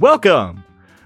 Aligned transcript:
Welcome! 0.00 0.62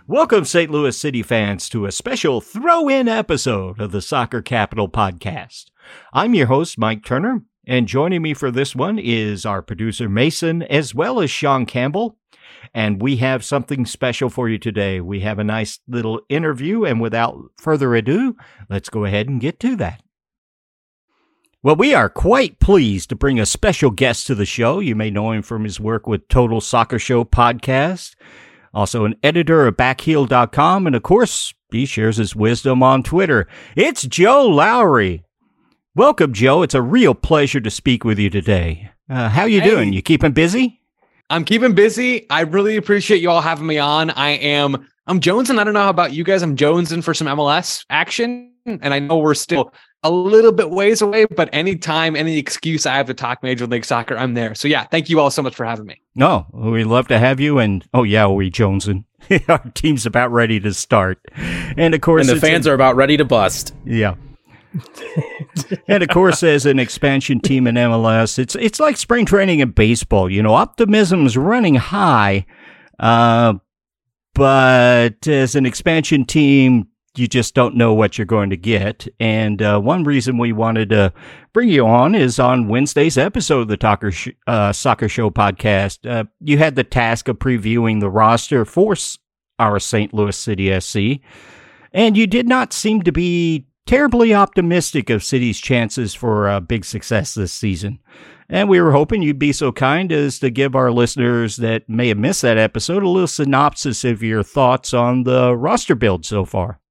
Welcome, 0.07 0.45
St. 0.45 0.71
Louis 0.71 0.95
City 0.95 1.23
fans, 1.23 1.71
to 1.71 1.87
a 1.87 1.93
special 1.93 2.43
throw 2.43 2.91
in 2.91 3.09
episode 3.09 3.81
of 3.81 3.91
the 3.91 4.03
Soccer 4.03 4.43
Capital 4.43 4.87
podcast. 4.87 5.71
I'm 6.13 6.35
your 6.35 6.49
host, 6.49 6.77
Mike 6.77 7.03
Turner, 7.03 7.41
and 7.67 7.89
joining 7.89 8.21
me 8.21 8.35
for 8.35 8.51
this 8.51 8.77
one 8.77 8.99
is 8.99 9.47
our 9.47 9.63
producer, 9.63 10.11
Mason, 10.11 10.63
as 10.65 10.95
well 10.95 11.21
as 11.21 11.31
Sean 11.31 11.65
Campbell. 11.65 12.19
And 12.75 13.01
we 13.01 13.17
have 13.17 13.47
something 13.47 13.87
special 13.87 14.29
for 14.29 14.47
you 14.51 14.59
today. 14.59 15.01
We 15.01 15.21
have 15.21 15.39
a 15.39 15.45
nice 15.45 15.81
little 15.89 16.21
interview, 16.29 16.85
and 16.85 17.01
without 17.01 17.39
further 17.57 17.95
ado, 17.95 18.37
let's 18.69 18.91
go 18.91 19.07
ahead 19.07 19.27
and 19.27 19.41
get 19.41 19.59
to 19.61 19.75
that. 19.77 20.03
Well, 21.63 21.77
we 21.77 21.95
are 21.95 22.11
quite 22.11 22.61
pleased 22.61 23.09
to 23.09 23.17
bring 23.17 23.41
a 23.41 23.47
special 23.47 23.91
guest 23.91 24.27
to 24.27 24.35
the 24.35 24.45
show. 24.45 24.81
You 24.81 24.95
may 24.95 25.09
know 25.09 25.33
him 25.33 25.41
from 25.41 25.65
his 25.65 25.81
work 25.81 26.07
with 26.07 26.29
Total 26.29 26.61
Soccer 26.61 26.99
Show 26.99 27.25
podcast 27.25 28.17
also 28.75 29.05
an 29.05 29.17
editor 29.23 29.67
of 29.67 29.77
backheeled.com, 29.77 30.87
and 30.87 30.97
of 30.97 31.03
course, 31.03 31.53
he 31.71 31.87
shares 31.87 32.17
his 32.17 32.37
wisdom 32.37 32.83
on 32.83 33.03
Twitter. 33.03 33.47
It's 33.77 34.03
Joe 34.03 34.47
Lowery. 34.47 35.25
Welcome, 35.95 36.33
Joe. 36.33 36.63
It's 36.63 36.75
a 36.75 36.83
real 36.83 37.15
pleasure 37.15 37.61
to 37.61 37.71
speak 37.71 38.05
with 38.05 38.19
you 38.19 38.31
today. 38.31 38.91
Uh, 39.11 39.29
how 39.29 39.45
you 39.45 39.61
hey. 39.61 39.69
doing? 39.71 39.93
You 39.93 40.03
keeping 40.03 40.33
busy? 40.33 40.81
I'm 41.29 41.45
keeping 41.45 41.75
busy. 41.75 42.29
I 42.31 42.43
really 42.43 42.77
appreciate 42.77 43.21
you 43.21 43.31
all 43.31 43.41
having 43.41 43.67
me 43.67 43.79
on. 43.79 44.11
I 44.11 44.31
am 44.31 44.87
I'm 45.07 45.21
Jones, 45.21 45.51
and 45.51 45.61
I 45.61 45.65
don't 45.65 45.75
know 45.75 45.83
how 45.83 45.91
about 45.91 46.13
you 46.13 46.25
guys. 46.25 46.43
I'm 46.43 46.57
jonesing 46.57 47.03
for 47.03 47.13
some 47.13 47.27
MLS 47.27 47.85
action, 47.91 48.53
and 48.65 48.95
I 48.95 49.01
know 49.01 49.19
we're 49.19 49.35
still 49.35 49.73
a 50.03 50.11
little 50.11 50.53
bit 50.53 50.71
ways 50.71 51.01
away, 51.01 51.27
but 51.27 51.49
anytime, 51.53 52.17
any 52.17 52.39
excuse 52.39 52.87
I 52.87 52.95
have 52.95 53.07
to 53.07 53.15
talk 53.15 53.43
Major 53.43 53.67
League 53.67 53.85
Soccer, 53.85 54.17
I'm 54.17 54.35
there. 54.35 54.55
So 54.55 54.69
yeah, 54.69 54.85
thank 54.85 55.09
you 55.09 55.21
all 55.21 55.31
so 55.31 55.43
much 55.43 55.55
for 55.55 55.65
having 55.65 55.87
me. 55.87 56.01
No, 56.15 56.47
we 56.53 56.85
love 56.85 57.09
to 57.09 57.19
have 57.19 57.41
you. 57.41 57.59
And 57.59 57.87
oh 57.95 58.03
yeah, 58.03 58.27
we 58.27 58.51
Jonesing. 58.51 59.05
Our 59.49 59.63
team's 59.75 60.05
about 60.05 60.33
ready 60.33 60.59
to 60.61 60.75
start, 60.75 61.21
and 61.77 61.95
of 61.95 62.01
course, 62.01 62.29
and 62.29 62.37
the 62.37 62.41
fans 62.41 62.67
a, 62.67 62.71
are 62.71 62.75
about 62.75 62.97
ready 62.97 63.17
to 63.17 63.25
bust. 63.25 63.75
Yeah. 63.85 64.15
and 65.87 66.03
of 66.03 66.09
course, 66.09 66.43
as 66.43 66.67
an 66.67 66.79
expansion 66.79 67.39
team 67.39 67.67
in 67.67 67.77
MLS, 67.77 68.39
it's 68.39 68.57
it's 68.57 68.81
like 68.81 68.97
spring 68.97 69.25
training 69.25 69.61
in 69.61 69.71
baseball. 69.71 70.31
You 70.31 70.43
know, 70.43 70.55
optimism's 70.55 71.37
running 71.37 71.77
high, 71.77 72.47
uh, 72.99 73.55
but 74.35 75.29
as 75.29 75.55
an 75.55 75.67
expansion 75.67 76.25
team, 76.25 76.89
you 77.15 77.27
just 77.27 77.55
don't 77.55 77.77
know 77.77 77.93
what 77.93 78.17
you're 78.17 78.25
going 78.25 78.51
to 78.51 78.57
get. 78.57 79.07
And 79.21 79.61
uh, 79.61 79.81
one 79.81 80.05
reason 80.05 80.39
we 80.39 80.53
wanted 80.53 80.91
to 80.91 81.13
bring 81.53 81.69
you 81.69 81.87
on 81.87 82.15
is 82.15 82.39
on 82.39 82.69
Wednesday's 82.69 83.19
episode 83.19 83.61
of 83.61 83.69
the 83.69 83.77
Talker 83.77 84.11
Sh- 84.11 84.31
uh, 84.47 84.73
Soccer 84.73 85.09
Show 85.09 85.31
podcast. 85.31 86.11
Uh, 86.11 86.25
you 86.41 86.59
had 86.59 86.75
the 86.75 86.85
task 86.85 87.29
of 87.29 87.39
previewing 87.39 88.01
the 88.01 88.11
roster 88.11 88.65
for 88.65 88.95
our 89.59 89.79
St. 89.79 90.15
Louis 90.15 90.37
City 90.37 90.79
SC, 90.81 91.21
and 91.93 92.17
you 92.17 92.27
did 92.27 92.49
not 92.49 92.73
seem 92.73 93.03
to 93.03 93.13
be 93.13 93.67
terribly 93.87 94.33
optimistic 94.33 95.11
of 95.11 95.25
City's 95.25 95.61
chances 95.61 96.15
for 96.15 96.49
a 96.49 96.61
big 96.61 96.85
success 96.85 97.35
this 97.35 97.53
season. 97.53 97.99
And 98.49 98.69
we 98.69 98.81
were 98.81 98.93
hoping 98.93 99.23
you'd 99.23 99.39
be 99.39 99.53
so 99.53 99.73
kind 99.73 100.13
as 100.13 100.39
to 100.41 100.51
give 100.51 100.75
our 100.75 100.91
listeners 100.91 101.57
that 101.57 101.89
may 101.89 102.09
have 102.09 102.19
missed 102.19 102.43
that 102.43 102.59
episode 102.59 103.03
a 103.03 103.09
little 103.09 103.27
synopsis 103.27 104.05
of 104.05 104.23
your 104.23 104.43
thoughts 104.43 104.93
on 104.93 105.25
the 105.25 105.57
roster 105.57 105.95
build 105.95 106.25
so 106.27 106.45
far. 106.45 106.82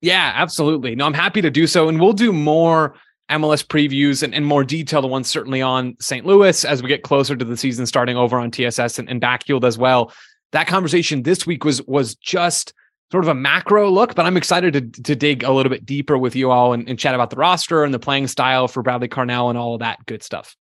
Yeah, 0.00 0.32
absolutely. 0.34 0.94
No, 0.94 1.06
I'm 1.06 1.14
happy 1.14 1.42
to 1.42 1.50
do 1.50 1.66
so. 1.66 1.88
And 1.88 2.00
we'll 2.00 2.12
do 2.12 2.32
more 2.32 2.94
MLS 3.30 3.64
previews 3.66 4.22
and, 4.22 4.34
and 4.34 4.46
more 4.46 4.64
detailed 4.64 5.08
ones 5.10 5.28
certainly 5.28 5.60
on 5.60 5.96
St. 6.00 6.24
Louis 6.24 6.64
as 6.64 6.82
we 6.82 6.88
get 6.88 7.02
closer 7.02 7.36
to 7.36 7.44
the 7.44 7.56
season 7.56 7.86
starting 7.86 8.16
over 8.16 8.38
on 8.38 8.50
TSS 8.50 8.98
and, 8.98 9.08
and 9.08 9.20
Backheeled 9.20 9.64
as 9.64 9.76
well. 9.76 10.12
That 10.52 10.66
conversation 10.66 11.24
this 11.24 11.46
week 11.46 11.64
was 11.64 11.82
was 11.82 12.14
just 12.14 12.72
sort 13.10 13.24
of 13.24 13.28
a 13.28 13.34
macro 13.34 13.90
look, 13.90 14.14
but 14.14 14.26
I'm 14.26 14.36
excited 14.36 14.72
to, 14.74 15.02
to 15.02 15.16
dig 15.16 15.42
a 15.42 15.52
little 15.52 15.70
bit 15.70 15.84
deeper 15.84 16.16
with 16.16 16.36
you 16.36 16.50
all 16.50 16.72
and, 16.72 16.88
and 16.88 16.98
chat 16.98 17.14
about 17.14 17.30
the 17.30 17.36
roster 17.36 17.84
and 17.84 17.92
the 17.92 17.98
playing 17.98 18.28
style 18.28 18.68
for 18.68 18.82
Bradley 18.82 19.08
Carnell 19.08 19.48
and 19.48 19.58
all 19.58 19.74
of 19.74 19.80
that 19.80 20.04
good 20.06 20.22
stuff. 20.22 20.56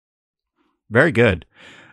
Very 0.91 1.13
good. 1.13 1.47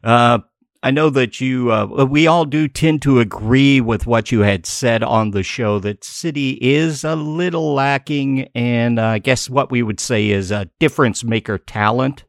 Uh, 0.03 0.39
I 0.81 0.91
know 0.91 1.09
that 1.09 1.41
you, 1.41 1.73
uh, 1.73 2.06
we 2.06 2.25
all 2.25 2.45
do 2.45 2.69
tend 2.69 3.01
to 3.01 3.19
agree 3.19 3.81
with 3.81 4.07
what 4.07 4.31
you 4.31 4.41
had 4.41 4.66
said 4.66 5.03
on 5.03 5.31
the 5.31 5.44
show 5.44 5.78
that 5.79 6.06
City 6.06 6.57
is 6.62 7.03
a 7.03 7.17
little 7.17 7.73
lacking, 7.73 8.47
and 8.56 8.97
uh, 8.97 9.06
I 9.07 9.19
guess 9.19 9.50
what 9.50 9.72
we 9.72 9.84
would 9.84 10.00
say 10.00 10.29
is 10.29 10.51
a 10.51 10.69
difference 10.79 11.22
maker 11.22 11.57
talent. 11.57 12.23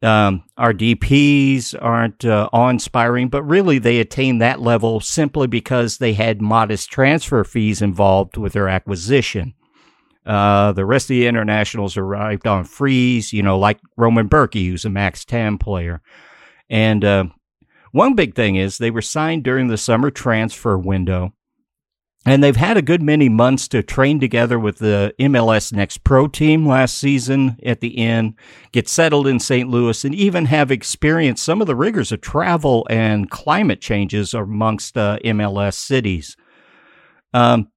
Um, 0.00 0.44
our 0.56 0.72
DPs 0.72 1.74
aren't 1.78 2.24
uh, 2.24 2.48
awe 2.54 2.70
inspiring, 2.70 3.28
but 3.28 3.42
really 3.42 3.78
they 3.78 4.00
attained 4.00 4.40
that 4.40 4.60
level 4.60 5.00
simply 5.00 5.46
because 5.46 5.98
they 5.98 6.14
had 6.14 6.40
modest 6.40 6.90
transfer 6.90 7.44
fees 7.44 7.82
involved 7.82 8.38
with 8.38 8.54
their 8.54 8.68
acquisition. 8.68 9.54
Uh, 10.24 10.72
the 10.72 10.86
rest 10.86 11.04
of 11.04 11.08
the 11.08 11.26
internationals 11.26 11.98
arrived 11.98 12.46
on 12.46 12.64
frees, 12.64 13.32
you 13.32 13.42
know, 13.42 13.58
like 13.58 13.78
Roman 13.98 14.28
Bürki, 14.28 14.68
who's 14.68 14.86
a 14.86 14.90
max 14.90 15.24
10 15.24 15.58
player. 15.58 16.00
And 16.70 17.04
uh, 17.04 17.24
one 17.94 18.14
big 18.14 18.34
thing 18.34 18.56
is 18.56 18.78
they 18.78 18.90
were 18.90 19.00
signed 19.00 19.44
during 19.44 19.68
the 19.68 19.76
summer 19.76 20.10
transfer 20.10 20.76
window, 20.76 21.32
and 22.26 22.42
they've 22.42 22.56
had 22.56 22.76
a 22.76 22.82
good 22.82 23.02
many 23.02 23.28
months 23.28 23.68
to 23.68 23.84
train 23.84 24.18
together 24.18 24.58
with 24.58 24.78
the 24.78 25.14
MLS 25.20 25.72
Next 25.72 26.02
Pro 26.02 26.26
team 26.26 26.66
last 26.66 26.98
season 26.98 27.56
at 27.64 27.80
the 27.80 27.98
end, 27.98 28.34
get 28.72 28.88
settled 28.88 29.28
in 29.28 29.38
St. 29.38 29.68
Louis, 29.68 30.04
and 30.04 30.12
even 30.12 30.46
have 30.46 30.72
experienced 30.72 31.44
some 31.44 31.60
of 31.60 31.68
the 31.68 31.76
rigors 31.76 32.10
of 32.10 32.20
travel 32.20 32.84
and 32.90 33.30
climate 33.30 33.80
changes 33.80 34.34
amongst 34.34 34.98
uh, 34.98 35.18
MLS 35.24 35.74
cities. 35.74 36.36
Um, 37.32 37.68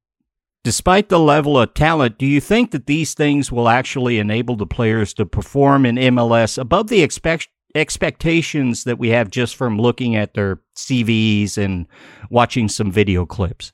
Despite 0.64 1.08
the 1.08 1.18
level 1.18 1.58
of 1.58 1.74
talent, 1.74 2.18
do 2.18 2.26
you 2.26 2.42
think 2.42 2.72
that 2.72 2.88
these 2.88 3.14
things 3.14 3.54
will 3.54 3.70
actually 3.70 4.20
enable 4.20 4.58
the 4.58 4.68
players 4.68 5.14
to 5.14 5.26
perform 5.26 5.86
in 5.86 5.96
MLS 5.96 6.58
above 6.58 6.90
the 6.90 7.02
expect- 7.02 7.48
expectations 7.78 8.84
that 8.84 9.00
we 9.00 9.10
have 9.10 9.30
just 9.30 9.56
from 9.56 9.80
looking 9.80 10.16
at 10.16 10.34
their 10.34 10.60
CVs 10.76 11.58
and 11.58 11.88
watching 12.30 12.68
some 12.68 12.92
video 12.92 13.26
clips? 13.26 13.72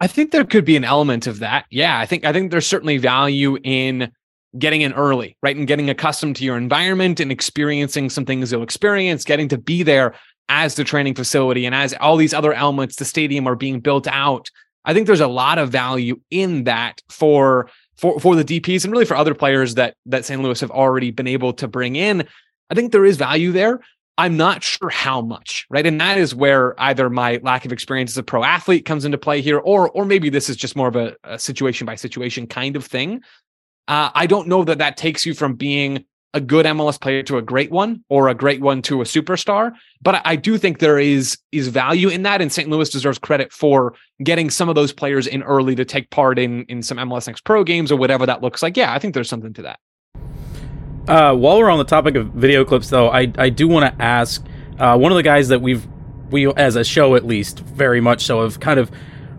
I 0.00 0.06
think 0.06 0.30
there 0.30 0.44
could 0.44 0.64
be 0.64 0.76
an 0.76 0.84
element 0.84 1.26
of 1.26 1.40
that. 1.40 1.66
Yeah, 1.70 1.98
I 1.98 2.06
think 2.06 2.24
I 2.24 2.32
think 2.32 2.50
there's 2.50 2.66
certainly 2.66 2.98
value 2.98 3.58
in 3.64 4.12
getting 4.58 4.80
in 4.80 4.92
early, 4.92 5.36
right? 5.42 5.56
And 5.56 5.66
getting 5.66 5.90
accustomed 5.90 6.36
to 6.36 6.44
your 6.44 6.56
environment 6.56 7.20
and 7.20 7.30
experiencing 7.30 8.08
some 8.10 8.24
things 8.24 8.52
you'll 8.52 8.62
experience, 8.62 9.24
getting 9.24 9.48
to 9.48 9.58
be 9.58 9.82
there 9.82 10.14
as 10.48 10.76
the 10.76 10.84
training 10.84 11.14
facility 11.14 11.66
and 11.66 11.74
as 11.74 11.94
all 12.00 12.16
these 12.16 12.32
other 12.32 12.54
elements, 12.54 12.96
the 12.96 13.04
stadium 13.04 13.46
are 13.46 13.56
being 13.56 13.80
built 13.80 14.06
out. 14.06 14.50
I 14.84 14.94
think 14.94 15.06
there's 15.06 15.20
a 15.20 15.28
lot 15.28 15.58
of 15.58 15.70
value 15.70 16.18
in 16.30 16.64
that 16.64 17.02
for 17.10 17.68
for 17.96 18.18
for 18.20 18.36
the 18.36 18.44
DPs 18.44 18.84
and 18.84 18.92
really 18.92 19.04
for 19.04 19.16
other 19.16 19.34
players 19.34 19.74
that 19.74 19.96
that 20.06 20.24
St. 20.24 20.40
Louis 20.40 20.60
have 20.60 20.70
already 20.70 21.10
been 21.10 21.26
able 21.26 21.52
to 21.54 21.68
bring 21.68 21.96
in. 21.96 22.26
I 22.70 22.74
think 22.74 22.92
there 22.92 23.04
is 23.04 23.16
value 23.16 23.52
there. 23.52 23.80
I'm 24.18 24.36
not 24.36 24.64
sure 24.64 24.90
how 24.90 25.20
much, 25.20 25.64
right? 25.70 25.86
And 25.86 26.00
that 26.00 26.18
is 26.18 26.34
where 26.34 26.78
either 26.80 27.08
my 27.08 27.38
lack 27.42 27.64
of 27.64 27.72
experience 27.72 28.10
as 28.10 28.18
a 28.18 28.22
pro 28.24 28.42
athlete 28.42 28.84
comes 28.84 29.04
into 29.04 29.16
play 29.16 29.40
here, 29.40 29.58
or 29.58 29.88
or 29.90 30.04
maybe 30.04 30.28
this 30.28 30.50
is 30.50 30.56
just 30.56 30.74
more 30.74 30.88
of 30.88 30.96
a, 30.96 31.16
a 31.22 31.38
situation 31.38 31.86
by 31.86 31.94
situation 31.94 32.48
kind 32.48 32.74
of 32.74 32.84
thing. 32.84 33.22
Uh, 33.86 34.10
I 34.14 34.26
don't 34.26 34.48
know 34.48 34.64
that 34.64 34.78
that 34.78 34.96
takes 34.96 35.24
you 35.24 35.34
from 35.34 35.54
being 35.54 36.04
a 36.34 36.40
good 36.40 36.66
MLS 36.66 37.00
player 37.00 37.22
to 37.22 37.38
a 37.38 37.42
great 37.42 37.70
one, 37.70 38.04
or 38.08 38.28
a 38.28 38.34
great 38.34 38.60
one 38.60 38.82
to 38.82 39.00
a 39.00 39.04
superstar. 39.04 39.72
But 40.02 40.16
I, 40.16 40.22
I 40.24 40.36
do 40.36 40.58
think 40.58 40.80
there 40.80 40.98
is 40.98 41.38
is 41.52 41.68
value 41.68 42.08
in 42.08 42.22
that, 42.24 42.42
and 42.42 42.52
St. 42.52 42.68
Louis 42.68 42.90
deserves 42.90 43.20
credit 43.20 43.52
for 43.52 43.94
getting 44.22 44.50
some 44.50 44.68
of 44.68 44.74
those 44.74 44.92
players 44.92 45.28
in 45.28 45.44
early 45.44 45.76
to 45.76 45.84
take 45.84 46.10
part 46.10 46.40
in 46.40 46.64
in 46.64 46.82
some 46.82 46.98
MLS 46.98 47.28
Next 47.28 47.44
Pro 47.44 47.62
games 47.62 47.92
or 47.92 47.96
whatever 47.96 48.26
that 48.26 48.42
looks 48.42 48.64
like. 48.64 48.76
Yeah, 48.76 48.92
I 48.92 48.98
think 48.98 49.14
there's 49.14 49.28
something 49.28 49.52
to 49.54 49.62
that. 49.62 49.78
Uh, 51.08 51.34
while 51.34 51.58
we're 51.58 51.70
on 51.70 51.78
the 51.78 51.84
topic 51.84 52.14
of 52.16 52.28
video 52.28 52.64
clips, 52.64 52.90
though, 52.90 53.10
I 53.10 53.32
I 53.38 53.48
do 53.48 53.66
want 53.66 53.92
to 53.92 54.02
ask 54.02 54.44
uh, 54.78 54.96
one 54.96 55.10
of 55.10 55.16
the 55.16 55.22
guys 55.22 55.48
that 55.48 55.62
we've 55.62 55.86
we 56.30 56.52
as 56.52 56.76
a 56.76 56.84
show 56.84 57.16
at 57.16 57.26
least 57.26 57.60
very 57.60 58.00
much 58.00 58.22
so 58.22 58.42
have 58.42 58.60
kind 58.60 58.78
of 58.78 58.90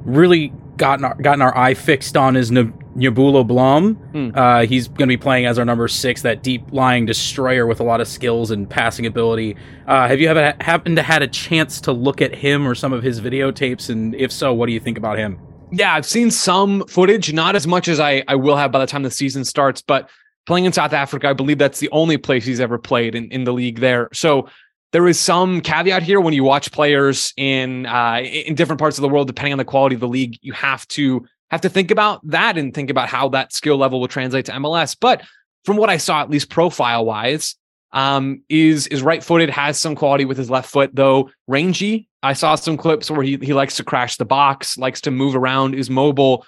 really 0.04 0.52
gotten 0.78 1.06
our, 1.06 1.14
gotten 1.16 1.42
our 1.42 1.56
eye 1.56 1.76
fixed 1.76 2.18
on 2.18 2.36
is 2.36 2.50
Njabulo 2.50 3.46
Blom. 3.46 3.96
Mm. 4.14 4.36
Uh, 4.36 4.66
he's 4.66 4.88
going 4.88 5.08
to 5.08 5.08
be 5.08 5.18
playing 5.18 5.46
as 5.46 5.60
our 5.60 5.66
number 5.66 5.88
six, 5.88 6.24
that 6.24 6.42
deep 6.42 6.64
lying 6.72 7.06
destroyer 7.06 7.68
with 7.68 7.80
a 7.80 7.84
lot 7.84 8.02
of 8.02 8.08
skills 8.08 8.50
and 8.50 8.68
passing 8.68 9.06
ability. 9.06 9.56
Uh, 9.86 10.08
have 10.08 10.20
you 10.20 10.28
ever 10.28 10.56
happened 10.62 10.96
to 10.96 11.04
had 11.04 11.22
a 11.22 11.28
chance 11.28 11.80
to 11.82 11.92
look 11.92 12.22
at 12.22 12.34
him 12.34 12.68
or 12.68 12.74
some 12.74 12.94
of 12.94 13.04
his 13.04 13.22
videotapes? 13.22 13.90
And 13.90 14.16
if 14.16 14.32
so, 14.32 14.54
what 14.54 14.66
do 14.66 14.72
you 14.72 14.80
think 14.80 14.98
about 14.98 15.20
him? 15.20 15.40
Yeah, 15.72 15.94
I've 15.94 16.06
seen 16.06 16.32
some 16.32 16.88
footage, 16.88 17.32
not 17.32 17.56
as 17.56 17.68
much 17.68 17.88
as 17.88 18.00
I, 18.00 18.24
I 18.28 18.36
will 18.36 18.56
have 18.56 18.72
by 18.72 18.80
the 18.80 18.88
time 18.88 19.04
the 19.04 19.12
season 19.12 19.46
starts, 19.46 19.84
but 19.84 20.10
playing 20.46 20.66
in 20.66 20.74
South 20.74 20.94
Africa. 20.94 21.30
I 21.30 21.34
believe 21.34 21.58
that's 21.58 21.80
the 21.80 21.90
only 21.92 22.18
place 22.18 22.46
he's 22.46 22.60
ever 22.60 22.78
played 22.78 23.16
in, 23.16 23.32
in 23.32 23.44
the 23.44 23.54
league 23.54 23.80
there. 23.80 24.10
So 24.14 24.50
there 24.92 25.08
is 25.08 25.20
some 25.20 25.62
caveat 25.62 26.02
here 26.02 26.20
when 26.20 26.34
you 26.34 26.44
watch 26.44 26.72
players 26.72 27.34
in 27.38 27.86
uh, 27.86 28.22
in 28.24 28.56
different 28.56 28.80
parts 28.80 28.98
of 28.98 29.04
the 29.04 29.10
world, 29.10 29.28
depending 29.28 29.54
on 29.54 29.60
the 29.60 29.66
quality 29.66 29.96
of 29.96 30.02
the 30.02 30.08
league, 30.08 30.38
you 30.42 30.54
have 30.54 30.88
to 30.90 31.26
have 31.52 31.62
to 31.62 31.70
think 31.70 31.92
about 31.92 32.22
that 32.28 32.58
and 32.58 32.74
think 32.74 32.90
about 32.90 33.10
how 33.10 33.30
that 33.30 33.54
skill 33.54 33.78
level 33.78 34.00
will 34.00 34.08
translate 34.08 34.46
to 34.46 34.52
MLS. 34.54 34.96
But 35.00 35.22
from 35.66 35.78
what 35.78 35.90
I 35.90 35.98
saw, 35.98 36.22
at 36.22 36.30
least 36.30 36.50
profile 36.50 37.06
wise, 37.06 37.56
Um, 37.92 38.44
is 38.50 38.88
is 38.88 39.02
right 39.02 39.24
footed, 39.24 39.50
has 39.50 39.80
some 39.80 39.96
quality 39.96 40.26
with 40.26 40.38
his 40.38 40.50
left 40.50 40.70
foot, 40.70 40.92
though 40.94 41.30
rangy. 41.48 42.08
I 42.22 42.34
saw 42.34 42.56
some 42.56 42.78
clips 42.78 43.10
where 43.10 43.24
he 43.24 43.38
he 43.42 43.54
likes 43.54 43.78
to 43.78 43.84
crash 43.84 44.18
the 44.18 44.26
box, 44.26 44.78
likes 44.78 45.02
to 45.02 45.12
move 45.12 45.36
around, 45.36 45.74
is 45.74 45.90
mobile, 45.90 46.46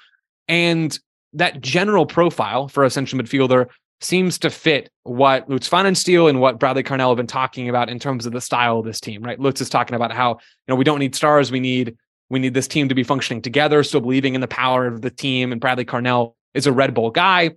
and 0.47 0.97
that 1.33 1.61
general 1.61 2.05
profile 2.05 2.67
for 2.67 2.83
a 2.83 2.89
central 2.89 3.21
midfielder 3.21 3.67
seems 4.03 4.39
to 4.39 4.49
fit 4.49 4.89
what 5.03 5.49
Lutz 5.49 5.69
Pfannenstiel 5.69 6.29
and 6.29 6.39
what 6.39 6.59
Bradley 6.59 6.83
Carnell 6.83 7.09
have 7.09 7.17
been 7.17 7.27
talking 7.27 7.69
about 7.69 7.89
in 7.89 7.99
terms 7.99 8.25
of 8.25 8.33
the 8.33 8.41
style 8.41 8.79
of 8.79 8.85
this 8.85 8.99
team, 8.99 9.21
right? 9.21 9.39
Lutz 9.39 9.61
is 9.61 9.69
talking 9.69 9.95
about 9.95 10.11
how, 10.11 10.31
you 10.31 10.37
know, 10.69 10.75
we 10.75 10.83
don't 10.83 10.99
need 10.99 11.15
stars. 11.15 11.51
We 11.51 11.59
need, 11.59 11.95
we 12.29 12.39
need 12.39 12.53
this 12.53 12.67
team 12.67 12.89
to 12.89 12.95
be 12.95 13.03
functioning 13.03 13.41
together, 13.41 13.83
still 13.83 14.01
believing 14.01 14.35
in 14.35 14.41
the 14.41 14.47
power 14.47 14.87
of 14.87 15.01
the 15.01 15.11
team. 15.11 15.51
And 15.51 15.61
Bradley 15.61 15.85
Carnell 15.85 16.33
is 16.53 16.65
a 16.67 16.71
Red 16.71 16.93
Bull 16.93 17.11
guy, 17.11 17.51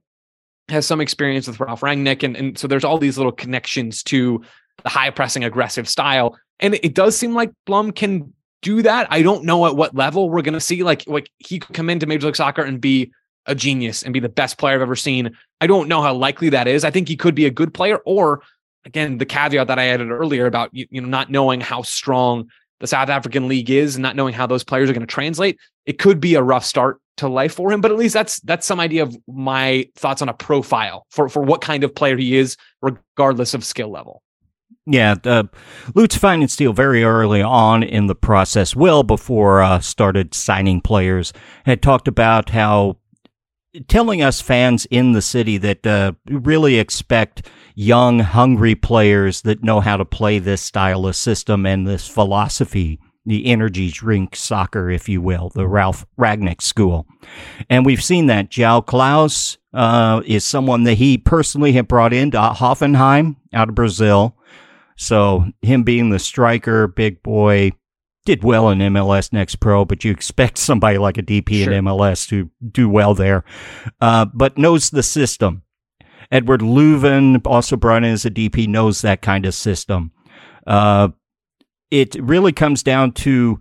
has 0.69 0.87
some 0.87 1.01
experience 1.01 1.47
with 1.47 1.61
Ralph 1.61 1.81
Rangnick. 1.81 2.23
And, 2.23 2.37
and 2.37 2.59
so 2.59 2.67
there's 2.69 2.85
all 2.85 2.99
these 2.99 3.17
little 3.17 3.33
connections 3.33 4.03
to 4.05 4.43
the 4.83 4.89
high 4.89 5.11
pressing 5.11 5.45
aggressive 5.45 5.89
style. 5.89 6.37
And 6.61 6.75
it 6.75 6.95
does 6.95 7.17
seem 7.17 7.35
like 7.35 7.53
Blom 7.67 7.91
can 7.91 8.33
do 8.63 8.83
that. 8.83 9.07
I 9.11 9.23
don't 9.23 9.45
know 9.45 9.67
at 9.67 9.77
what 9.77 9.95
level 9.95 10.31
we're 10.31 10.43
going 10.43 10.55
to 10.55 10.61
see. 10.61 10.83
Like, 10.83 11.05
like 11.07 11.31
he 11.39 11.59
could 11.59 11.75
come 11.75 11.91
into 11.91 12.07
Major 12.07 12.27
League 12.27 12.37
Soccer 12.37 12.63
and 12.63 12.81
be 12.81 13.13
a 13.47 13.55
genius 13.55 14.03
and 14.03 14.13
be 14.13 14.21
the 14.21 14.29
best 14.29 14.59
player 14.59 14.75
I've 14.75 14.83
ever 14.83 14.97
seen. 14.97 15.37
I 15.61 15.67
don't 15.67 15.89
know 15.89 16.03
how 16.03 16.15
likely 16.15 16.49
that 16.51 16.67
is. 16.67 16.85
I 16.85 16.91
think 16.91 17.09
he 17.09 17.17
could 17.17 17.35
be 17.35 17.47
a 17.47 17.51
good 17.51 17.73
player, 17.75 17.99
or 18.05 18.43
again, 18.85 19.19
the 19.19 19.27
caveat 19.27 19.67
that 19.69 19.79
I 19.79 19.87
added 19.89 20.11
earlier 20.11 20.47
about 20.47 20.71
you, 20.73 20.87
you 20.91 21.01
know 21.01 21.09
not 21.09 21.31
knowing 21.31 21.61
how 21.61 21.83
strong 21.83 22.49
the 22.81 22.87
South 22.87 23.09
African 23.09 23.49
league 23.49 23.71
is 23.71 23.97
and 23.97 24.03
not 24.03 24.17
knowing 24.17 24.35
how 24.35 24.47
those 24.47 24.65
players 24.65 24.91
are 24.91 24.93
going 24.93 25.07
to 25.07 25.07
translate. 25.07 25.59
It 25.87 25.99
could 25.99 26.21
be 26.21 26.35
a 26.35 26.43
rough 26.43 26.65
start 26.65 27.01
to 27.17 27.29
life 27.29 27.55
for 27.55 27.73
him, 27.73 27.81
but 27.81 27.91
at 27.91 27.97
least 27.97 28.15
that's 28.15 28.41
that's 28.41 28.67
some 28.67 28.81
idea 28.81 29.03
of 29.03 29.17
my 29.29 29.89
thoughts 29.95 30.23
on 30.23 30.29
a 30.29 30.35
profile 30.35 31.07
for 31.11 31.29
for 31.29 31.43
what 31.43 31.61
kind 31.61 31.85
of 31.85 31.95
player 31.95 32.17
he 32.17 32.37
is, 32.37 32.57
regardless 32.83 33.55
of 33.55 33.65
skill 33.65 33.91
level. 33.91 34.23
Yeah, 34.87 35.15
uh, 35.25 35.45
Lutz 35.95 36.19
Pfannenstiel 36.19 36.75
very 36.75 37.05
early 37.05 37.41
on 37.41 37.83
in 37.83 38.07
the 38.07 38.15
process, 38.15 38.77
well 38.77 39.03
before 39.03 39.63
uh, 39.63 39.81
started 39.81 40.35
signing 40.35 40.83
players, 40.83 41.33
had 41.65 41.81
talked 41.81 42.07
about 42.07 42.51
how 42.51 42.99
telling 43.89 44.23
us 44.23 44.41
fans 44.41 44.87
in 44.87 45.13
the 45.13 45.23
city 45.23 45.59
that 45.59 45.87
uh, 45.87 46.13
really 46.29 46.79
expect 46.79 47.49
young, 47.75 48.21
hungry 48.21 48.75
players 48.75 49.43
that 49.43 49.63
know 49.63 49.81
how 49.81 49.97
to 49.97 50.05
play 50.05 50.39
this 50.39 50.63
style 50.63 51.07
of 51.07 51.17
system 51.17 51.67
and 51.67 51.87
this 51.87 52.07
philosophy, 52.07 53.01
the 53.27 53.47
energy 53.47 53.91
drink 53.91 54.37
soccer, 54.37 54.91
if 54.91 55.09
you 55.09 55.21
will, 55.21 55.51
the 55.51 55.67
Ralph 55.67 56.07
Rangnick 56.19 56.63
school. 56.63 57.07
And 57.69 57.85
we've 57.85 58.03
seen 58.03 58.27
that. 58.27 58.51
João 58.51 58.85
Klauss 58.85 59.57
uh, 59.73 60.23
is 60.25 60.45
someone 60.45 60.85
that 60.85 60.95
he 60.95 61.19
personally 61.19 61.73
had 61.73 61.89
brought 61.89 62.13
in 62.13 62.25
into 62.25 62.39
Hoffenheim 62.39 63.37
out 63.53 63.69
of 63.69 63.75
Brazil. 63.75 64.37
So 64.97 65.47
him 65.63 65.83
being 65.83 66.11
the 66.11 66.21
striker, 66.21 66.87
big 66.87 67.23
boy, 67.23 67.73
did 68.25 68.43
well 68.43 68.71
in 68.71 68.79
MLS 68.79 69.33
Next 69.33 69.57
Pro, 69.57 69.85
but 69.85 70.05
you 70.05 70.11
expect 70.11 70.59
somebody 70.59 70.99
like 70.99 71.19
a 71.19 71.23
DP 71.23 71.65
sure. 71.65 71.73
in 71.73 71.85
MLS 71.85 72.29
to 72.29 72.51
do 72.71 72.89
well 72.89 73.15
there, 73.15 73.45
uh, 74.01 74.25
but 74.27 74.59
knows 74.59 74.91
the 74.91 75.03
system. 75.03 75.63
Eduard 76.31 76.63
Löwen, 76.63 77.41
also 77.47 77.77
brought 77.77 78.05
in 78.05 78.13
as 78.13 78.25
a 78.25 78.31
DP, 78.31 78.67
knows 78.67 79.03
that 79.03 79.23
kind 79.23 79.47
of 79.47 79.55
system. 79.55 80.11
Uh, 80.67 81.09
it 81.91 82.15
really 82.17 82.53
comes 82.53 82.83
down 82.83 83.13
to 83.13 83.61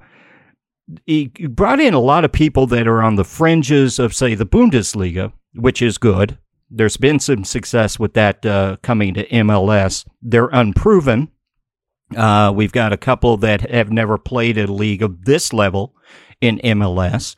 he 1.05 1.27
brought 1.27 1.79
in 1.79 1.93
a 1.93 1.99
lot 1.99 2.25
of 2.25 2.31
people 2.31 2.67
that 2.67 2.87
are 2.87 3.01
on 3.01 3.15
the 3.15 3.23
fringes 3.23 3.99
of, 3.99 4.13
say, 4.13 4.35
the 4.35 4.45
Bundesliga, 4.45 5.31
which 5.55 5.81
is 5.81 5.97
good. 5.97 6.37
There's 6.69 6.97
been 6.97 7.19
some 7.19 7.43
success 7.43 7.99
with 7.99 8.13
that 8.13 8.45
uh, 8.45 8.77
coming 8.81 9.13
to 9.13 9.27
MLS. 9.27 10.05
They're 10.21 10.49
unproven, 10.51 11.29
uh, 12.15 12.51
we've 12.55 12.71
got 12.71 12.93
a 12.93 12.97
couple 12.97 13.37
that 13.37 13.61
have 13.69 13.91
never 13.91 14.17
played 14.17 14.57
a 14.57 14.71
league 14.71 15.01
of 15.01 15.25
this 15.25 15.53
level 15.53 15.95
in 16.41 16.59
MLS. 16.59 17.35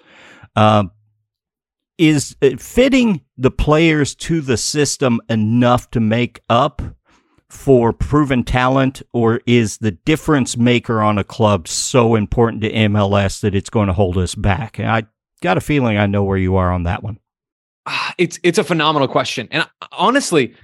Uh, 0.56 0.86
is 1.98 2.36
fitting 2.58 3.22
the 3.38 3.52
players 3.52 4.16
to 4.16 4.42
the 4.42 4.58
system 4.58 5.22
enough 5.30 5.90
to 5.92 6.00
make 6.00 6.42
up 6.50 6.82
for 7.50 7.94
proven 7.94 8.44
talent, 8.44 9.02
or 9.14 9.40
is 9.46 9.78
the 9.78 9.92
difference 9.92 10.58
maker 10.58 11.02
on 11.02 11.18
a 11.18 11.24
club 11.24 11.68
so 11.68 12.16
important 12.16 12.62
to 12.64 12.72
MLS 12.74 13.40
that 13.42 13.56
it's 13.56 13.70
going 13.70 13.88
to 13.88 13.94
hold 13.94 14.18
us 14.18 14.36
back? 14.36 14.78
And 14.78 14.90
I 14.90 15.04
got 15.42 15.58
a 15.58 15.62
feeling 15.62 15.98
I 15.98 16.06
know 16.06 16.24
where 16.24 16.38
you 16.38 16.58
are 16.58 16.72
on 16.72 16.84
that 16.84 17.02
one. 17.02 17.18
Ah, 17.86 18.14
it's 18.18 18.40
it's 18.44 18.58
a 18.58 18.64
phenomenal 18.64 19.08
question, 19.08 19.48
and 19.52 19.70
honestly, 19.92 20.56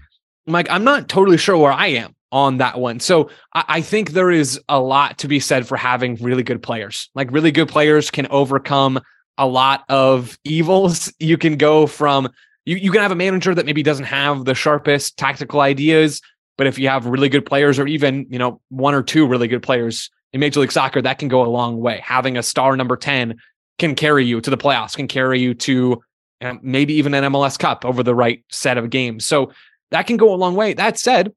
Mike, 0.47 0.67
I'm 0.69 0.83
not 0.83 1.07
totally 1.07 1.37
sure 1.37 1.55
where 1.55 1.71
I 1.71 1.87
am 1.87 2.15
on 2.31 2.57
that 2.57 2.79
one. 2.79 2.99
So 2.99 3.29
I, 3.53 3.81
think 3.81 4.11
there 4.11 4.31
is 4.31 4.59
a 4.69 4.79
lot 4.79 5.17
to 5.19 5.27
be 5.27 5.39
said 5.39 5.67
for 5.67 5.75
having 5.75 6.15
really 6.15 6.43
good 6.43 6.63
players. 6.63 7.09
Like 7.13 7.31
really 7.31 7.51
good 7.51 7.67
players 7.67 8.09
can 8.09 8.27
overcome 8.27 9.01
a 9.37 9.45
lot 9.45 9.83
of 9.89 10.37
evils. 10.43 11.11
You 11.19 11.37
can 11.37 11.57
go 11.57 11.87
from 11.87 12.29
you, 12.65 12.77
you 12.77 12.91
can 12.91 13.01
have 13.01 13.11
a 13.11 13.15
manager 13.15 13.55
that 13.55 13.65
maybe 13.65 13.83
doesn't 13.83 14.05
have 14.05 14.45
the 14.45 14.53
sharpest 14.53 15.17
tactical 15.17 15.61
ideas, 15.61 16.21
but 16.57 16.67
if 16.67 16.77
you 16.77 16.87
have 16.89 17.05
really 17.07 17.27
good 17.27 17.45
players 17.45 17.79
or 17.79 17.87
even, 17.87 18.27
you 18.29 18.37
know, 18.37 18.61
one 18.69 18.93
or 18.93 19.01
two 19.01 19.25
really 19.25 19.47
good 19.47 19.63
players 19.63 20.11
in 20.31 20.39
Major 20.39 20.59
League 20.59 20.71
Soccer, 20.71 21.01
that 21.01 21.17
can 21.17 21.27
go 21.27 21.43
a 21.43 21.49
long 21.49 21.79
way. 21.81 22.01
Having 22.03 22.37
a 22.37 22.43
star 22.43 22.77
number 22.77 22.95
10 22.95 23.35
can 23.79 23.95
carry 23.95 24.25
you 24.25 24.39
to 24.41 24.49
the 24.49 24.57
playoffs, 24.57 24.95
can 24.95 25.07
carry 25.07 25.39
you 25.39 25.55
to 25.55 26.01
um, 26.41 26.59
maybe 26.61 26.93
even 26.93 27.13
an 27.15 27.23
MLS 27.33 27.57
Cup 27.57 27.83
over 27.83 28.03
the 28.03 28.15
right 28.15 28.43
set 28.51 28.77
of 28.77 28.91
games. 28.91 29.25
So 29.25 29.51
that 29.89 30.07
can 30.07 30.17
go 30.17 30.33
a 30.33 30.37
long 30.37 30.55
way. 30.55 30.73
That 30.73 30.99
said, 30.99 31.33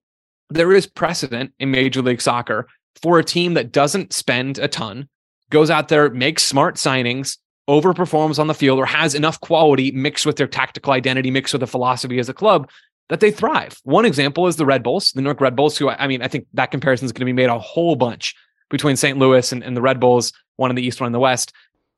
there 0.50 0.72
is 0.72 0.86
precedent 0.86 1.52
in 1.58 1.70
Major 1.70 2.02
League 2.02 2.20
Soccer 2.20 2.66
for 3.02 3.18
a 3.18 3.24
team 3.24 3.54
that 3.54 3.72
doesn't 3.72 4.12
spend 4.12 4.58
a 4.58 4.68
ton, 4.68 5.08
goes 5.50 5.70
out 5.70 5.88
there, 5.88 6.10
makes 6.10 6.44
smart 6.44 6.76
signings, 6.76 7.38
overperforms 7.68 8.38
on 8.38 8.46
the 8.46 8.54
field, 8.54 8.78
or 8.78 8.86
has 8.86 9.14
enough 9.14 9.40
quality 9.40 9.90
mixed 9.90 10.26
with 10.26 10.36
their 10.36 10.46
tactical 10.46 10.92
identity, 10.92 11.30
mixed 11.30 11.54
with 11.54 11.60
the 11.60 11.66
philosophy 11.66 12.18
as 12.18 12.28
a 12.28 12.34
club 12.34 12.70
that 13.08 13.20
they 13.20 13.30
thrive. 13.30 13.76
One 13.84 14.04
example 14.04 14.46
is 14.46 14.56
the 14.56 14.66
Red 14.66 14.82
Bulls, 14.82 15.12
the 15.12 15.20
New 15.20 15.28
York 15.28 15.40
Red 15.40 15.56
Bulls, 15.56 15.76
who 15.76 15.88
I 15.88 16.06
mean, 16.06 16.22
I 16.22 16.28
think 16.28 16.46
that 16.54 16.70
comparison 16.70 17.06
is 17.06 17.12
going 17.12 17.20
to 17.20 17.26
be 17.26 17.32
made 17.32 17.50
a 17.50 17.58
whole 17.58 17.96
bunch 17.96 18.34
between 18.70 18.96
St. 18.96 19.18
Louis 19.18 19.52
and, 19.52 19.62
and 19.62 19.76
the 19.76 19.82
Red 19.82 20.00
Bulls, 20.00 20.32
one 20.56 20.70
in 20.70 20.76
the 20.76 20.82
East, 20.82 21.00
one 21.00 21.06
in 21.06 21.12
the 21.12 21.20
West. 21.20 21.52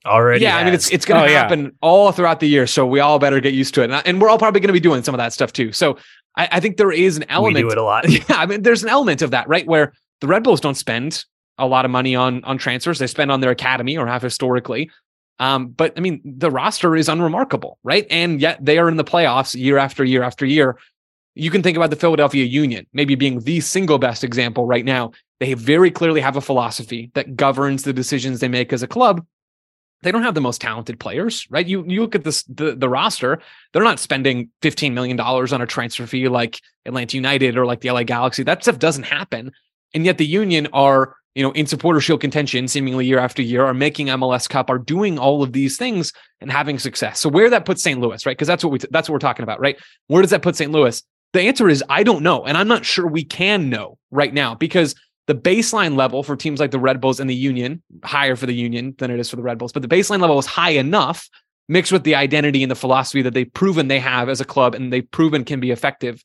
Already, 0.04 0.44
yeah. 0.44 0.52
Has. 0.52 0.60
I 0.60 0.64
mean, 0.64 0.74
it's 0.74 0.90
it's 0.90 1.04
going 1.04 1.20
to 1.20 1.32
oh, 1.32 1.34
happen 1.34 1.64
yeah. 1.64 1.70
all 1.80 2.12
throughout 2.12 2.40
the 2.40 2.48
year, 2.48 2.66
so 2.66 2.86
we 2.86 3.00
all 3.00 3.18
better 3.18 3.40
get 3.40 3.54
used 3.54 3.74
to 3.74 3.82
it, 3.82 3.90
and, 3.90 4.06
and 4.06 4.20
we're 4.20 4.28
all 4.28 4.38
probably 4.38 4.60
going 4.60 4.68
to 4.68 4.72
be 4.72 4.80
doing 4.80 5.02
some 5.02 5.14
of 5.14 5.18
that 5.18 5.32
stuff 5.32 5.52
too. 5.52 5.72
So 5.72 5.98
I, 6.36 6.48
I 6.52 6.60
think 6.60 6.76
there 6.76 6.92
is 6.92 7.16
an 7.16 7.24
element. 7.28 7.56
We 7.56 7.62
do 7.62 7.70
it 7.70 7.78
a 7.78 7.82
lot. 7.82 8.08
Yeah, 8.10 8.22
I 8.30 8.46
mean, 8.46 8.62
there's 8.62 8.82
an 8.82 8.88
element 8.88 9.22
of 9.22 9.30
that, 9.30 9.48
right? 9.48 9.66
Where 9.66 9.92
the 10.20 10.26
Red 10.26 10.42
Bulls 10.42 10.60
don't 10.60 10.76
spend 10.76 11.24
a 11.58 11.66
lot 11.66 11.84
of 11.84 11.90
money 11.90 12.14
on 12.14 12.44
on 12.44 12.58
transfers; 12.58 12.98
they 12.98 13.06
spend 13.06 13.30
on 13.30 13.40
their 13.40 13.50
academy 13.50 13.96
or 13.96 14.06
have 14.06 14.22
historically. 14.22 14.90
Um, 15.38 15.68
but 15.68 15.92
I 15.96 16.00
mean, 16.00 16.20
the 16.24 16.50
roster 16.50 16.96
is 16.96 17.08
unremarkable, 17.08 17.78
right? 17.82 18.06
And 18.10 18.40
yet 18.40 18.64
they 18.64 18.78
are 18.78 18.88
in 18.88 18.96
the 18.96 19.04
playoffs 19.04 19.54
year 19.54 19.76
after 19.78 20.04
year 20.04 20.22
after 20.22 20.46
year. 20.46 20.78
You 21.34 21.50
can 21.50 21.62
think 21.62 21.76
about 21.76 21.90
the 21.90 21.96
Philadelphia 21.96 22.44
Union 22.46 22.86
maybe 22.94 23.14
being 23.14 23.40
the 23.40 23.60
single 23.60 23.98
best 23.98 24.24
example 24.24 24.66
right 24.66 24.84
now. 24.84 25.12
They 25.38 25.52
very 25.52 25.90
clearly 25.90 26.22
have 26.22 26.36
a 26.36 26.40
philosophy 26.40 27.10
that 27.12 27.36
governs 27.36 27.82
the 27.82 27.92
decisions 27.92 28.40
they 28.40 28.48
make 28.48 28.72
as 28.72 28.82
a 28.82 28.88
club 28.88 29.26
they 30.06 30.12
don't 30.12 30.22
have 30.22 30.36
the 30.36 30.40
most 30.40 30.60
talented 30.60 31.00
players, 31.00 31.48
right? 31.50 31.66
You 31.66 31.84
you 31.84 32.00
look 32.00 32.14
at 32.14 32.22
this 32.22 32.44
the, 32.44 32.76
the 32.76 32.88
roster, 32.88 33.40
they're 33.72 33.82
not 33.82 33.98
spending 33.98 34.50
$15 34.62 34.92
million 34.92 35.18
on 35.18 35.60
a 35.60 35.66
transfer 35.66 36.06
fee 36.06 36.28
like 36.28 36.60
Atlanta 36.84 37.16
United 37.16 37.58
or 37.58 37.66
like 37.66 37.80
the 37.80 37.90
LA 37.90 38.04
Galaxy. 38.04 38.44
That 38.44 38.62
stuff 38.62 38.78
doesn't 38.78 39.02
happen. 39.02 39.50
And 39.94 40.04
yet 40.04 40.18
the 40.18 40.24
Union 40.24 40.68
are, 40.72 41.16
you 41.34 41.42
know, 41.42 41.50
in 41.52 41.66
supporter 41.66 42.00
shield 42.00 42.20
contention 42.20 42.68
seemingly 42.68 43.04
year 43.04 43.18
after 43.18 43.42
year, 43.42 43.64
are 43.64 43.74
making 43.74 44.06
MLS 44.06 44.48
Cup, 44.48 44.70
are 44.70 44.78
doing 44.78 45.18
all 45.18 45.42
of 45.42 45.52
these 45.52 45.76
things 45.76 46.12
and 46.40 46.52
having 46.52 46.78
success. 46.78 47.18
So 47.18 47.28
where 47.28 47.50
that 47.50 47.64
puts 47.64 47.82
St. 47.82 47.98
Louis, 48.00 48.24
right? 48.24 48.36
Because 48.36 48.46
that's 48.46 48.62
what 48.62 48.70
we 48.70 48.78
that's 48.92 49.08
what 49.08 49.14
we're 49.14 49.18
talking 49.18 49.42
about, 49.42 49.58
right? 49.58 49.76
Where 50.06 50.22
does 50.22 50.30
that 50.30 50.42
put 50.42 50.54
St. 50.54 50.70
Louis? 50.70 51.02
The 51.32 51.40
answer 51.40 51.68
is 51.68 51.82
I 51.88 52.04
don't 52.04 52.22
know. 52.22 52.44
And 52.44 52.56
I'm 52.56 52.68
not 52.68 52.84
sure 52.84 53.08
we 53.08 53.24
can 53.24 53.70
know 53.70 53.98
right 54.12 54.32
now 54.32 54.54
because 54.54 54.94
the 55.26 55.34
baseline 55.34 55.96
level 55.96 56.22
for 56.22 56.36
teams 56.36 56.60
like 56.60 56.70
the 56.70 56.78
Red 56.78 57.00
Bulls 57.00 57.20
and 57.20 57.28
the 57.28 57.34
Union, 57.34 57.82
higher 58.04 58.36
for 58.36 58.46
the 58.46 58.54
Union 58.54 58.94
than 58.98 59.10
it 59.10 59.18
is 59.18 59.28
for 59.28 59.36
the 59.36 59.42
Red 59.42 59.58
Bulls, 59.58 59.72
but 59.72 59.82
the 59.82 59.88
baseline 59.88 60.20
level 60.20 60.38
is 60.38 60.46
high 60.46 60.70
enough 60.70 61.28
mixed 61.68 61.92
with 61.92 62.04
the 62.04 62.14
identity 62.14 62.62
and 62.62 62.70
the 62.70 62.76
philosophy 62.76 63.22
that 63.22 63.34
they've 63.34 63.52
proven 63.52 63.88
they 63.88 63.98
have 63.98 64.28
as 64.28 64.40
a 64.40 64.44
club 64.44 64.74
and 64.74 64.92
they've 64.92 65.10
proven 65.10 65.44
can 65.44 65.58
be 65.58 65.72
effective. 65.72 66.24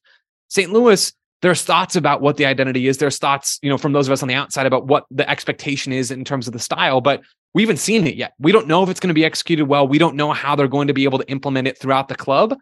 St. 0.49 0.71
Louis, 0.71 1.11
there's 1.41 1.63
thoughts 1.63 1.95
about 1.95 2.21
what 2.21 2.37
the 2.37 2.45
identity 2.45 2.87
is. 2.87 2.99
There's 2.99 3.17
thoughts, 3.17 3.57
you 3.63 3.69
know, 3.69 3.77
from 3.77 3.93
those 3.93 4.07
of 4.07 4.11
us 4.11 4.21
on 4.21 4.29
the 4.29 4.35
outside 4.35 4.67
about 4.67 4.85
what 4.85 5.05
the 5.09 5.27
expectation 5.27 5.91
is 5.91 6.11
in 6.11 6.23
terms 6.23 6.45
of 6.45 6.53
the 6.53 6.59
style, 6.59 7.01
but 7.01 7.21
we 7.53 7.63
haven't 7.63 7.77
seen 7.77 8.05
it 8.05 8.15
yet. 8.15 8.33
We 8.39 8.51
don't 8.51 8.67
know 8.67 8.83
if 8.83 8.89
it's 8.89 8.99
going 8.99 9.09
to 9.09 9.15
be 9.15 9.25
executed 9.25 9.65
well. 9.65 9.87
We 9.87 9.97
don't 9.97 10.15
know 10.15 10.31
how 10.31 10.55
they're 10.55 10.67
going 10.67 10.87
to 10.87 10.93
be 10.93 11.03
able 11.03 11.17
to 11.17 11.29
implement 11.29 11.67
it 11.67 11.77
throughout 11.77 12.07
the 12.07 12.15
club. 12.15 12.55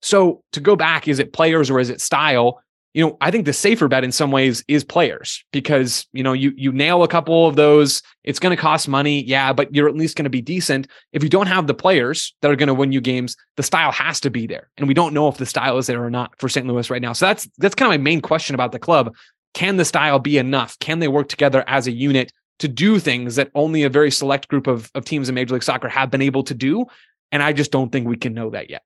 So 0.00 0.42
to 0.52 0.60
go 0.60 0.76
back, 0.76 1.06
is 1.06 1.18
it 1.18 1.32
players 1.32 1.70
or 1.70 1.78
is 1.78 1.90
it 1.90 2.00
style? 2.00 2.60
You 2.94 3.04
know, 3.04 3.16
I 3.20 3.32
think 3.32 3.44
the 3.44 3.52
safer 3.52 3.88
bet 3.88 4.04
in 4.04 4.12
some 4.12 4.30
ways 4.30 4.64
is 4.68 4.84
players 4.84 5.44
because, 5.52 6.06
you 6.12 6.22
know, 6.22 6.32
you 6.32 6.52
you 6.56 6.70
nail 6.70 7.02
a 7.02 7.08
couple 7.08 7.48
of 7.48 7.56
those, 7.56 8.00
it's 8.22 8.38
going 8.38 8.56
to 8.56 8.60
cost 8.60 8.88
money, 8.88 9.24
yeah, 9.24 9.52
but 9.52 9.74
you're 9.74 9.88
at 9.88 9.96
least 9.96 10.16
going 10.16 10.24
to 10.24 10.30
be 10.30 10.40
decent. 10.40 10.86
If 11.12 11.24
you 11.24 11.28
don't 11.28 11.48
have 11.48 11.66
the 11.66 11.74
players 11.74 12.34
that 12.40 12.52
are 12.52 12.56
going 12.56 12.68
to 12.68 12.74
win 12.74 12.92
you 12.92 13.00
games, 13.00 13.36
the 13.56 13.64
style 13.64 13.90
has 13.90 14.20
to 14.20 14.30
be 14.30 14.46
there. 14.46 14.70
And 14.76 14.86
we 14.86 14.94
don't 14.94 15.12
know 15.12 15.26
if 15.26 15.38
the 15.38 15.46
style 15.46 15.76
is 15.78 15.88
there 15.88 16.04
or 16.04 16.10
not 16.10 16.38
for 16.38 16.48
St. 16.48 16.66
Louis 16.66 16.88
right 16.88 17.02
now. 17.02 17.12
So 17.12 17.26
that's 17.26 17.48
that's 17.58 17.74
kind 17.74 17.92
of 17.92 18.00
my 18.00 18.02
main 18.02 18.20
question 18.20 18.54
about 18.54 18.70
the 18.70 18.78
club. 18.78 19.14
Can 19.54 19.76
the 19.76 19.84
style 19.84 20.20
be 20.20 20.38
enough? 20.38 20.78
Can 20.78 21.00
they 21.00 21.08
work 21.08 21.28
together 21.28 21.64
as 21.66 21.88
a 21.88 21.92
unit 21.92 22.32
to 22.60 22.68
do 22.68 23.00
things 23.00 23.34
that 23.34 23.50
only 23.56 23.82
a 23.82 23.90
very 23.90 24.12
select 24.12 24.46
group 24.46 24.68
of, 24.68 24.90
of 24.94 25.04
teams 25.04 25.28
in 25.28 25.34
Major 25.34 25.54
League 25.54 25.64
Soccer 25.64 25.88
have 25.88 26.10
been 26.10 26.22
able 26.22 26.44
to 26.44 26.54
do? 26.54 26.86
And 27.32 27.42
I 27.42 27.52
just 27.52 27.72
don't 27.72 27.90
think 27.90 28.06
we 28.06 28.16
can 28.16 28.34
know 28.34 28.50
that 28.50 28.70
yet. 28.70 28.82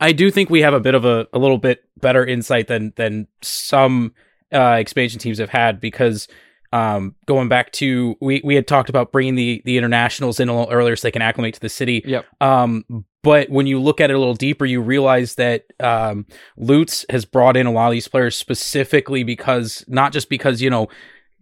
I 0.00 0.12
do 0.12 0.30
think 0.30 0.50
we 0.50 0.62
have 0.62 0.74
a 0.74 0.80
bit 0.80 0.94
of 0.94 1.04
a, 1.04 1.26
a 1.32 1.38
little 1.38 1.58
bit 1.58 1.84
better 2.00 2.24
insight 2.24 2.68
than 2.68 2.92
than 2.96 3.26
some 3.42 4.12
uh, 4.52 4.76
expansion 4.78 5.18
teams 5.18 5.38
have 5.38 5.50
had 5.50 5.80
because 5.80 6.28
um, 6.72 7.14
going 7.26 7.48
back 7.48 7.72
to 7.72 8.16
we 8.20 8.40
we 8.44 8.54
had 8.54 8.66
talked 8.66 8.88
about 8.88 9.12
bringing 9.12 9.34
the 9.34 9.62
the 9.64 9.76
internationals 9.76 10.38
in 10.40 10.48
a 10.48 10.56
little 10.56 10.72
earlier 10.72 10.96
so 10.96 11.06
they 11.06 11.12
can 11.12 11.22
acclimate 11.22 11.54
to 11.54 11.60
the 11.60 11.68
city. 11.68 12.02
Yep. 12.04 12.26
Um, 12.40 13.04
but 13.22 13.50
when 13.50 13.66
you 13.66 13.80
look 13.80 14.00
at 14.00 14.10
it 14.10 14.14
a 14.14 14.18
little 14.18 14.34
deeper, 14.34 14.64
you 14.64 14.80
realize 14.80 15.34
that 15.36 15.64
um, 15.80 16.26
Lutz 16.56 17.04
has 17.10 17.24
brought 17.24 17.56
in 17.56 17.66
a 17.66 17.72
lot 17.72 17.88
of 17.88 17.92
these 17.92 18.08
players 18.08 18.36
specifically 18.36 19.24
because 19.24 19.84
not 19.88 20.12
just 20.12 20.28
because 20.28 20.60
you 20.60 20.70
know 20.70 20.88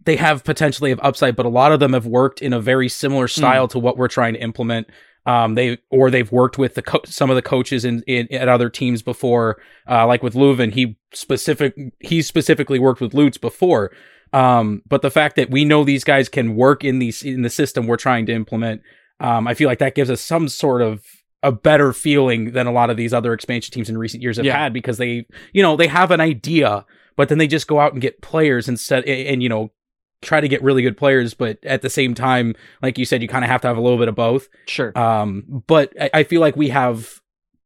they 0.05 0.15
have 0.15 0.43
potentially 0.43 0.89
have 0.89 0.99
upside, 1.03 1.35
but 1.35 1.45
a 1.45 1.49
lot 1.49 1.73
of 1.73 1.79
them 1.79 1.93
have 1.93 2.05
worked 2.05 2.41
in 2.41 2.53
a 2.53 2.61
very 2.61 2.87
similar 2.87 3.27
style 3.27 3.67
mm. 3.67 3.71
to 3.71 3.79
what 3.79 3.97
we're 3.97 4.07
trying 4.07 4.33
to 4.33 4.41
implement 4.41 4.89
um, 5.27 5.55
they 5.55 5.77
or 5.91 6.09
they've 6.09 6.31
worked 6.31 6.57
with 6.57 6.75
the 6.75 6.81
co- 6.81 7.01
some 7.05 7.29
of 7.29 7.35
the 7.35 7.41
coaches 7.41 7.83
in, 7.83 8.01
in 8.07 8.33
at 8.33 8.47
other 8.47 8.69
teams 8.69 9.01
before, 9.01 9.61
uh, 9.87 10.07
like 10.07 10.23
with 10.23 10.33
Löwen. 10.33 10.71
He 10.71 10.97
specific 11.13 11.75
he 11.99 12.21
specifically 12.21 12.79
worked 12.79 13.01
with 13.01 13.13
Lutz 13.13 13.37
before. 13.37 13.91
Um, 14.31 14.81
but 14.87 15.01
the 15.01 15.11
fact 15.11 15.35
that 15.35 15.51
we 15.51 15.65
know 15.65 15.83
these 15.83 16.05
guys 16.05 16.29
can 16.29 16.55
work 16.55 16.83
in 16.83 16.99
these 16.99 17.23
in 17.23 17.41
the 17.41 17.49
system 17.49 17.87
we're 17.87 17.97
trying 17.97 18.25
to 18.27 18.33
implement, 18.33 18.81
um, 19.19 19.47
I 19.47 19.53
feel 19.53 19.67
like 19.67 19.79
that 19.79 19.95
gives 19.95 20.09
us 20.09 20.21
some 20.21 20.47
sort 20.47 20.81
of 20.81 21.03
a 21.43 21.51
better 21.51 21.91
feeling 21.91 22.53
than 22.53 22.65
a 22.65 22.71
lot 22.71 22.89
of 22.89 22.95
these 22.95 23.13
other 23.13 23.33
expansion 23.33 23.73
teams 23.73 23.89
in 23.89 23.97
recent 23.97 24.23
years 24.23 24.37
have 24.37 24.45
yeah. 24.45 24.57
had 24.57 24.73
because 24.73 24.97
they, 24.97 25.25
you 25.53 25.61
know, 25.61 25.75
they 25.75 25.87
have 25.87 26.09
an 26.09 26.21
idea, 26.21 26.85
but 27.15 27.29
then 27.29 27.37
they 27.37 27.47
just 27.47 27.67
go 27.67 27.79
out 27.79 27.93
and 27.93 28.01
get 28.01 28.21
players 28.21 28.67
instead 28.67 29.03
and, 29.05 29.27
and 29.27 29.43
you 29.43 29.49
know 29.49 29.71
try 30.21 30.41
to 30.41 30.47
get 30.47 30.63
really 30.63 30.81
good 30.81 30.97
players, 30.97 31.33
but 31.33 31.63
at 31.63 31.81
the 31.81 31.89
same 31.89 32.13
time, 32.13 32.55
like 32.81 32.97
you 32.97 33.05
said, 33.05 33.21
you 33.21 33.27
kind 33.27 33.45
of 33.45 33.51
have 33.51 33.61
to 33.61 33.67
have 33.67 33.77
a 33.77 33.81
little 33.81 33.97
bit 33.97 34.07
of 34.07 34.15
both. 34.15 34.49
Sure. 34.67 34.97
Um, 34.97 35.63
but 35.67 35.93
I, 35.99 36.09
I, 36.13 36.23
feel 36.23 36.41
like 36.41 36.55
we 36.55 36.69
have 36.69 37.21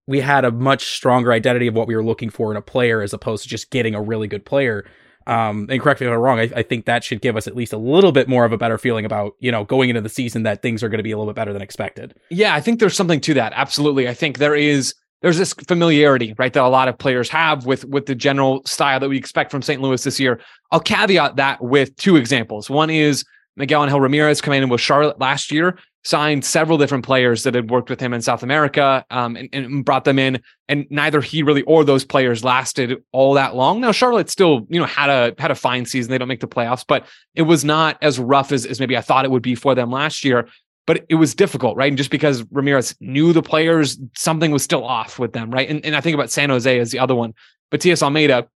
we 0.08 0.20
had 0.20 0.44
a 0.44 0.52
much 0.52 0.96
stronger 0.96 1.32
identity 1.32 1.68
of 1.68 1.74
what 1.74 1.88
we 1.88 1.96
were 1.96 2.04
looking 2.04 2.30
for 2.30 2.52
in 2.52 2.58
a 2.58 2.62
player 2.62 3.02
as 3.02 3.14
opposed 3.14 3.44
to 3.44 3.50
just 3.50 3.70
getting 3.70 3.96
a 3.96 4.02
really 4.02 4.28
good 4.28 4.46
player. 4.46 4.86
Um, 5.28 5.68
and 5.70 5.80
correct 5.80 6.02
me 6.02 6.08
if 6.08 6.14
I'm 6.14 6.20
wrong. 6.20 6.40
I, 6.40 6.50
I, 6.56 6.64
think 6.64 6.86
that 6.86 7.04
should 7.04 7.22
give 7.22 7.38
us 7.38 7.48
at 7.48 7.56
least 7.56 7.74
a 7.74 7.78
little 7.78 8.12
bit 8.12 8.28
more 8.28 8.44
of 8.44 8.52
a 8.52 8.58
better 8.58 8.80
feeling 8.80 9.06
about 9.06 9.36
you 9.40 9.52
know 9.52 9.64
going 9.64 9.90
into 9.90 10.02
the 10.02 10.10
season 10.10 10.44
that 10.44 10.64
things 10.64 10.84
are 10.84 10.90
going 10.90 10.98
to 10.98 11.04
be 11.04 11.12
a 11.12 11.18
little 11.18 11.32
bit 11.32 11.36
better 11.36 11.54
than 11.54 11.62
expected. 11.62 12.16
Yeah, 12.30 12.56
I 12.56 12.60
think 12.60 12.80
there's 12.80 12.96
something 12.96 13.22
to 13.22 13.36
that. 13.36 13.54
Absolutely, 13.56 14.10
I 14.10 14.16
think 14.16 14.40
there 14.40 14.56
is 14.56 14.96
there's 15.22 15.38
this 15.38 15.54
familiarity, 15.54 16.34
right, 16.38 16.52
that 16.52 16.64
a 16.64 16.68
lot 16.68 16.88
of 16.88 16.98
players 16.98 17.30
have 17.30 17.66
with 17.66 17.86
with 17.86 18.08
the 18.08 18.16
general 18.16 18.62
style 18.66 19.00
that 19.00 19.10
we 19.10 19.18
expect 19.18 19.52
from 19.52 19.62
St. 19.62 19.82
Louis 19.82 20.04
this 20.04 20.20
year. 20.20 20.40
I'll 20.72 20.80
caveat 20.80 21.36
that 21.36 21.62
with 21.64 21.96
two 21.96 22.16
examples. 22.16 22.70
One 22.70 22.90
is 22.90 23.24
Miguel 23.56 23.84
Angel 23.84 24.02
Ramirez 24.02 24.42
coming 24.42 24.64
in 24.64 24.70
with 24.70 24.82
Charlotte 24.82 25.20
last 25.20 25.52
year, 25.52 25.78
signed 26.04 26.44
several 26.44 26.80
different 26.80 27.06
players 27.06 27.44
that 27.44 27.54
had 27.54 27.70
worked 27.70 27.90
with 27.90 28.00
him 28.00 28.14
in 28.14 28.22
South 28.22 28.42
America, 28.42 29.06
um, 29.12 29.36
and, 29.36 29.50
and, 29.54 29.86
brought 29.86 30.06
them 30.06 30.18
in. 30.18 30.42
And 30.68 30.88
neither 30.90 31.22
he 31.22 31.44
really 31.44 31.62
or 31.64 31.84
those 31.84 32.04
players 32.04 32.44
lasted 32.44 33.04
all 33.12 33.36
that 33.36 33.56
long. 33.56 33.82
Now 33.82 33.92
Charlotte 33.92 34.30
still, 34.30 34.66
you 34.70 34.80
know, 34.80 34.88
had 34.88 35.10
a 35.10 35.40
had 35.40 35.52
a 35.52 35.56
fine 35.56 35.86
season. 35.86 36.10
They 36.10 36.18
don't 36.18 36.28
make 36.28 36.40
the 36.40 36.48
playoffs, 36.48 36.86
but 36.88 37.06
it 37.36 37.44
was 37.44 37.64
not 37.64 37.98
as 38.02 38.18
rough 38.18 38.52
as, 38.52 38.66
as 38.66 38.80
maybe 38.80 38.98
I 38.98 39.02
thought 39.02 39.26
it 39.26 39.32
would 39.32 39.44
be 39.44 39.56
for 39.56 39.76
them 39.76 39.92
last 39.92 40.26
year 40.26 40.48
but 40.88 41.06
it 41.10 41.16
was 41.16 41.36
difficult, 41.36 41.78
right? 41.78 41.90
And 41.90 41.98
just 41.98 42.12
because 42.12 42.44
Ramirez 42.52 42.96
knew 43.00 43.34
the 43.34 43.42
players, 43.42 44.00
something 44.16 44.52
was 44.52 44.64
still 44.64 44.84
off 44.84 45.20
with 45.20 45.34
them, 45.34 45.52
right? 45.52 45.70
And, 45.70 45.86
and 45.86 45.96
I 45.96 46.02
think 46.02 46.16
about 46.16 46.32
San 46.32 46.50
Jose 46.50 46.80
as 46.80 46.92
the 46.92 47.00
other 47.00 47.16
one. 47.16 47.34
Matias 47.72 48.04
Almeyda 48.04 48.48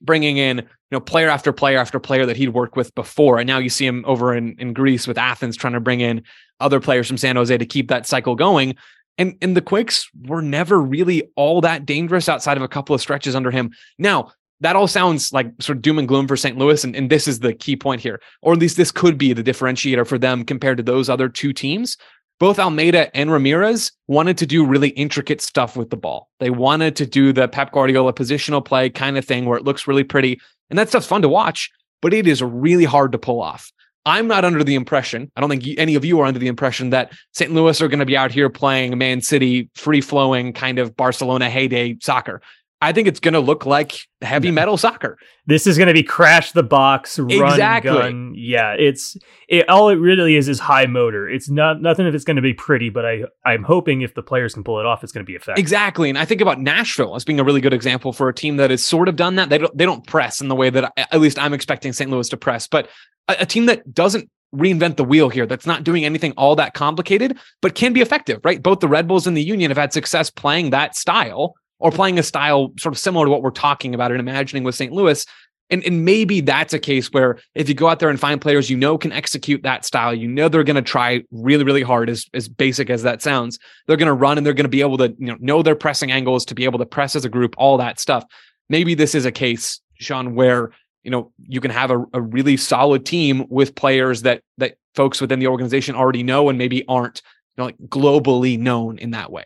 bringing 0.00 0.36
in, 0.36 0.58
you 0.58 0.66
know, 0.90 1.00
player 1.00 1.28
after 1.28 1.52
player 1.52 1.78
after 1.78 1.98
player 1.98 2.26
that 2.26 2.36
he'd 2.36 2.50
worked 2.50 2.76
with 2.76 2.94
before. 2.94 3.38
And 3.38 3.46
now 3.46 3.58
you 3.58 3.70
see 3.70 3.86
him 3.86 4.04
over 4.06 4.34
in, 4.34 4.56
in 4.58 4.72
Greece 4.72 5.06
with 5.06 5.16
Athens 5.16 5.56
trying 5.56 5.72
to 5.72 5.80
bring 5.80 6.00
in 6.00 6.22
other 6.60 6.80
players 6.80 7.06
from 7.06 7.16
San 7.16 7.36
Jose 7.36 7.56
to 7.56 7.66
keep 7.66 7.88
that 7.88 8.06
cycle 8.06 8.34
going. 8.34 8.76
And, 9.16 9.36
and 9.40 9.56
the 9.56 9.62
Quakes 9.62 10.10
were 10.26 10.42
never 10.42 10.80
really 10.80 11.22
all 11.36 11.60
that 11.60 11.86
dangerous 11.86 12.28
outside 12.28 12.56
of 12.56 12.62
a 12.62 12.68
couple 12.68 12.94
of 12.94 13.00
stretches 13.00 13.34
under 13.34 13.50
him. 13.50 13.72
Now, 13.98 14.32
that 14.60 14.76
all 14.76 14.88
sounds 14.88 15.32
like 15.32 15.50
sort 15.60 15.76
of 15.76 15.82
doom 15.82 15.98
and 15.98 16.08
gloom 16.08 16.26
for 16.26 16.36
St. 16.36 16.56
Louis. 16.56 16.82
And, 16.84 16.94
and 16.96 17.10
this 17.10 17.28
is 17.28 17.40
the 17.40 17.52
key 17.52 17.76
point 17.76 18.00
here, 18.00 18.20
or 18.42 18.52
at 18.52 18.58
least 18.58 18.76
this 18.76 18.92
could 18.92 19.18
be 19.18 19.32
the 19.32 19.42
differentiator 19.42 20.06
for 20.06 20.18
them 20.18 20.44
compared 20.44 20.76
to 20.78 20.82
those 20.82 21.08
other 21.08 21.28
two 21.28 21.52
teams. 21.52 21.96
Both 22.40 22.58
Almeyda 22.58 23.16
and 23.16 23.30
Ramirez 23.30 23.92
wanted 24.08 24.36
to 24.38 24.46
do 24.46 24.66
really 24.66 24.88
intricate 24.90 25.40
stuff 25.40 25.76
with 25.76 25.90
the 25.90 25.96
ball. 25.96 26.28
They 26.40 26.50
wanted 26.50 26.96
to 26.96 27.06
do 27.06 27.32
the 27.32 27.46
Pep 27.46 27.72
Guardiola 27.72 28.12
positional 28.12 28.64
play 28.64 28.90
kind 28.90 29.16
of 29.16 29.24
thing 29.24 29.44
where 29.44 29.56
it 29.56 29.64
looks 29.64 29.86
really 29.86 30.02
pretty. 30.02 30.40
And 30.68 30.78
that 30.78 30.88
stuff's 30.88 31.06
fun 31.06 31.22
to 31.22 31.28
watch, 31.28 31.70
but 32.02 32.12
it 32.12 32.26
is 32.26 32.42
really 32.42 32.84
hard 32.84 33.12
to 33.12 33.18
pull 33.18 33.40
off. 33.40 33.70
I'm 34.06 34.26
not 34.26 34.44
under 34.44 34.62
the 34.62 34.74
impression, 34.74 35.30
I 35.34 35.40
don't 35.40 35.48
think 35.48 35.64
any 35.78 35.94
of 35.94 36.04
you 36.04 36.20
are 36.20 36.26
under 36.26 36.38
the 36.38 36.48
impression 36.48 36.90
that 36.90 37.12
St. 37.32 37.52
Louis 37.52 37.80
are 37.80 37.88
going 37.88 38.00
to 38.00 38.04
be 38.04 38.16
out 38.16 38.30
here 38.30 38.50
playing 38.50 38.98
Man 38.98 39.22
City 39.22 39.70
free 39.74 40.02
flowing 40.02 40.52
kind 40.52 40.78
of 40.78 40.94
Barcelona 40.94 41.48
heyday 41.48 41.96
soccer. 42.02 42.42
I 42.80 42.92
think 42.92 43.08
it's 43.08 43.20
going 43.20 43.34
to 43.34 43.40
look 43.40 43.64
like 43.64 43.96
heavy 44.20 44.50
metal 44.50 44.76
soccer. 44.76 45.16
This 45.46 45.66
is 45.66 45.78
going 45.78 45.88
to 45.88 45.94
be 45.94 46.02
crash 46.02 46.52
the 46.52 46.62
box, 46.62 47.18
run 47.18 47.30
exactly. 47.30 47.92
gun. 47.92 48.34
Yeah, 48.36 48.72
it's 48.72 49.16
it, 49.48 49.68
all 49.68 49.88
it 49.88 49.94
really 49.94 50.36
is 50.36 50.48
is 50.48 50.58
high 50.58 50.86
motor. 50.86 51.28
It's 51.28 51.48
not 51.48 51.80
nothing 51.80 52.06
if 52.06 52.14
it's 52.14 52.24
going 52.24 52.36
to 52.36 52.42
be 52.42 52.52
pretty, 52.52 52.90
but 52.90 53.06
I 53.06 53.22
I'm 53.46 53.62
hoping 53.62 54.02
if 54.02 54.14
the 54.14 54.22
players 54.22 54.54
can 54.54 54.64
pull 54.64 54.80
it 54.80 54.86
off, 54.86 55.02
it's 55.02 55.12
going 55.12 55.24
to 55.24 55.30
be 55.30 55.34
effective. 55.34 55.60
Exactly, 55.60 56.08
and 56.08 56.18
I 56.18 56.24
think 56.24 56.40
about 56.40 56.60
Nashville 56.60 57.14
as 57.16 57.24
being 57.24 57.40
a 57.40 57.44
really 57.44 57.60
good 57.60 57.72
example 57.72 58.12
for 58.12 58.28
a 58.28 58.34
team 58.34 58.56
that 58.58 58.70
has 58.70 58.84
sort 58.84 59.08
of 59.08 59.16
done 59.16 59.36
that. 59.36 59.48
They 59.48 59.58
don't 59.58 59.76
they 59.76 59.86
don't 59.86 60.06
press 60.06 60.40
in 60.40 60.48
the 60.48 60.56
way 60.56 60.68
that 60.70 60.92
I, 60.96 61.06
at 61.10 61.20
least 61.20 61.38
I'm 61.38 61.54
expecting 61.54 61.92
St. 61.92 62.10
Louis 62.10 62.28
to 62.28 62.36
press, 62.36 62.66
but 62.66 62.88
a, 63.28 63.36
a 63.40 63.46
team 63.46 63.66
that 63.66 63.94
doesn't 63.94 64.28
reinvent 64.54 64.96
the 64.96 65.04
wheel 65.04 65.28
here 65.28 65.46
that's 65.46 65.66
not 65.66 65.82
doing 65.82 66.04
anything 66.04 66.32
all 66.36 66.54
that 66.54 66.74
complicated 66.74 67.36
but 67.60 67.74
can 67.74 67.92
be 67.92 68.00
effective 68.00 68.40
right 68.44 68.62
both 68.62 68.78
the 68.78 68.86
red 68.86 69.08
bulls 69.08 69.26
and 69.26 69.36
the 69.36 69.42
union 69.42 69.68
have 69.68 69.76
had 69.76 69.92
success 69.92 70.30
playing 70.30 70.70
that 70.70 70.94
style 70.94 71.56
or 71.78 71.90
playing 71.90 72.18
a 72.18 72.22
style 72.22 72.72
sort 72.78 72.94
of 72.94 72.98
similar 72.98 73.26
to 73.26 73.30
what 73.30 73.42
we're 73.42 73.50
talking 73.50 73.94
about 73.94 74.10
and 74.10 74.20
imagining 74.20 74.64
with 74.64 74.74
St. 74.74 74.92
Louis. 74.92 75.26
And, 75.70 75.82
and 75.84 76.04
maybe 76.04 76.40
that's 76.40 76.74
a 76.74 76.78
case 76.78 77.10
where 77.10 77.38
if 77.54 77.68
you 77.68 77.74
go 77.74 77.88
out 77.88 77.98
there 77.98 78.10
and 78.10 78.20
find 78.20 78.40
players 78.40 78.68
you 78.68 78.76
know 78.76 78.98
can 78.98 79.12
execute 79.12 79.62
that 79.62 79.84
style, 79.84 80.14
you 80.14 80.28
know 80.28 80.48
they're 80.48 80.62
going 80.62 80.76
to 80.76 80.82
try 80.82 81.22
really, 81.30 81.64
really 81.64 81.82
hard, 81.82 82.10
as, 82.10 82.26
as 82.34 82.48
basic 82.48 82.90
as 82.90 83.02
that 83.02 83.22
sounds. 83.22 83.58
They're 83.86 83.96
going 83.96 84.06
to 84.06 84.12
run 84.12 84.36
and 84.36 84.46
they're 84.46 84.52
going 84.52 84.64
to 84.64 84.68
be 84.68 84.82
able 84.82 84.98
to 84.98 85.14
you 85.18 85.26
know, 85.26 85.36
know 85.40 85.62
their 85.62 85.74
pressing 85.74 86.12
angles 86.12 86.44
to 86.46 86.54
be 86.54 86.64
able 86.64 86.78
to 86.80 86.86
press 86.86 87.16
as 87.16 87.24
a 87.24 87.30
group, 87.30 87.54
all 87.56 87.78
that 87.78 87.98
stuff. 87.98 88.24
Maybe 88.68 88.94
this 88.94 89.14
is 89.14 89.24
a 89.24 89.32
case, 89.32 89.80
Sean, 89.98 90.34
where 90.34 90.70
you 91.02 91.10
know 91.10 91.32
you 91.46 91.60
can 91.60 91.70
have 91.70 91.90
a, 91.90 92.04
a 92.12 92.20
really 92.20 92.56
solid 92.56 93.06
team 93.06 93.46
with 93.48 93.74
players 93.74 94.22
that 94.22 94.42
that 94.58 94.76
folks 94.94 95.20
within 95.20 95.38
the 95.38 95.46
organization 95.48 95.94
already 95.94 96.22
know 96.22 96.48
and 96.48 96.58
maybe 96.58 96.84
aren't 96.88 97.22
you 97.56 97.62
know, 97.62 97.64
like 97.66 97.78
globally 97.88 98.58
known 98.58 98.98
in 98.98 99.10
that 99.12 99.32
way. 99.32 99.44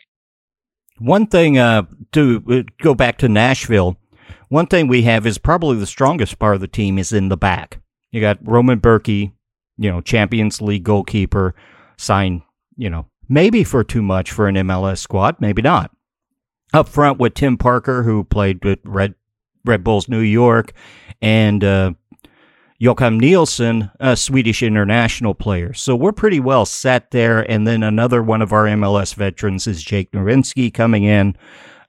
One 0.99 1.26
thing 1.26 1.59
uh, 1.59 1.83
to 2.12 2.43
uh, 2.50 2.62
go 2.83 2.95
back 2.95 3.19
to 3.19 3.28
Nashville, 3.28 3.97
one 4.49 4.67
thing 4.67 4.88
we 4.88 5.02
have 5.02 5.26
is 5.26 5.38
probably 5.38 5.76
the 5.76 5.87
strongest 5.87 6.38
part 6.38 6.55
of 6.55 6.61
the 6.61 6.69
team 6.69 6.99
is 6.99 7.12
in 7.12 7.28
the 7.28 7.37
back. 7.37 7.81
You 8.11 8.21
got 8.21 8.38
Roman 8.43 8.81
Bürki, 8.81 9.33
you 9.76 9.90
know, 9.90 10.00
Champions 10.00 10.61
League 10.62 10.85
goalkeeper, 10.85 11.55
signed, 11.97 12.43
you 12.76 12.88
know, 12.88 13.07
maybe 13.28 13.64
for 13.64 13.85
too 13.85 14.02
much 14.02 14.31
for 14.33 14.49
an 14.49 14.55
MLS 14.57 14.99
squad, 14.99 15.37
maybe 15.40 15.62
not. 15.62 15.90
Up 16.73 16.88
front 16.88 17.19
with 17.19 17.35
Tim 17.35 17.57
Parker, 17.57 18.02
who 18.02 18.25
played 18.25 18.64
with 18.64 18.78
Red 18.85 19.14
Red 19.64 19.85
Bulls 19.85 20.09
New 20.09 20.21
York, 20.21 20.73
and 21.21 21.62
uh, 21.62 21.93
Joakim 22.81 23.21
Nilsson, 23.21 23.91
a 23.99 24.17
Swedish 24.17 24.63
international 24.63 25.35
player. 25.35 25.75
So 25.75 25.97
we're 25.97 26.13
pretty 26.13 26.39
well 26.39 26.65
set 26.65 27.11
there. 27.11 27.41
And 27.51 27.67
then 27.67 27.83
another 27.83 28.23
one 28.23 28.41
of 28.41 28.53
our 28.53 28.67
MLS 28.67 29.15
veterans 29.15 29.67
is 29.67 29.83
Jake 29.83 30.13
Nerwinski 30.13 30.73
coming 30.73 31.03
in 31.03 31.37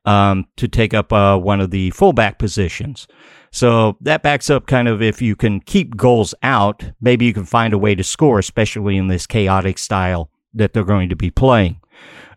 um, 0.05 0.48
to 0.58 0.67
take 0.67 0.96
up 0.96 1.13
uh, 1.13 1.38
one 1.38 1.62
of 1.62 1.69
the 1.69 1.91
fullback 1.91 2.39
positions. 2.39 3.08
So 3.51 3.98
that 4.01 4.24
backs 4.24 4.50
up 4.50 4.65
kind 4.65 4.88
of 4.88 5.01
if 5.01 5.22
you 5.22 5.36
can 5.36 5.60
keep 5.60 5.96
goals 5.96 6.34
out, 6.41 6.84
maybe 7.01 7.25
you 7.25 7.34
can 7.34 7.46
find 7.46 7.74
a 7.74 7.77
way 7.77 7.93
to 7.93 8.03
score, 8.03 8.39
especially 8.39 8.98
in 8.98 9.08
this 9.08 9.27
chaotic 9.27 9.77
style 9.77 10.31
that 10.55 10.74
they're 10.74 10.84
going 10.84 11.10
to 11.10 11.15
be 11.15 11.29
playing. 11.29 11.79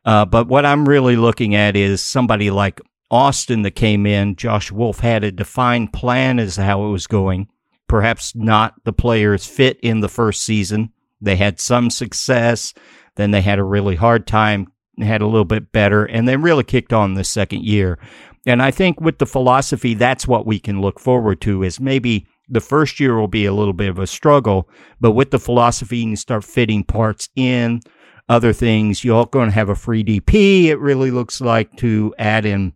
Uh, 0.05 0.27
but 0.27 0.49
what 0.49 0.67
I'm 0.67 0.87
really 0.87 1.17
looking 1.17 1.55
at 1.55 1.75
is 1.75 2.03
somebody 2.03 2.51
like 2.51 2.83
Austin 3.11 3.63
that 3.63 3.73
came 3.73 4.05
in. 4.05 4.37
Josh 4.37 4.71
Wolff 4.71 5.01
had 5.01 5.25
a 5.25 5.33
defined 5.33 5.95
plan 5.95 6.39
as 6.39 6.57
to 6.57 6.63
how 6.65 6.85
it 6.85 6.91
was 6.91 7.07
going 7.07 7.49
perhaps 7.89 8.35
not 8.35 8.75
the 8.85 8.93
players 8.93 9.47
fit 9.47 9.79
in 9.83 10.01
the 10.01 10.09
first 10.09 10.43
season. 10.43 10.93
They 11.21 11.37
had 11.37 11.61
some 11.61 11.91
success, 11.91 12.75
then 13.17 13.31
they 13.31 13.43
had 13.43 13.59
a 13.59 13.65
really 13.65 13.97
hard 13.97 14.27
time, 14.27 14.67
had 14.99 15.23
a 15.23 15.27
little 15.27 15.45
bit 15.45 15.73
better, 15.73 16.05
and 16.05 16.27
then 16.27 16.43
really 16.43 16.65
kicked 16.65 16.93
on 16.93 17.15
the 17.15 17.25
second 17.25 17.65
year. 17.65 17.99
And 18.47 18.61
I 18.61 18.71
think 18.71 19.01
with 19.01 19.19
the 19.19 19.27
philosophy, 19.27 19.95
that's 19.95 20.27
what 20.27 20.47
we 20.47 20.59
can 20.59 20.81
look 20.81 20.99
forward 20.99 21.41
to 21.43 21.63
is 21.63 21.79
maybe 21.79 22.27
the 22.49 22.61
first 22.61 22.99
year 22.99 23.17
will 23.19 23.29
be 23.29 23.47
a 23.47 23.53
little 23.53 23.73
bit 23.73 23.89
of 23.89 23.99
a 23.99 24.07
struggle, 24.07 24.69
but 25.01 25.13
with 25.13 25.31
the 25.31 25.39
philosophy, 25.39 25.99
you 25.99 26.07
can 26.07 26.17
start 26.17 26.45
fitting 26.45 26.83
parts 26.83 27.29
in, 27.37 27.81
other 28.29 28.53
things. 28.53 29.05
You're 29.05 29.27
going 29.27 29.49
to 29.49 29.55
have 29.55 29.69
a 29.69 29.75
free 29.75 30.03
DP, 30.03 30.65
it 30.65 30.79
really 30.79 31.11
looks 31.11 31.41
like, 31.41 31.77
to 31.77 32.15
add 32.19 32.45
in 32.45 32.73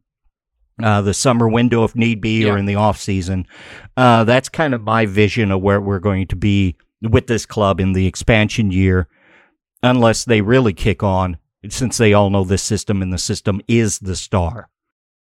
uh, 0.82 1.00
the 1.02 1.14
summer 1.14 1.48
window 1.48 1.84
if 1.84 1.94
need 1.96 2.20
be 2.20 2.42
yeah. 2.44 2.52
or 2.52 2.58
in 2.58 2.66
the 2.66 2.74
off 2.74 3.00
season. 3.00 3.46
Uh, 3.96 4.24
that's 4.24 4.48
kind 4.48 4.74
of 4.74 4.82
my 4.82 5.06
vision 5.06 5.50
of 5.50 5.62
where 5.62 5.80
we're 5.80 5.98
going 5.98 6.26
to 6.26 6.36
be 6.36 6.76
with 7.02 7.26
this 7.26 7.46
club 7.46 7.80
in 7.80 7.92
the 7.92 8.06
expansion 8.06 8.70
year, 8.70 9.08
unless 9.82 10.24
they 10.24 10.40
really 10.40 10.72
kick 10.72 11.02
on, 11.02 11.38
since 11.68 11.98
they 11.98 12.12
all 12.12 12.30
know 12.30 12.44
this 12.44 12.62
system 12.62 13.02
and 13.02 13.12
the 13.12 13.18
system 13.18 13.60
is 13.68 13.98
the 14.00 14.16
star. 14.16 14.68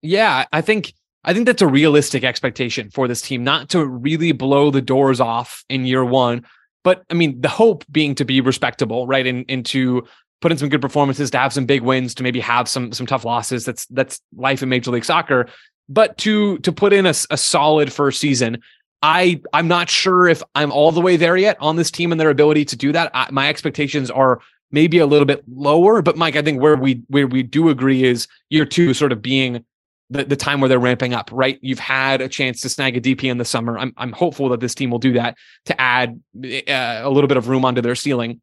Yeah, 0.02 0.46
I 0.52 0.60
think 0.60 0.94
I 1.24 1.32
think 1.32 1.46
that's 1.46 1.62
a 1.62 1.68
realistic 1.68 2.24
expectation 2.24 2.90
for 2.90 3.06
this 3.06 3.22
team, 3.22 3.44
not 3.44 3.68
to 3.70 3.86
really 3.86 4.32
blow 4.32 4.70
the 4.70 4.82
doors 4.82 5.20
off 5.20 5.64
in 5.68 5.86
year 5.86 6.04
one, 6.04 6.44
but 6.82 7.04
I 7.10 7.14
mean 7.14 7.40
the 7.40 7.48
hope 7.48 7.84
being 7.90 8.14
to 8.16 8.24
be 8.24 8.40
respectable, 8.40 9.06
right? 9.06 9.26
And, 9.26 9.44
and 9.48 9.64
to 9.66 10.06
put 10.42 10.52
in 10.52 10.58
some 10.58 10.68
good 10.68 10.82
performances, 10.82 11.30
to 11.30 11.38
have 11.38 11.52
some 11.52 11.64
big 11.64 11.82
wins, 11.82 12.14
to 12.16 12.22
maybe 12.22 12.40
have 12.40 12.68
some 12.68 12.92
some 12.92 13.06
tough 13.06 13.24
losses. 13.24 13.64
That's 13.64 13.86
that's 13.86 14.20
life 14.36 14.62
in 14.62 14.68
Major 14.68 14.90
League 14.90 15.04
Soccer. 15.04 15.48
But 15.88 16.18
to 16.18 16.58
to 16.58 16.72
put 16.72 16.92
in 16.92 17.06
a, 17.06 17.14
a 17.30 17.36
solid 17.36 17.92
first 17.92 18.20
season, 18.20 18.60
I 19.00 19.40
I'm 19.52 19.68
not 19.68 19.88
sure 19.88 20.28
if 20.28 20.42
I'm 20.54 20.70
all 20.70 20.92
the 20.92 21.00
way 21.00 21.16
there 21.16 21.36
yet 21.36 21.56
on 21.60 21.76
this 21.76 21.90
team 21.90 22.12
and 22.12 22.20
their 22.20 22.30
ability 22.30 22.66
to 22.66 22.76
do 22.76 22.92
that. 22.92 23.10
I, 23.14 23.28
my 23.30 23.48
expectations 23.48 24.10
are 24.10 24.40
maybe 24.70 24.98
a 24.98 25.06
little 25.06 25.26
bit 25.26 25.44
lower. 25.48 26.02
But 26.02 26.16
Mike, 26.16 26.36
I 26.36 26.42
think 26.42 26.60
where 26.60 26.76
we 26.76 27.02
where 27.08 27.26
we 27.26 27.42
do 27.42 27.68
agree 27.68 28.04
is 28.04 28.26
year 28.50 28.66
two 28.66 28.94
sort 28.94 29.12
of 29.12 29.22
being 29.22 29.64
the, 30.10 30.24
the 30.24 30.36
time 30.36 30.60
where 30.60 30.68
they're 30.68 30.78
ramping 30.78 31.14
up, 31.14 31.30
right? 31.32 31.58
You've 31.62 31.78
had 31.78 32.20
a 32.20 32.28
chance 32.28 32.60
to 32.62 32.68
snag 32.68 32.96
a 32.96 33.00
DP 33.00 33.24
in 33.24 33.38
the 33.38 33.44
summer. 33.44 33.78
I'm, 33.78 33.94
I'm 33.96 34.12
hopeful 34.12 34.50
that 34.50 34.60
this 34.60 34.74
team 34.74 34.90
will 34.90 34.98
do 34.98 35.14
that 35.14 35.36
to 35.66 35.80
add 35.80 36.20
uh, 36.36 37.00
a 37.02 37.08
little 37.08 37.28
bit 37.28 37.38
of 37.38 37.48
room 37.48 37.64
onto 37.64 37.80
their 37.80 37.94
ceiling. 37.94 38.40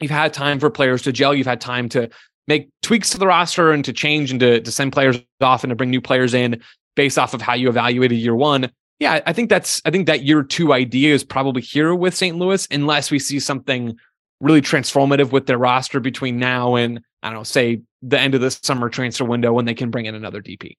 You've 0.00 0.10
had 0.10 0.32
time 0.32 0.60
for 0.60 0.70
players 0.70 1.02
to 1.02 1.12
gel. 1.12 1.34
You've 1.34 1.46
had 1.46 1.60
time 1.60 1.88
to 1.90 2.10
make 2.48 2.68
tweaks 2.82 3.10
to 3.10 3.18
the 3.18 3.26
roster 3.26 3.72
and 3.72 3.84
to 3.84 3.92
change 3.92 4.30
and 4.30 4.40
to, 4.40 4.60
to 4.60 4.70
send 4.70 4.92
players 4.92 5.18
off 5.40 5.64
and 5.64 5.70
to 5.70 5.74
bring 5.74 5.90
new 5.90 6.00
players 6.00 6.34
in 6.34 6.60
based 6.94 7.18
off 7.18 7.34
of 7.34 7.42
how 7.42 7.54
you 7.54 7.68
evaluated 7.68 8.18
year 8.18 8.36
one. 8.36 8.70
Yeah, 8.98 9.20
I 9.26 9.32
think 9.32 9.50
that's 9.50 9.82
I 9.84 9.90
think 9.90 10.06
that 10.06 10.22
year 10.22 10.42
two 10.42 10.72
idea 10.72 11.14
is 11.14 11.22
probably 11.22 11.60
here 11.60 11.94
with 11.94 12.14
St. 12.14 12.36
Louis, 12.36 12.66
unless 12.70 13.10
we 13.10 13.18
see 13.18 13.38
something 13.38 13.96
really 14.40 14.62
transformative 14.62 15.32
with 15.32 15.46
their 15.46 15.58
roster 15.58 16.00
between 16.00 16.38
now 16.38 16.76
and 16.76 17.00
I 17.22 17.28
don't 17.28 17.38
know, 17.38 17.42
say 17.42 17.82
the 18.02 18.18
end 18.18 18.34
of 18.34 18.40
the 18.40 18.50
summer 18.50 18.88
transfer 18.88 19.24
window 19.24 19.52
when 19.52 19.64
they 19.64 19.74
can 19.74 19.90
bring 19.90 20.06
in 20.06 20.14
another 20.14 20.40
DP. 20.40 20.76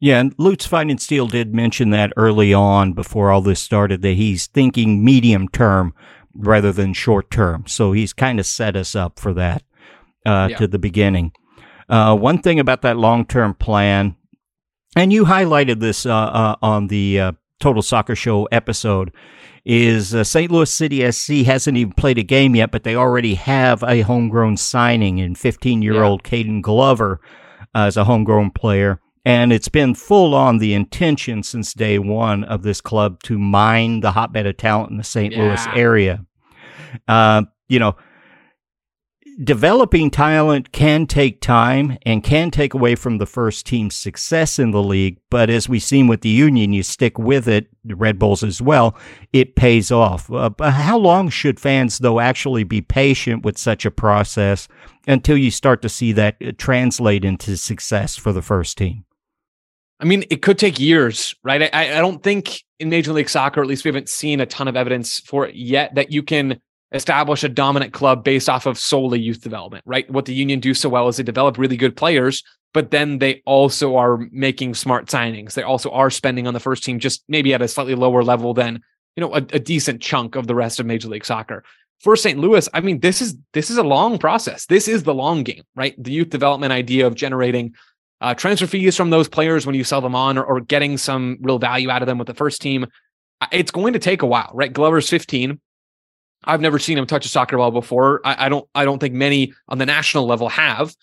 Yeah, 0.00 0.18
and 0.18 0.34
Lutz 0.36 0.68
Steel 0.98 1.28
did 1.28 1.54
mention 1.54 1.90
that 1.90 2.12
early 2.16 2.52
on 2.52 2.92
before 2.92 3.30
all 3.30 3.40
this 3.40 3.60
started 3.60 4.02
that 4.02 4.14
he's 4.14 4.48
thinking 4.48 5.04
medium 5.04 5.48
term 5.48 5.94
rather 6.34 6.72
than 6.72 6.92
short 6.92 7.30
term. 7.30 7.64
So 7.66 7.92
he's 7.92 8.12
kind 8.12 8.40
of 8.40 8.46
set 8.46 8.76
us 8.76 8.94
up 8.94 9.18
for 9.18 9.32
that 9.34 9.62
uh, 10.26 10.48
yeah. 10.50 10.56
to 10.58 10.66
the 10.66 10.78
beginning. 10.78 11.32
Uh, 11.88 12.16
one 12.16 12.40
thing 12.40 12.58
about 12.58 12.82
that 12.82 12.96
long 12.96 13.26
term 13.26 13.54
plan, 13.54 14.16
and 14.96 15.12
you 15.12 15.24
highlighted 15.24 15.80
this 15.80 16.06
uh, 16.06 16.14
uh 16.14 16.56
on 16.62 16.86
the 16.88 17.20
uh, 17.20 17.32
Total 17.60 17.82
Soccer 17.82 18.14
Show 18.14 18.44
episode, 18.46 19.12
is 19.64 20.14
uh, 20.14 20.24
St. 20.24 20.50
Louis 20.50 20.72
City 20.72 21.10
SC 21.10 21.44
hasn't 21.46 21.76
even 21.76 21.92
played 21.92 22.18
a 22.18 22.22
game 22.22 22.56
yet, 22.56 22.70
but 22.70 22.84
they 22.84 22.96
already 22.96 23.34
have 23.34 23.82
a 23.82 24.00
homegrown 24.00 24.56
signing 24.56 25.18
in 25.18 25.34
15 25.34 25.82
year 25.82 26.02
old 26.02 26.22
yeah. 26.24 26.30
Caden 26.30 26.62
Glover 26.62 27.20
as 27.74 27.96
a 27.96 28.04
homegrown 28.04 28.50
player. 28.50 29.00
And 29.24 29.52
it's 29.52 29.68
been 29.68 29.94
full 29.94 30.34
on 30.34 30.58
the 30.58 30.74
intention 30.74 31.42
since 31.42 31.74
day 31.74 31.98
one 31.98 32.42
of 32.44 32.62
this 32.62 32.80
club 32.80 33.22
to 33.24 33.38
mine 33.38 34.00
the 34.00 34.12
hotbed 34.12 34.46
of 34.46 34.56
talent 34.56 34.90
in 34.90 34.96
the 34.96 35.04
St. 35.04 35.32
Yeah. 35.32 35.42
Louis 35.42 35.66
area. 35.74 36.26
Uh, 37.06 37.42
you 37.68 37.78
know, 37.78 37.96
developing 39.42 40.10
talent 40.10 40.72
can 40.72 41.06
take 41.06 41.40
time 41.40 41.98
and 42.04 42.22
can 42.22 42.50
take 42.50 42.74
away 42.74 42.94
from 42.94 43.18
the 43.18 43.26
first 43.26 43.66
team's 43.66 43.94
success 43.94 44.58
in 44.58 44.70
the 44.72 44.82
league. 44.82 45.18
But 45.30 45.50
as 45.50 45.68
we've 45.68 45.82
seen 45.82 46.06
with 46.06 46.20
the 46.20 46.28
Union, 46.28 46.72
you 46.72 46.82
stick 46.82 47.18
with 47.18 47.48
it, 47.48 47.68
the 47.84 47.96
Red 47.96 48.18
Bulls 48.18 48.42
as 48.42 48.60
well, 48.60 48.96
it 49.32 49.56
pays 49.56 49.90
off. 49.90 50.30
Uh, 50.30 50.50
how 50.60 50.98
long 50.98 51.28
should 51.28 51.58
fans, 51.58 51.98
though, 51.98 52.20
actually 52.20 52.64
be 52.64 52.80
patient 52.80 53.44
with 53.44 53.58
such 53.58 53.86
a 53.86 53.90
process 53.90 54.68
until 55.06 55.36
you 55.36 55.50
start 55.50 55.82
to 55.82 55.88
see 55.88 56.12
that 56.12 56.36
uh, 56.44 56.52
translate 56.58 57.24
into 57.24 57.56
success 57.56 58.16
for 58.16 58.32
the 58.32 58.42
first 58.42 58.78
team? 58.78 59.04
I 60.02 60.04
mean, 60.04 60.24
it 60.30 60.42
could 60.42 60.58
take 60.58 60.80
years, 60.80 61.32
right? 61.44 61.70
I, 61.72 61.96
I 61.96 62.00
don't 62.00 62.22
think 62.22 62.64
in 62.80 62.90
Major 62.90 63.12
League 63.12 63.28
Soccer, 63.28 63.62
at 63.62 63.68
least 63.68 63.84
we 63.84 63.88
haven't 63.88 64.08
seen 64.08 64.40
a 64.40 64.46
ton 64.46 64.66
of 64.66 64.76
evidence 64.76 65.20
for 65.20 65.46
it 65.46 65.54
yet 65.54 65.94
that 65.94 66.10
you 66.10 66.24
can 66.24 66.60
establish 66.90 67.44
a 67.44 67.48
dominant 67.48 67.92
club 67.92 68.24
based 68.24 68.48
off 68.48 68.66
of 68.66 68.78
solely 68.78 69.20
youth 69.20 69.40
development, 69.42 69.84
right? 69.86 70.10
What 70.10 70.24
the 70.24 70.34
Union 70.34 70.58
do 70.58 70.74
so 70.74 70.88
well 70.88 71.06
is 71.06 71.16
they 71.16 71.22
develop 71.22 71.56
really 71.56 71.76
good 71.76 71.96
players, 71.96 72.42
but 72.74 72.90
then 72.90 73.18
they 73.18 73.42
also 73.46 73.94
are 73.94 74.18
making 74.32 74.74
smart 74.74 75.06
signings. 75.06 75.54
They 75.54 75.62
also 75.62 75.90
are 75.90 76.10
spending 76.10 76.48
on 76.48 76.54
the 76.54 76.60
first 76.60 76.82
team, 76.82 76.98
just 76.98 77.22
maybe 77.28 77.54
at 77.54 77.62
a 77.62 77.68
slightly 77.68 77.94
lower 77.94 78.24
level 78.24 78.54
than 78.54 78.82
you 79.14 79.20
know 79.20 79.32
a, 79.32 79.38
a 79.52 79.60
decent 79.60 80.02
chunk 80.02 80.34
of 80.34 80.48
the 80.48 80.54
rest 80.54 80.80
of 80.80 80.86
Major 80.86 81.08
League 81.08 81.24
Soccer. 81.24 81.62
For 82.00 82.16
St. 82.16 82.40
Louis, 82.40 82.68
I 82.74 82.80
mean, 82.80 82.98
this 82.98 83.22
is 83.22 83.36
this 83.52 83.70
is 83.70 83.76
a 83.76 83.84
long 83.84 84.18
process. 84.18 84.66
This 84.66 84.88
is 84.88 85.04
the 85.04 85.14
long 85.14 85.44
game, 85.44 85.62
right? 85.76 85.94
The 86.02 86.10
youth 86.10 86.30
development 86.30 86.72
idea 86.72 87.06
of 87.06 87.14
generating 87.14 87.74
uh, 88.22 88.34
transfer 88.34 88.68
fees 88.68 88.96
from 88.96 89.10
those 89.10 89.28
players 89.28 89.66
when 89.66 89.74
you 89.74 89.82
sell 89.82 90.00
them 90.00 90.14
on 90.14 90.38
or, 90.38 90.44
or 90.44 90.60
getting 90.60 90.96
some 90.96 91.36
real 91.42 91.58
value 91.58 91.90
out 91.90 92.02
of 92.02 92.06
them 92.06 92.18
with 92.18 92.28
the 92.28 92.34
first 92.34 92.62
team. 92.62 92.86
Uh, 93.40 93.46
it's 93.50 93.72
going 93.72 93.92
to 93.92 93.98
take 93.98 94.22
a 94.22 94.26
while, 94.26 94.50
right? 94.54 94.72
Glover's 94.72 95.10
15. 95.10 95.60
I've 96.44 96.60
never 96.60 96.78
seen 96.78 96.98
him 96.98 97.06
touch 97.06 97.26
a 97.26 97.28
soccer 97.28 97.56
ball 97.56 97.72
before. 97.72 98.20
I, 98.24 98.46
I 98.46 98.48
don't 98.48 98.68
I 98.74 98.84
don't 98.84 98.98
think 98.98 99.14
many 99.14 99.52
on 99.68 99.78
the 99.78 99.86
national 99.86 100.26
level 100.26 100.48
have, 100.48 100.94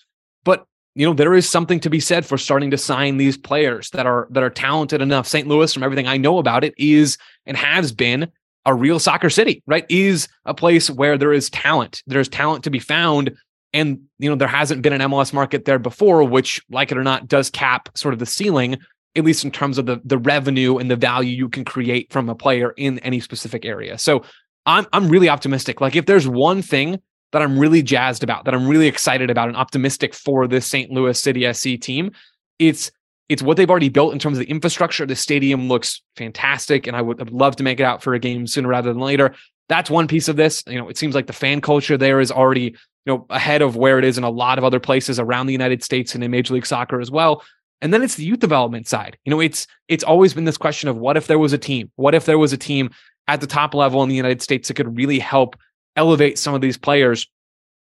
but 0.43 0.65
you 0.95 1.05
know 1.05 1.13
there 1.13 1.33
is 1.33 1.47
something 1.47 1.79
to 1.81 1.89
be 1.89 1.99
said 1.99 2.25
for 2.25 2.37
starting 2.37 2.71
to 2.71 2.77
sign 2.77 3.17
these 3.17 3.37
players 3.37 3.89
that 3.91 4.05
are 4.05 4.27
that 4.31 4.43
are 4.43 4.49
talented 4.49 5.01
enough. 5.01 5.27
St. 5.27 5.47
Louis, 5.47 5.73
from 5.73 5.83
everything 5.83 6.07
I 6.07 6.17
know 6.17 6.39
about 6.39 6.63
it, 6.63 6.73
is 6.77 7.17
and 7.45 7.55
has 7.55 7.93
been 7.93 8.29
a 8.65 8.73
real 8.73 8.99
soccer 8.99 9.29
city, 9.29 9.63
right? 9.65 9.85
Is 9.89 10.27
a 10.43 10.53
place 10.53 10.89
where 10.89 11.17
there 11.17 11.31
is 11.31 11.49
talent. 11.49 12.03
There's 12.05 12.27
talent 12.27 12.65
to 12.65 12.69
be 12.69 12.79
found 12.79 13.37
and 13.73 14.01
you 14.17 14.29
know 14.29 14.35
there 14.35 14.47
hasn't 14.47 14.81
been 14.81 14.93
an 14.93 15.01
MLS 15.01 15.33
market 15.33 15.65
there 15.65 15.79
before, 15.79 16.23
which, 16.23 16.61
like 16.69 16.91
it 16.91 16.97
or 16.97 17.03
not, 17.03 17.27
does 17.27 17.49
cap 17.49 17.89
sort 17.95 18.13
of 18.13 18.19
the 18.19 18.25
ceiling, 18.25 18.77
at 19.15 19.23
least 19.23 19.43
in 19.43 19.51
terms 19.51 19.77
of 19.77 19.85
the 19.85 20.01
the 20.03 20.17
revenue 20.17 20.77
and 20.77 20.89
the 20.89 20.95
value 20.95 21.35
you 21.35 21.49
can 21.49 21.65
create 21.65 22.11
from 22.11 22.29
a 22.29 22.35
player 22.35 22.71
in 22.77 22.99
any 22.99 23.19
specific 23.19 23.65
area. 23.65 23.97
So 23.97 24.23
I'm 24.65 24.87
I'm 24.93 25.09
really 25.09 25.29
optimistic. 25.29 25.81
Like 25.81 25.95
if 25.95 26.05
there's 26.05 26.27
one 26.27 26.61
thing 26.61 26.99
that 27.31 27.41
I'm 27.41 27.59
really 27.59 27.83
jazzed 27.83 28.23
about, 28.23 28.45
that 28.45 28.53
I'm 28.53 28.67
really 28.67 28.87
excited 28.87 29.29
about 29.29 29.47
and 29.49 29.57
optimistic 29.57 30.15
for 30.15 30.47
this 30.47 30.65
St. 30.65 30.91
Louis 30.91 31.19
City 31.19 31.51
SC 31.53 31.79
team, 31.79 32.11
it's 32.57 32.91
it's 33.29 33.43
what 33.43 33.57
they've 33.57 33.69
already 33.69 33.89
built 33.89 34.11
in 34.11 34.19
terms 34.19 34.39
of 34.39 34.45
the 34.45 34.49
infrastructure. 34.49 35.05
The 35.05 35.15
stadium 35.15 35.67
looks 35.67 36.01
fantastic, 36.15 36.87
and 36.87 36.97
I 36.97 37.01
would, 37.01 37.19
I 37.21 37.23
would 37.23 37.33
love 37.33 37.55
to 37.57 37.63
make 37.63 37.79
it 37.79 37.83
out 37.83 38.01
for 38.01 38.15
a 38.15 38.19
game 38.19 38.47
sooner 38.47 38.67
rather 38.67 38.91
than 38.91 39.01
later. 39.01 39.35
That's 39.69 39.89
one 39.89 40.07
piece 40.07 40.27
of 40.27 40.35
this. 40.35 40.63
You 40.65 40.79
know, 40.79 40.89
it 40.89 40.97
seems 40.97 41.13
like 41.13 41.27
the 41.27 41.33
fan 41.33 41.61
culture 41.61 41.95
there 41.95 42.19
is 42.19 42.31
already 42.31 42.75
you 43.05 43.13
know, 43.13 43.25
ahead 43.29 43.61
of 43.61 43.75
where 43.75 43.99
it 43.99 44.05
is 44.05 44.17
in 44.17 44.23
a 44.23 44.29
lot 44.29 44.57
of 44.57 44.63
other 44.63 44.79
places 44.79 45.19
around 45.19 45.47
the 45.47 45.53
United 45.53 45.83
States 45.83 46.15
and 46.15 46.23
in 46.23 46.31
Major 46.31 46.53
League 46.53 46.65
Soccer 46.65 46.99
as 46.99 47.09
well. 47.09 47.43
And 47.81 47.93
then 47.93 48.03
it's 48.03 48.15
the 48.15 48.25
youth 48.25 48.39
development 48.39 48.87
side. 48.87 49.17
You 49.25 49.31
know, 49.31 49.39
it's 49.39 49.67
it's 49.87 50.03
always 50.03 50.33
been 50.33 50.45
this 50.45 50.57
question 50.57 50.89
of 50.89 50.97
what 50.97 51.17
if 51.17 51.27
there 51.27 51.39
was 51.39 51.53
a 51.53 51.57
team? 51.57 51.91
What 51.95 52.13
if 52.13 52.25
there 52.25 52.37
was 52.37 52.53
a 52.53 52.57
team 52.57 52.91
at 53.27 53.41
the 53.41 53.47
top 53.47 53.73
level 53.73 54.03
in 54.03 54.09
the 54.09 54.15
United 54.15 54.41
States 54.41 54.67
that 54.67 54.73
could 54.73 54.97
really 54.97 55.19
help 55.19 55.55
elevate 55.95 56.37
some 56.37 56.53
of 56.53 56.61
these 56.61 56.77
players? 56.77 57.27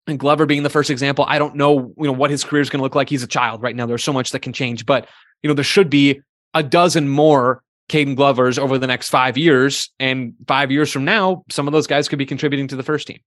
And 0.07 0.19
Glover 0.19 0.45
being 0.45 0.63
the 0.63 0.69
first 0.69 0.89
example, 0.89 1.25
I 1.27 1.39
don't 1.39 1.55
know, 1.55 1.93
you 1.97 2.05
know, 2.05 2.11
what 2.11 2.29
his 2.29 2.43
career 2.43 2.61
is 2.61 2.69
going 2.69 2.79
to 2.79 2.83
look 2.83 2.95
like. 2.95 3.09
He's 3.09 3.23
a 3.23 3.27
child 3.27 3.61
right 3.61 3.75
now. 3.75 3.85
There's 3.85 4.03
so 4.03 4.11
much 4.11 4.31
that 4.31 4.39
can 4.39 4.51
change, 4.51 4.85
but 4.85 5.07
you 5.41 5.47
know, 5.47 5.53
there 5.53 5.63
should 5.63 5.89
be 5.89 6.21
a 6.53 6.63
dozen 6.63 7.07
more 7.07 7.61
Caden 7.89 8.15
Glovers 8.15 8.57
over 8.57 8.77
the 8.77 8.87
next 8.87 9.09
five 9.09 9.37
years. 9.37 9.91
And 9.99 10.33
five 10.47 10.71
years 10.71 10.91
from 10.91 11.05
now, 11.05 11.43
some 11.49 11.67
of 11.67 11.73
those 11.73 11.87
guys 11.87 12.07
could 12.07 12.19
be 12.19 12.25
contributing 12.25 12.67
to 12.69 12.75
the 12.75 12.83
first 12.83 13.07
team. 13.07 13.19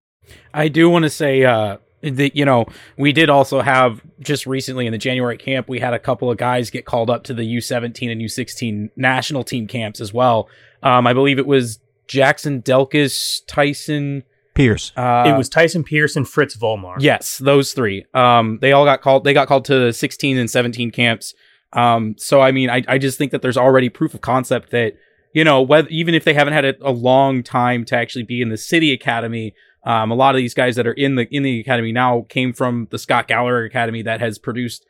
I 0.54 0.68
do 0.68 0.88
want 0.88 1.04
to 1.04 1.10
say 1.10 1.44
uh, 1.44 1.78
that 2.02 2.36
you 2.36 2.44
know 2.44 2.66
we 2.96 3.12
did 3.12 3.30
also 3.30 3.60
have 3.60 4.00
just 4.20 4.46
recently 4.46 4.86
in 4.86 4.92
the 4.92 4.98
January 4.98 5.36
camp 5.36 5.68
we 5.68 5.80
had 5.80 5.94
a 5.94 5.98
couple 5.98 6.30
of 6.30 6.38
guys 6.38 6.70
get 6.70 6.84
called 6.84 7.10
up 7.10 7.24
to 7.24 7.34
the 7.34 7.42
U17 7.42 8.10
and 8.10 8.20
U16 8.20 8.90
national 8.96 9.44
team 9.44 9.66
camps 9.66 10.00
as 10.00 10.12
well. 10.12 10.48
Um, 10.82 11.06
I 11.06 11.12
believe 11.12 11.38
it 11.38 11.46
was 11.46 11.78
Jackson 12.06 12.62
Delkus, 12.62 13.42
Tyson 13.46 14.22
Pierce. 14.54 14.92
Uh, 14.96 15.24
it 15.26 15.36
was 15.36 15.48
Tyson 15.48 15.84
Pierce 15.84 16.16
and 16.16 16.28
Fritz 16.28 16.56
Volmar. 16.56 16.96
Yes, 16.98 17.38
those 17.38 17.72
three. 17.72 18.06
Um, 18.14 18.58
they 18.60 18.72
all 18.72 18.84
got 18.84 19.02
called. 19.02 19.24
They 19.24 19.34
got 19.34 19.48
called 19.48 19.64
to 19.66 19.92
16 19.92 20.38
and 20.38 20.50
17 20.50 20.90
camps. 20.90 21.34
Um, 21.72 22.14
so 22.18 22.40
I 22.40 22.52
mean, 22.52 22.70
I 22.70 22.82
I 22.88 22.98
just 22.98 23.18
think 23.18 23.32
that 23.32 23.42
there's 23.42 23.56
already 23.58 23.88
proof 23.88 24.14
of 24.14 24.20
concept 24.20 24.70
that 24.70 24.94
you 25.34 25.44
know 25.44 25.60
whether 25.60 25.88
even 25.88 26.14
if 26.14 26.24
they 26.24 26.34
haven't 26.34 26.54
had 26.54 26.64
a, 26.64 26.74
a 26.80 26.90
long 26.90 27.42
time 27.42 27.84
to 27.86 27.96
actually 27.96 28.24
be 28.24 28.40
in 28.40 28.48
the 28.48 28.56
city 28.56 28.92
academy 28.92 29.54
um, 29.87 30.11
a 30.11 30.14
lot 30.14 30.35
of 30.35 30.38
these 30.38 30.53
guys 30.53 30.77
that 30.77 30.87
are 30.87 30.92
in 30.92 31.14
the 31.14 31.27
in 31.35 31.44
the 31.44 31.61
academy 31.61 31.92
now 31.92 32.27
came 32.29 32.53
from 32.53 32.88
the 32.90 32.99
Scott 32.99 33.29
Gallagher 33.29 33.64
Academy 33.64 34.03
that 34.03 34.20
has 34.20 34.38
produced 34.38 34.85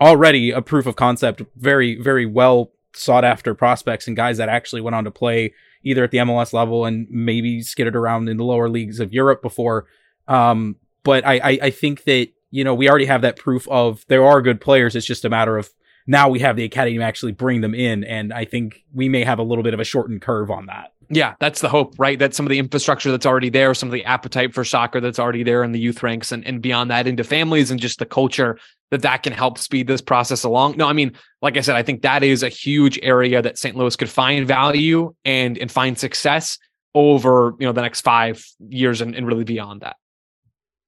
already 0.00 0.50
a 0.50 0.62
proof 0.62 0.86
of 0.86 0.96
concept, 0.96 1.42
very, 1.56 2.00
very 2.00 2.26
well 2.26 2.70
sought 2.94 3.24
after 3.24 3.54
prospects 3.54 4.06
and 4.06 4.16
guys 4.16 4.38
that 4.38 4.48
actually 4.48 4.80
went 4.80 4.94
on 4.94 5.04
to 5.04 5.10
play 5.10 5.52
either 5.82 6.04
at 6.04 6.10
the 6.10 6.18
MLS 6.18 6.52
level 6.52 6.84
and 6.84 7.06
maybe 7.10 7.60
skittered 7.60 7.96
around 7.96 8.28
in 8.28 8.36
the 8.36 8.44
lower 8.44 8.68
leagues 8.68 9.00
of 9.00 9.12
Europe 9.12 9.42
before. 9.42 9.86
Um, 10.28 10.76
but 11.02 11.26
I, 11.26 11.34
I, 11.34 11.58
I 11.62 11.70
think 11.70 12.04
that, 12.04 12.28
you 12.50 12.64
know, 12.64 12.74
we 12.74 12.88
already 12.88 13.04
have 13.06 13.22
that 13.22 13.36
proof 13.36 13.68
of 13.68 14.04
there 14.08 14.24
are 14.24 14.40
good 14.40 14.60
players. 14.60 14.96
It's 14.96 15.06
just 15.06 15.24
a 15.24 15.30
matter 15.30 15.58
of 15.58 15.70
now 16.06 16.28
we 16.28 16.38
have 16.40 16.56
the 16.56 16.64
academy 16.64 17.00
actually 17.02 17.32
bring 17.32 17.60
them 17.60 17.74
in. 17.74 18.04
And 18.04 18.32
I 18.32 18.44
think 18.44 18.84
we 18.92 19.08
may 19.08 19.24
have 19.24 19.38
a 19.38 19.44
little 19.44 19.64
bit 19.64 19.74
of 19.74 19.80
a 19.80 19.84
shortened 19.84 20.22
curve 20.22 20.50
on 20.50 20.66
that. 20.66 20.92
Yeah, 21.08 21.34
that's 21.38 21.60
the 21.60 21.68
hope, 21.68 21.94
right? 21.98 22.18
That 22.18 22.34
some 22.34 22.46
of 22.46 22.50
the 22.50 22.58
infrastructure 22.58 23.10
that's 23.10 23.26
already 23.26 23.50
there, 23.50 23.74
some 23.74 23.88
of 23.88 23.92
the 23.92 24.04
appetite 24.04 24.54
for 24.54 24.64
soccer 24.64 25.00
that's 25.00 25.18
already 25.18 25.42
there 25.42 25.62
in 25.62 25.72
the 25.72 25.78
youth 25.78 26.02
ranks 26.02 26.32
and, 26.32 26.44
and 26.44 26.60
beyond 26.60 26.90
that 26.90 27.06
into 27.06 27.22
families 27.22 27.70
and 27.70 27.78
just 27.78 27.98
the 27.98 28.06
culture 28.06 28.58
that 28.90 29.02
that 29.02 29.22
can 29.22 29.32
help 29.32 29.58
speed 29.58 29.86
this 29.86 30.00
process 30.00 30.44
along. 30.44 30.76
No, 30.76 30.86
I 30.86 30.92
mean, 30.92 31.12
like 31.42 31.56
I 31.56 31.60
said, 31.60 31.76
I 31.76 31.82
think 31.82 32.02
that 32.02 32.22
is 32.22 32.42
a 32.42 32.48
huge 32.48 32.98
area 33.02 33.42
that 33.42 33.58
St. 33.58 33.76
Louis 33.76 33.94
could 33.96 34.10
find 34.10 34.46
value 34.46 35.14
and 35.24 35.58
and 35.58 35.70
find 35.70 35.98
success 35.98 36.58
over, 36.94 37.54
you 37.58 37.66
know, 37.66 37.72
the 37.72 37.82
next 37.82 38.00
five 38.00 38.44
years 38.68 39.00
and, 39.00 39.14
and 39.14 39.26
really 39.26 39.44
beyond 39.44 39.82
that. 39.82 39.96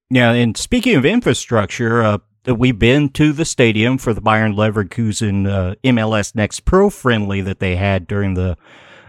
Yeah, 0.09 0.31
and 0.31 0.57
speaking 0.57 0.95
of 0.95 1.05
infrastructure, 1.05 2.01
uh, 2.01 2.17
we've 2.47 2.79
been 2.79 3.09
to 3.09 3.31
the 3.31 3.45
stadium 3.45 3.97
for 3.99 4.13
the 4.13 4.21
Bayern 4.21 4.55
Leverkusen 4.55 5.47
uh, 5.47 5.75
MLS 5.83 6.33
Next 6.33 6.65
Pro 6.65 6.89
friendly 6.89 7.41
that 7.41 7.59
they 7.59 7.75
had 7.75 8.07
during 8.07 8.33
the 8.33 8.57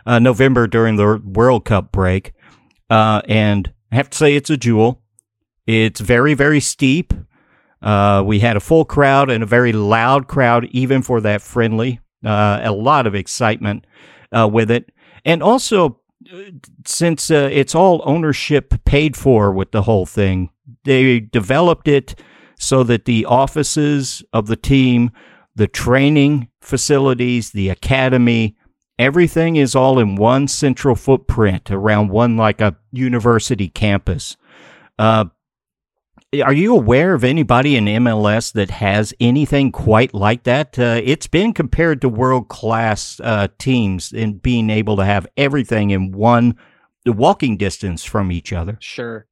uh, 0.06 0.18
November 0.18 0.66
during 0.66 0.96
the 0.96 1.20
World 1.24 1.64
Cup 1.64 1.92
break. 1.92 2.32
Uh, 2.88 3.22
and 3.28 3.72
I 3.92 3.96
have 3.96 4.10
to 4.10 4.18
say 4.18 4.34
it's 4.34 4.50
a 4.50 4.56
jewel. 4.56 5.02
It's 5.66 6.00
very, 6.00 6.34
very 6.34 6.60
steep. 6.60 7.12
Uh, 7.82 8.22
we 8.26 8.40
had 8.40 8.56
a 8.56 8.60
full 8.60 8.84
crowd 8.84 9.30
and 9.30 9.42
a 9.42 9.46
very 9.46 9.72
loud 9.72 10.28
crowd, 10.28 10.66
even 10.66 11.02
for 11.02 11.20
that 11.20 11.42
friendly. 11.42 12.00
Uh, 12.24 12.60
a 12.62 12.72
lot 12.72 13.06
of 13.06 13.14
excitement 13.14 13.86
uh, 14.36 14.48
with 14.50 14.70
it. 14.70 14.92
And 15.24 15.42
also, 15.42 16.00
since 16.86 17.30
uh, 17.30 17.48
it's 17.50 17.74
all 17.74 18.02
ownership 18.04 18.74
paid 18.84 19.16
for 19.16 19.52
with 19.52 19.72
the 19.72 19.82
whole 19.82 20.06
thing, 20.06 20.50
they 20.84 21.20
developed 21.20 21.88
it 21.88 22.20
so 22.58 22.82
that 22.84 23.06
the 23.06 23.24
offices 23.24 24.22
of 24.32 24.46
the 24.46 24.56
team, 24.56 25.10
the 25.54 25.66
training 25.66 26.48
facilities, 26.60 27.52
the 27.52 27.70
academy, 27.70 28.56
Everything 29.00 29.56
is 29.56 29.74
all 29.74 29.98
in 29.98 30.14
one 30.14 30.46
central 30.46 30.94
footprint 30.94 31.70
around 31.70 32.10
one 32.10 32.36
like 32.36 32.60
a 32.60 32.76
university 32.92 33.66
campus. 33.66 34.36
Uh, 34.98 35.24
are 36.44 36.52
you 36.52 36.76
aware 36.76 37.14
of 37.14 37.24
anybody 37.24 37.76
in 37.76 37.86
MLS 37.86 38.52
that 38.52 38.68
has 38.68 39.14
anything 39.18 39.72
quite 39.72 40.12
like 40.12 40.42
that? 40.42 40.78
Uh, 40.78 41.00
it's 41.02 41.26
been 41.26 41.54
compared 41.54 42.02
to 42.02 42.10
world 42.10 42.48
class 42.48 43.18
uh, 43.24 43.48
teams 43.58 44.12
in 44.12 44.36
being 44.36 44.68
able 44.68 44.98
to 44.98 45.04
have 45.06 45.26
everything 45.34 45.88
in 45.92 46.12
one 46.12 46.54
walking 47.06 47.56
distance 47.56 48.04
from 48.04 48.30
each 48.30 48.52
other. 48.52 48.76
Sure. 48.80 49.26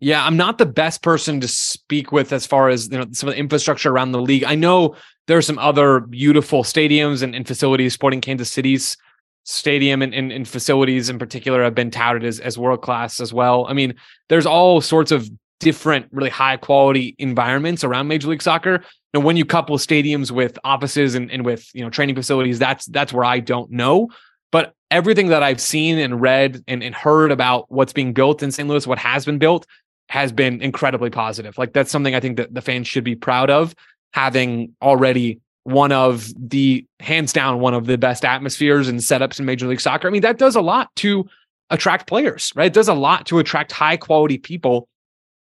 Yeah, 0.00 0.22
I'm 0.22 0.36
not 0.36 0.58
the 0.58 0.66
best 0.66 1.02
person 1.02 1.40
to 1.40 1.48
speak 1.48 2.12
with 2.12 2.30
as 2.30 2.44
far 2.44 2.68
as 2.68 2.90
you 2.90 2.98
know 2.98 3.06
some 3.12 3.30
of 3.30 3.36
the 3.36 3.40
infrastructure 3.40 3.90
around 3.90 4.12
the 4.12 4.20
league. 4.20 4.44
I 4.44 4.54
know 4.54 4.96
there 5.28 5.38
are 5.38 5.42
some 5.42 5.58
other 5.58 6.00
beautiful 6.00 6.62
stadiums 6.62 7.22
and, 7.22 7.34
and 7.34 7.48
facilities. 7.48 7.94
Sporting 7.94 8.20
Kansas 8.20 8.52
City's 8.52 8.98
stadium 9.44 10.02
and, 10.02 10.14
and, 10.14 10.32
and, 10.32 10.48
facilities 10.48 11.10
in 11.10 11.18
particular 11.18 11.62
have 11.62 11.74
been 11.74 11.90
touted 11.90 12.24
as, 12.24 12.40
as 12.40 12.58
world 12.58 12.82
class 12.82 13.20
as 13.20 13.32
well. 13.32 13.66
I 13.68 13.74
mean, 13.74 13.94
there's 14.28 14.46
all 14.46 14.80
sorts 14.80 15.12
of 15.12 15.28
different, 15.60 16.06
really 16.10 16.30
high 16.30 16.56
quality 16.56 17.14
environments 17.18 17.84
around 17.84 18.08
Major 18.08 18.28
League 18.28 18.42
Soccer. 18.42 18.82
And 19.12 19.22
when 19.22 19.36
you 19.36 19.44
couple 19.44 19.76
stadiums 19.78 20.30
with 20.30 20.58
offices 20.64 21.14
and, 21.14 21.30
and 21.30 21.44
with 21.44 21.68
you 21.74 21.82
know 21.82 21.90
training 21.90 22.16
facilities, 22.16 22.58
that's 22.58 22.86
that's 22.86 23.12
where 23.12 23.24
I 23.24 23.40
don't 23.40 23.70
know. 23.70 24.08
But 24.50 24.74
everything 24.90 25.28
that 25.28 25.42
I've 25.42 25.60
seen 25.60 25.98
and 25.98 26.20
read 26.20 26.62
and, 26.66 26.82
and 26.82 26.94
heard 26.94 27.30
about 27.30 27.70
what's 27.70 27.92
being 27.92 28.12
built 28.12 28.42
in 28.42 28.50
St. 28.50 28.68
Louis, 28.68 28.86
what 28.86 28.98
has 28.98 29.24
been 29.24 29.38
built, 29.38 29.66
has 30.08 30.32
been 30.32 30.62
incredibly 30.62 31.10
positive. 31.10 31.56
Like 31.58 31.72
that's 31.72 31.90
something 31.90 32.14
I 32.14 32.20
think 32.20 32.36
that 32.36 32.54
the 32.54 32.62
fans 32.62 32.86
should 32.86 33.04
be 33.04 33.14
proud 33.14 33.50
of, 33.50 33.74
having 34.12 34.74
already 34.82 35.40
one 35.64 35.92
of 35.92 36.30
the 36.36 36.86
hands 37.00 37.32
down 37.32 37.58
one 37.58 37.74
of 37.74 37.86
the 37.86 37.98
best 37.98 38.24
atmospheres 38.24 38.88
and 38.88 39.00
setups 39.00 39.40
in 39.40 39.46
Major 39.46 39.66
League 39.66 39.80
Soccer. 39.80 40.06
I 40.06 40.10
mean, 40.10 40.22
that 40.22 40.38
does 40.38 40.56
a 40.56 40.60
lot 40.60 40.94
to 40.96 41.26
attract 41.70 42.06
players, 42.06 42.52
right? 42.54 42.66
It 42.66 42.74
does 42.74 42.88
a 42.88 42.94
lot 42.94 43.26
to 43.26 43.38
attract 43.38 43.72
high 43.72 43.96
quality 43.96 44.38
people 44.38 44.88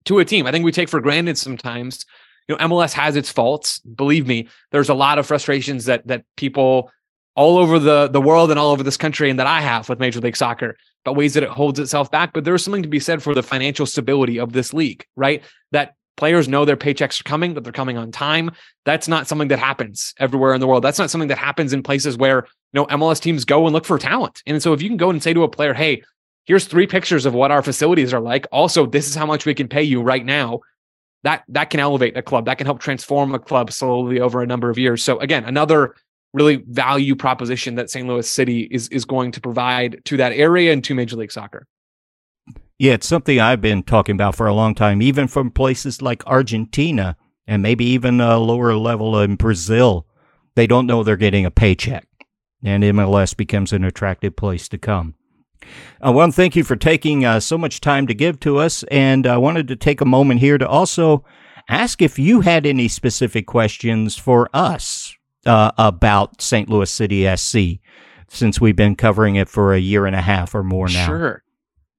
to 0.05 0.19
a 0.19 0.25
team. 0.25 0.47
I 0.47 0.51
think 0.51 0.63
we 0.63 0.71
take 0.71 0.89
for 0.89 1.01
granted 1.01 1.37
sometimes. 1.37 2.05
You 2.47 2.55
know, 2.55 2.67
MLS 2.67 2.93
has 2.93 3.15
its 3.15 3.31
faults. 3.31 3.79
Believe 3.79 4.27
me, 4.27 4.47
there's 4.71 4.89
a 4.89 4.93
lot 4.93 5.19
of 5.19 5.27
frustrations 5.27 5.85
that 5.85 6.05
that 6.07 6.23
people 6.37 6.91
all 7.35 7.57
over 7.57 7.79
the 7.79 8.07
the 8.07 8.21
world 8.21 8.51
and 8.51 8.59
all 8.59 8.71
over 8.71 8.83
this 8.83 8.97
country 8.97 9.29
and 9.29 9.39
that 9.39 9.47
I 9.47 9.61
have 9.61 9.89
with 9.89 9.99
Major 9.99 10.19
League 10.19 10.37
Soccer 10.37 10.77
about 11.03 11.15
ways 11.15 11.33
that 11.33 11.43
it 11.43 11.49
holds 11.49 11.79
itself 11.79 12.11
back. 12.11 12.33
But 12.33 12.43
there's 12.43 12.63
something 12.63 12.83
to 12.83 12.89
be 12.89 12.99
said 12.99 13.23
for 13.23 13.33
the 13.33 13.43
financial 13.43 13.85
stability 13.85 14.39
of 14.39 14.53
this 14.53 14.73
league, 14.73 15.05
right? 15.15 15.43
That 15.71 15.95
Players 16.17 16.47
know 16.47 16.65
their 16.65 16.77
paychecks 16.77 17.19
are 17.19 17.23
coming, 17.23 17.53
that 17.53 17.63
they're 17.63 17.73
coming 17.73 17.97
on 17.97 18.11
time. 18.11 18.51
That's 18.85 19.07
not 19.07 19.27
something 19.27 19.47
that 19.47 19.59
happens 19.59 20.13
everywhere 20.19 20.53
in 20.53 20.59
the 20.59 20.67
world. 20.67 20.83
That's 20.83 20.99
not 20.99 21.09
something 21.09 21.29
that 21.29 21.37
happens 21.37 21.73
in 21.73 21.83
places 21.83 22.17
where 22.17 22.45
you 22.73 22.79
know 22.79 22.85
MLS 22.87 23.19
teams 23.19 23.45
go 23.45 23.65
and 23.65 23.73
look 23.73 23.85
for 23.85 23.97
talent. 23.97 24.41
And 24.45 24.61
so 24.61 24.73
if 24.73 24.81
you 24.81 24.89
can 24.89 24.97
go 24.97 25.09
and 25.09 25.21
say 25.21 25.33
to 25.33 25.43
a 25.43 25.49
player, 25.49 25.73
"Hey, 25.73 26.03
here's 26.45 26.65
three 26.65 26.87
pictures 26.87 27.25
of 27.25 27.33
what 27.33 27.51
our 27.51 27.63
facilities 27.63 28.13
are 28.13 28.19
like. 28.19 28.45
Also, 28.51 28.85
this 28.85 29.07
is 29.07 29.15
how 29.15 29.25
much 29.25 29.45
we 29.45 29.53
can 29.53 29.67
pay 29.67 29.83
you 29.83 30.01
right 30.01 30.25
now." 30.25 30.59
That 31.23 31.43
that 31.49 31.69
can 31.69 31.79
elevate 31.79 32.17
a 32.17 32.21
club. 32.21 32.45
That 32.45 32.57
can 32.57 32.65
help 32.65 32.79
transform 32.79 33.33
a 33.33 33.39
club 33.39 33.71
slowly 33.71 34.19
over 34.19 34.41
a 34.41 34.47
number 34.47 34.69
of 34.69 34.77
years. 34.77 35.03
So 35.03 35.19
again, 35.19 35.45
another 35.45 35.95
really 36.33 36.63
value 36.67 37.15
proposition 37.15 37.75
that 37.75 37.89
St. 37.89 38.07
Louis 38.07 38.29
City 38.29 38.61
is 38.71 38.87
is 38.89 39.05
going 39.05 39.31
to 39.33 39.41
provide 39.41 40.01
to 40.05 40.17
that 40.17 40.33
area 40.33 40.71
and 40.71 40.83
to 40.83 40.95
Major 40.95 41.15
League 41.15 41.31
Soccer. 41.31 41.67
Yeah, 42.81 42.93
it's 42.93 43.05
something 43.05 43.39
I've 43.39 43.61
been 43.61 43.83
talking 43.83 44.15
about 44.15 44.33
for 44.33 44.47
a 44.47 44.55
long 44.55 44.73
time, 44.73 45.03
even 45.03 45.27
from 45.27 45.51
places 45.51 46.01
like 46.01 46.25
Argentina 46.25 47.15
and 47.45 47.61
maybe 47.61 47.85
even 47.85 48.19
a 48.19 48.39
lower 48.39 48.73
level 48.73 49.19
in 49.19 49.35
Brazil. 49.35 50.07
They 50.55 50.65
don't 50.65 50.87
know 50.87 51.03
they're 51.03 51.15
getting 51.15 51.45
a 51.45 51.51
paycheck, 51.51 52.07
and 52.63 52.83
MLS 52.83 53.37
becomes 53.37 53.71
an 53.71 53.83
attractive 53.83 54.35
place 54.35 54.67
to 54.69 54.79
come. 54.79 55.13
I 56.01 56.09
want 56.09 56.31
to 56.31 56.35
thank 56.35 56.55
you 56.55 56.63
for 56.63 56.75
taking 56.75 57.23
uh, 57.23 57.39
so 57.39 57.55
much 57.55 57.81
time 57.81 58.07
to 58.07 58.15
give 58.15 58.39
to 58.39 58.57
us, 58.57 58.81
and 58.89 59.27
I 59.27 59.37
wanted 59.37 59.67
to 59.67 59.75
take 59.75 60.01
a 60.01 60.05
moment 60.05 60.39
here 60.39 60.57
to 60.57 60.67
also 60.67 61.23
ask 61.69 62.01
if 62.01 62.17
you 62.17 62.41
had 62.41 62.65
any 62.65 62.87
specific 62.87 63.45
questions 63.45 64.17
for 64.17 64.49
us 64.55 65.15
uh, 65.45 65.71
about 65.77 66.41
St. 66.41 66.67
Louis 66.67 66.89
City 66.89 67.27
SC, 67.37 67.79
since 68.27 68.59
we've 68.59 68.75
been 68.75 68.95
covering 68.95 69.35
it 69.35 69.49
for 69.49 69.71
a 69.71 69.79
year 69.79 70.07
and 70.07 70.15
a 70.15 70.21
half 70.21 70.55
or 70.55 70.63
more 70.63 70.87
now. 70.87 71.05
Sure. 71.05 71.43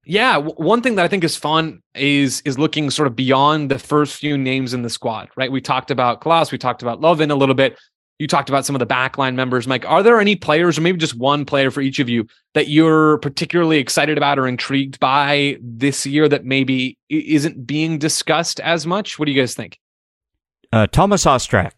Yeah, 0.05 0.39
one 0.39 0.83
thing 0.83 0.97
that 0.97 1.05
I 1.05 1.09
think 1.09 1.23
is 1.23 1.37
fun 1.37 1.81
is 1.95 2.43
is 2.45 2.59
looking 2.59 2.91
sort 2.91 3.07
of 3.07 3.15
beyond 3.15 3.71
the 3.71 3.79
first 3.79 4.17
few 4.17 4.37
names 4.37 4.75
in 4.75 4.83
the 4.83 4.91
squad, 4.91 5.29
right? 5.37 5.53
We 5.53 5.61
talked 5.61 5.91
about 5.91 6.21
Klauss, 6.21 6.51
we 6.51 6.59
talked 6.59 6.83
about 6.83 7.01
Löwen 7.01 7.31
a 7.31 7.37
little 7.37 7.55
bit. 7.55 7.79
You 8.19 8.27
talked 8.29 8.49
about 8.49 8.65
some 8.65 8.77
of 8.77 8.81
the 8.81 8.87
backline 8.87 9.35
members, 9.35 9.67
Mike. 9.67 9.85
Are 9.89 10.03
there 10.03 10.21
any 10.21 10.37
players, 10.37 10.79
or 10.79 10.81
maybe 10.81 10.99
just 10.99 11.17
one 11.17 11.45
player 11.45 11.71
for 11.71 11.81
each 11.81 11.99
of 11.99 12.09
you, 12.09 12.27
that 12.55 12.69
you're 12.69 13.19
particularly 13.19 13.79
excited 13.79 14.17
about 14.17 14.39
or 14.39 14.47
intrigued 14.47 15.01
by 15.01 15.57
this 15.61 16.07
year 16.07 16.29
that 16.29 16.45
maybe 16.45 16.99
isn't 17.09 17.67
being 17.67 17.99
discussed 17.99 18.61
as 18.61 18.87
much? 18.87 19.19
What 19.19 19.27
do 19.27 19.33
you 19.33 19.41
guys 19.41 19.55
think? 19.55 19.79
Uh, 20.73 20.87
Thomas 20.87 21.25
Ostrak 21.25 21.73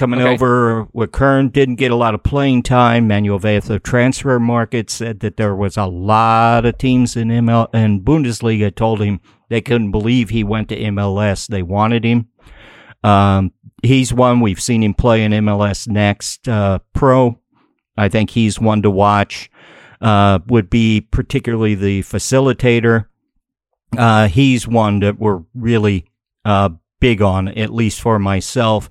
coming 0.00 0.22
okay. 0.22 0.32
over 0.32 0.88
with 0.94 1.12
Köln 1.12 1.52
didn't 1.52 1.74
get 1.74 1.90
a 1.90 1.94
lot 1.94 2.14
of 2.14 2.22
playing 2.22 2.62
time. 2.62 3.06
Manuel 3.06 3.38
Veth, 3.38 3.64
the 3.64 3.78
Transfermarkt, 3.78 4.88
said 4.88 5.20
that 5.20 5.36
there 5.36 5.54
was 5.54 5.76
a 5.76 5.84
lot 5.84 6.64
of 6.64 6.78
teams 6.78 7.16
in 7.16 7.28
ML 7.28 7.68
and 7.74 8.00
Bundesliga 8.00 8.74
told 8.74 9.02
him 9.02 9.20
they 9.50 9.60
couldn't 9.60 9.90
believe 9.90 10.30
he 10.30 10.42
went 10.42 10.70
to 10.70 10.80
MLS. 10.80 11.46
They 11.46 11.62
wanted 11.62 12.04
him. 12.04 12.28
Um, 13.04 13.52
he's 13.82 14.10
one 14.10 14.40
we've 14.40 14.60
seen 14.60 14.82
him 14.82 14.94
play 14.94 15.22
in 15.22 15.32
MLS 15.32 15.86
Next 15.86 16.48
uh, 16.48 16.78
Pro. 16.94 17.38
I 17.98 18.08
think 18.08 18.30
he's 18.30 18.58
one 18.58 18.80
to 18.80 18.90
watch. 18.90 19.50
Uh, 20.00 20.38
would 20.46 20.70
be 20.70 21.02
particularly 21.02 21.74
the 21.74 22.00
facilitator. 22.04 23.04
Uh, 23.98 24.28
he's 24.28 24.66
one 24.66 25.00
that 25.00 25.18
we're 25.18 25.42
really 25.52 26.06
uh, 26.46 26.70
big 27.00 27.20
on, 27.20 27.48
at 27.48 27.68
least 27.68 28.00
for 28.00 28.18
myself. 28.18 28.88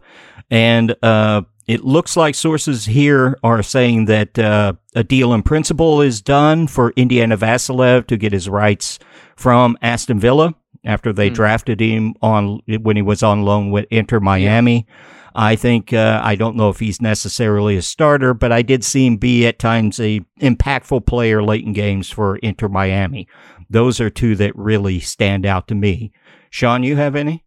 And 0.49 0.95
uh, 1.03 1.43
it 1.67 1.83
looks 1.83 2.17
like 2.17 2.35
sources 2.35 2.85
here 2.85 3.38
are 3.43 3.62
saying 3.62 4.05
that 4.05 4.39
uh, 4.39 4.73
a 4.95 5.03
deal 5.03 5.33
in 5.33 5.43
principle 5.43 6.01
is 6.01 6.21
done 6.21 6.67
for 6.67 6.91
Indiana 6.95 7.38
Vassilev 7.38 8.07
to 8.07 8.17
get 8.17 8.33
his 8.33 8.49
rights 8.49 8.99
from 9.35 9.77
Aston 9.81 10.19
Villa 10.19 10.55
after 10.83 11.13
they 11.13 11.29
mm. 11.29 11.35
drafted 11.35 11.79
him 11.79 12.15
on 12.21 12.62
when 12.81 12.95
he 12.95 13.01
was 13.01 13.21
on 13.21 13.43
loan 13.43 13.69
with 13.69 13.85
Inter 13.91 14.19
Miami. 14.19 14.88
Yeah. 14.88 14.95
I 15.35 15.55
think 15.55 15.93
uh, 15.93 16.19
I 16.23 16.35
don't 16.35 16.55
know 16.55 16.69
if 16.69 16.79
he's 16.79 17.01
necessarily 17.01 17.77
a 17.77 17.81
starter, 17.81 18.33
but 18.33 18.51
I 18.51 18.62
did 18.62 18.83
see 18.83 19.05
him 19.05 19.17
be 19.17 19.45
at 19.45 19.59
times 19.59 19.99
a 19.99 20.21
impactful 20.41 21.05
player 21.05 21.43
late 21.43 21.65
in 21.65 21.73
games 21.73 22.09
for 22.09 22.38
Inter 22.38 22.67
Miami. 22.67 23.27
Those 23.69 24.01
are 24.01 24.09
two 24.09 24.35
that 24.38 24.55
really 24.55 24.99
stand 24.99 25.45
out 25.45 25.67
to 25.67 25.75
me. 25.75 26.12
Sean, 26.49 26.81
you 26.81 26.95
have 26.95 27.15
any? 27.15 27.45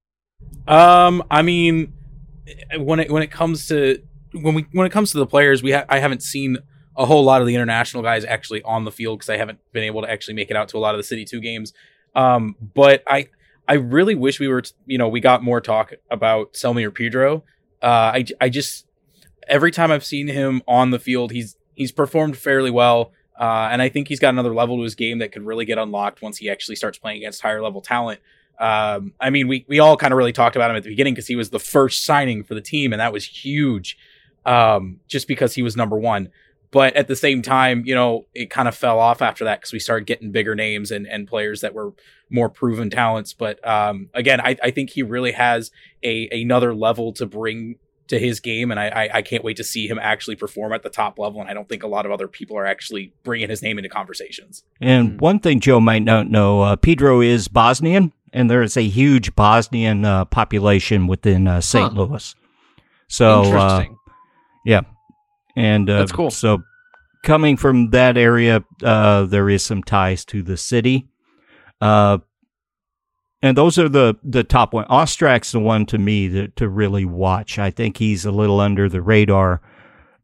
Um, 0.68 1.24
I 1.30 1.42
mean, 1.42 1.92
when 2.78 3.00
it 3.00 3.11
when 3.11 3.22
it 3.22 3.31
comes 3.31 3.66
to 3.68 4.02
when 4.33 4.55
we 4.55 4.66
when 4.72 4.87
it 4.87 4.90
comes 4.90 5.12
to 5.12 5.18
the 5.18 5.26
players, 5.26 5.62
we 5.62 5.72
ha- 5.72 5.87
I 5.88 5.98
haven't 5.98 6.22
seen 6.22 6.59
a 6.96 7.07
whole 7.07 7.24
lot 7.24 7.40
of 7.40 7.46
the 7.46 7.55
international 7.55 8.02
guys 8.02 8.24
actually 8.24 8.62
on 8.62 8.85
the 8.85 8.92
field 8.92 9.18
because 9.18 9.31
I 9.31 9.37
haven't 9.37 9.59
been 9.72 9.85
able 9.85 10.02
to 10.02 10.11
actually 10.11 10.35
make 10.35 10.50
it 10.50 10.57
out 10.57 10.68
to 10.70 10.76
a 10.76 10.81
lot 10.81 10.94
of 10.94 10.98
the 10.98 11.05
City 11.05 11.24
Two 11.24 11.40
games. 11.40 11.72
Um, 12.14 12.57
but 12.74 13.02
I 13.07 13.28
I 13.68 13.74
really 13.74 14.14
wish 14.14 14.40
we 14.40 14.48
were, 14.48 14.62
you 14.87 14.98
know, 14.98 15.09
we 15.09 15.20
got 15.20 15.42
more 15.42 15.61
talk 15.61 15.92
about 16.11 16.55
Selmir 16.55 16.90
Pidro. 16.90 17.42
Uh, 17.83 18.12
I, 18.14 18.24
I 18.40 18.48
just 18.48 18.87
every 19.48 19.70
time 19.70 19.90
I've 19.90 20.05
seen 20.05 20.28
him 20.28 20.62
on 20.66 20.90
the 20.90 20.98
field, 20.98 21.33
he's 21.33 21.57
he's 21.74 21.92
performed 21.92 22.37
fairly 22.37 22.70
well, 22.70 23.12
uh, 23.38 23.68
and 23.70 23.81
I 23.81 23.88
think 23.88 24.09
he's 24.09 24.20
got 24.20 24.31
another 24.31 24.55
level 24.55 24.76
to 24.78 24.83
his 24.83 24.94
game 24.94 25.18
that 25.18 25.33
could 25.33 25.42
really 25.42 25.64
get 25.64 25.78
unlocked 25.78 26.22
once 26.22 26.38
he 26.38 26.50
actually 26.50 26.76
starts 26.76 26.98
playing 26.98 27.18
against 27.18 27.40
higher 27.42 27.62
level 27.62 27.81
talent. 27.81 28.20
Um, 28.62 29.12
I 29.20 29.31
mean, 29.31 29.48
we 29.48 29.66
we 29.68 29.81
all 29.81 29.96
kind 29.96 30.12
of 30.12 30.16
really 30.16 30.33
talked 30.33 30.55
about 30.55 30.70
him 30.70 30.77
at 30.77 30.85
the 30.85 30.90
beginning 30.90 31.14
because 31.14 31.27
he 31.27 31.35
was 31.35 31.51
the 31.51 31.59
first 31.59 32.05
signing 32.05 32.44
for 32.44 32.55
the 32.55 32.61
team, 32.61 32.92
and 32.92 33.01
that 33.01 33.12
was 33.12 33.25
huge, 33.27 33.98
um, 34.46 35.01
just 35.09 35.27
because 35.27 35.55
he 35.55 35.62
was 35.62 35.77
number 35.77 35.98
one. 35.98 36.29
But 36.70 36.94
at 36.94 37.09
the 37.09 37.16
same 37.16 37.42
time, 37.42 37.83
you 37.85 37.94
know, 37.94 38.27
it 38.35 38.51
kind 38.51 38.68
of 38.68 38.77
fell 38.77 39.01
off 39.01 39.20
after 39.20 39.44
that 39.44 39.61
because 39.61 39.72
we 39.72 39.81
started 39.81 40.07
getting 40.07 40.31
bigger 40.31 40.55
names 40.55 40.92
and, 40.92 41.07
and 41.09 41.27
players 41.27 41.61
that 41.61 41.75
were 41.75 41.92
more 42.31 42.48
proven 42.48 42.88
talents. 42.88 43.35
But 43.35 43.66
um, 43.66 44.09
again, 44.14 44.40
I, 44.40 44.57
I 44.62 44.70
think 44.70 44.90
he 44.90 45.03
really 45.03 45.33
has 45.33 45.72
a 46.05 46.29
another 46.31 46.72
level 46.72 47.12
to 47.14 47.27
bring 47.27 47.77
to 48.09 48.18
his 48.18 48.40
game, 48.40 48.70
and 48.70 48.79
I, 48.79 49.11
I 49.12 49.22
can't 49.22 49.42
wait 49.42 49.57
to 49.57 49.64
see 49.64 49.88
him 49.88 49.98
actually 50.01 50.37
perform 50.37 50.72
at 50.72 50.83
the 50.83 50.90
top 50.90 51.18
level. 51.18 51.40
And 51.40 51.51
I 51.51 51.55
don't 51.55 51.68
think 51.68 51.83
a 51.83 51.88
lot 51.88 52.07
of 52.07 52.12
other 52.12 52.29
people 52.29 52.57
are 52.57 52.66
actually 52.66 53.12
bringing 53.25 53.48
his 53.48 53.61
name 53.62 53.79
into 53.79 53.88
conversations. 53.88 54.64
And 54.81 55.20
one 55.20 55.40
thing 55.40 55.61
Joe 55.61 55.81
might 55.81 56.03
not 56.05 56.31
know, 56.31 56.62
uh, 56.62 56.77
Pidro 56.77 57.25
is 57.25 57.48
Bosnian, 57.48 58.12
and 58.33 58.51
there 58.51 58.62
is 58.62 58.77
a 58.77 58.83
huge 58.83 59.35
Bosnian 59.35 60.05
uh, 60.05 60.25
population 60.25 61.07
within 61.07 61.47
uh, 61.47 61.61
St. 61.61 61.92
Huh. 61.92 62.03
Louis. 62.03 62.35
So, 63.09 63.42
uh, 63.42 63.85
yeah, 64.64 64.83
and 65.57 65.88
uh, 65.88 65.99
that's 65.99 66.12
cool. 66.12 66.31
So 66.31 66.62
coming 67.23 67.57
from 67.57 67.90
that 67.90 68.16
area, 68.16 68.64
uh, 68.83 69.25
there 69.25 69.49
is 69.49 69.64
some 69.64 69.83
ties 69.83 70.25
to 70.27 70.42
the 70.42 70.57
city. 70.57 71.09
Uh, 71.81 72.18
and 73.42 73.57
those 73.57 73.77
are 73.79 73.88
the, 73.88 74.16
the 74.23 74.45
top 74.45 74.73
one. 74.73 74.85
Ostrak's 74.87 75.51
the 75.53 75.59
one 75.59 75.85
to 75.87 75.99
me 75.99 76.29
to, 76.29 76.49
to 76.49 76.68
really 76.68 77.05
watch. 77.05 77.59
I 77.59 77.71
think 77.71 77.97
he's 77.97 78.25
a 78.25 78.31
little 78.31 78.61
under 78.61 78.88
the 78.88 79.03
radar, 79.03 79.61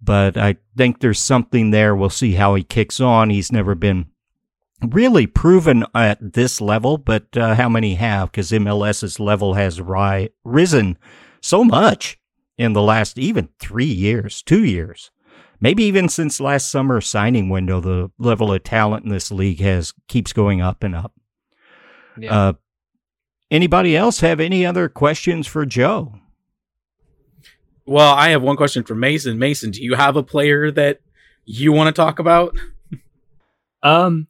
but 0.00 0.36
I 0.36 0.56
think 0.76 1.00
there's 1.00 1.18
something 1.18 1.70
there. 1.70 1.96
We'll 1.96 2.10
see 2.10 2.34
how 2.34 2.54
he 2.54 2.62
kicks 2.62 3.00
on. 3.00 3.30
He's 3.30 3.50
never 3.50 3.74
been 3.74 4.06
really 4.86 5.26
proven 5.26 5.84
at 5.94 6.18
this 6.34 6.60
level, 6.60 6.98
but 6.98 7.36
uh, 7.36 7.54
how 7.54 7.68
many 7.68 7.94
have? 7.96 8.30
Because 8.30 8.50
MLS's 8.50 9.18
level 9.18 9.54
has 9.54 9.80
ri- 9.80 10.30
risen 10.44 10.98
so 11.40 11.64
much 11.64 12.18
in 12.56 12.72
the 12.72 12.82
last 12.82 13.18
even 13.18 13.48
three 13.58 13.84
years, 13.84 14.42
two 14.42 14.64
years 14.64 15.10
maybe 15.60 15.84
even 15.84 16.08
since 16.08 16.40
last 16.40 16.70
summer 16.70 17.00
signing 17.00 17.48
window, 17.48 17.80
the 17.80 18.10
level 18.18 18.52
of 18.52 18.62
talent 18.64 19.04
in 19.04 19.10
this 19.10 19.30
league 19.30 19.60
has 19.60 19.92
keeps 20.08 20.32
going 20.32 20.60
up 20.60 20.82
and 20.82 20.94
up. 20.94 21.12
Yeah. 22.18 22.48
Uh, 22.48 22.52
anybody 23.50 23.96
else 23.96 24.20
have 24.20 24.40
any 24.40 24.64
other 24.64 24.88
questions 24.88 25.46
for 25.46 25.64
Joe? 25.66 26.14
Well, 27.86 28.14
I 28.14 28.30
have 28.30 28.42
one 28.42 28.56
question 28.56 28.84
for 28.84 28.94
Mason. 28.94 29.38
Mason, 29.38 29.70
do 29.70 29.82
you 29.82 29.94
have 29.94 30.16
a 30.16 30.22
player 30.22 30.70
that 30.72 31.00
you 31.44 31.72
want 31.72 31.94
to 31.94 31.98
talk 31.98 32.18
about? 32.18 32.56
um, 33.82 34.26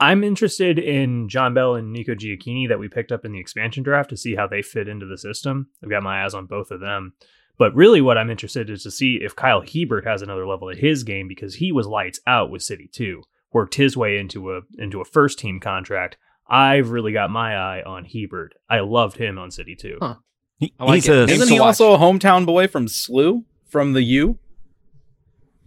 I'm 0.00 0.24
interested 0.24 0.78
in 0.78 1.28
John 1.28 1.52
Bell 1.52 1.74
and 1.74 1.92
Nico 1.92 2.14
Gioacchini 2.14 2.68
that 2.68 2.78
we 2.78 2.88
picked 2.88 3.12
up 3.12 3.26
in 3.26 3.32
the 3.32 3.38
expansion 3.38 3.82
draft 3.82 4.08
to 4.10 4.16
see 4.16 4.34
how 4.34 4.46
they 4.46 4.62
fit 4.62 4.88
into 4.88 5.04
the 5.04 5.18
system. 5.18 5.68
I've 5.84 5.90
got 5.90 6.02
my 6.02 6.24
eyes 6.24 6.32
on 6.32 6.46
both 6.46 6.70
of 6.70 6.80
them. 6.80 7.12
But 7.58 7.74
really, 7.74 8.00
what 8.00 8.16
I'm 8.16 8.30
interested 8.30 8.70
in 8.70 8.74
is 8.74 8.82
to 8.84 8.90
see 8.90 9.18
if 9.20 9.36
Kyle 9.36 9.60
Hiebert 9.60 10.06
has 10.06 10.22
another 10.22 10.46
level 10.46 10.70
at 10.70 10.78
his 10.78 11.04
game 11.04 11.28
because 11.28 11.56
he 11.56 11.70
was 11.70 11.86
lights 11.86 12.18
out 12.26 12.50
with 12.50 12.62
City 12.62 12.88
2, 12.90 13.22
worked 13.52 13.74
his 13.74 13.98
way 13.98 14.16
into 14.16 14.56
a 14.56 14.62
into 14.78 15.02
a 15.02 15.04
first 15.04 15.38
team 15.38 15.60
contract. 15.60 16.16
I've 16.48 16.88
really 16.88 17.12
got 17.12 17.28
my 17.28 17.54
eye 17.54 17.82
on 17.82 18.06
Hiebert. 18.06 18.54
I 18.70 18.80
loved 18.80 19.18
him 19.18 19.38
on 19.38 19.50
City 19.50 19.76
2. 19.76 19.98
Huh. 20.00 20.14
He, 20.58 20.72
like 20.80 21.06
a, 21.06 21.24
Isn't 21.24 21.48
he 21.48 21.58
also 21.58 21.92
a 21.92 21.98
hometown 21.98 22.46
boy 22.46 22.66
from 22.66 22.86
SLU 22.86 23.44
from 23.66 23.92
the 23.92 24.02
U? 24.02 24.38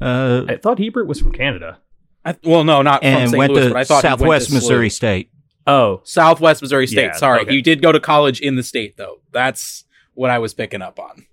Uh, 0.01 0.45
I 0.49 0.57
thought 0.57 0.79
Hiebert 0.79 1.07
was 1.07 1.19
from 1.19 1.31
Canada. 1.31 1.79
I, 2.25 2.35
well, 2.43 2.63
no, 2.63 2.81
not 2.81 3.03
and 3.03 3.23
from 3.23 3.27
St. 3.29 3.37
went 3.37 3.53
Louis, 3.53 3.67
to 3.67 3.69
but 3.73 3.79
I 3.79 3.83
thought 3.83 4.01
Southwest 4.01 4.51
Missouri 4.51 4.89
State. 4.89 5.29
Oh, 5.67 6.01
Southwest 6.03 6.61
Missouri 6.61 6.87
State. 6.87 7.03
Yeah, 7.03 7.11
Sorry, 7.13 7.41
okay. 7.41 7.51
he 7.51 7.61
did 7.61 7.81
go 7.81 7.91
to 7.91 7.99
college 7.99 8.41
in 8.41 8.55
the 8.55 8.63
state, 8.63 8.97
though. 8.97 9.21
That's 9.31 9.85
what 10.13 10.29
I 10.29 10.39
was 10.39 10.53
picking 10.53 10.81
up 10.81 10.99
on. 10.99 11.25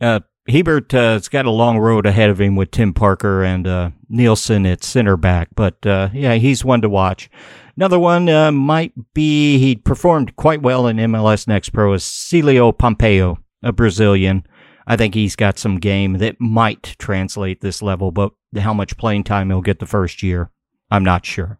Uh, 0.00 0.20
Hiebert 0.48 0.94
uh, 0.94 1.14
has 1.14 1.28
got 1.28 1.46
a 1.46 1.50
long 1.50 1.78
road 1.78 2.06
ahead 2.06 2.30
of 2.30 2.40
him 2.40 2.56
with 2.56 2.70
Tim 2.70 2.94
Parker 2.94 3.42
and 3.42 3.66
uh, 3.66 3.90
Nilsson 4.08 4.64
at 4.66 4.82
center 4.82 5.16
back, 5.16 5.48
but 5.54 5.84
uh, 5.84 6.08
yeah, 6.12 6.34
he's 6.34 6.64
one 6.64 6.80
to 6.80 6.88
watch. 6.88 7.28
Another 7.76 7.98
one 7.98 8.28
uh, 8.28 8.50
might 8.50 8.92
be 9.14 9.58
he 9.58 9.76
performed 9.76 10.36
quite 10.36 10.62
well 10.62 10.86
in 10.86 10.96
MLS 10.96 11.46
Next 11.46 11.70
Pro 11.70 11.92
is 11.92 12.02
Celio 12.02 12.76
Pompeu, 12.76 13.36
a 13.62 13.72
Brazilian. 13.72 14.44
I 14.86 14.96
think 14.96 15.14
he's 15.14 15.36
got 15.36 15.58
some 15.58 15.78
game 15.78 16.14
that 16.14 16.40
might 16.40 16.96
translate 16.98 17.60
this 17.60 17.82
level, 17.82 18.10
but 18.10 18.32
how 18.56 18.72
much 18.72 18.96
playing 18.96 19.24
time 19.24 19.50
he'll 19.50 19.60
get 19.60 19.78
the 19.78 19.86
first 19.86 20.22
year, 20.22 20.50
I'm 20.90 21.04
not 21.04 21.26
sure. 21.26 21.58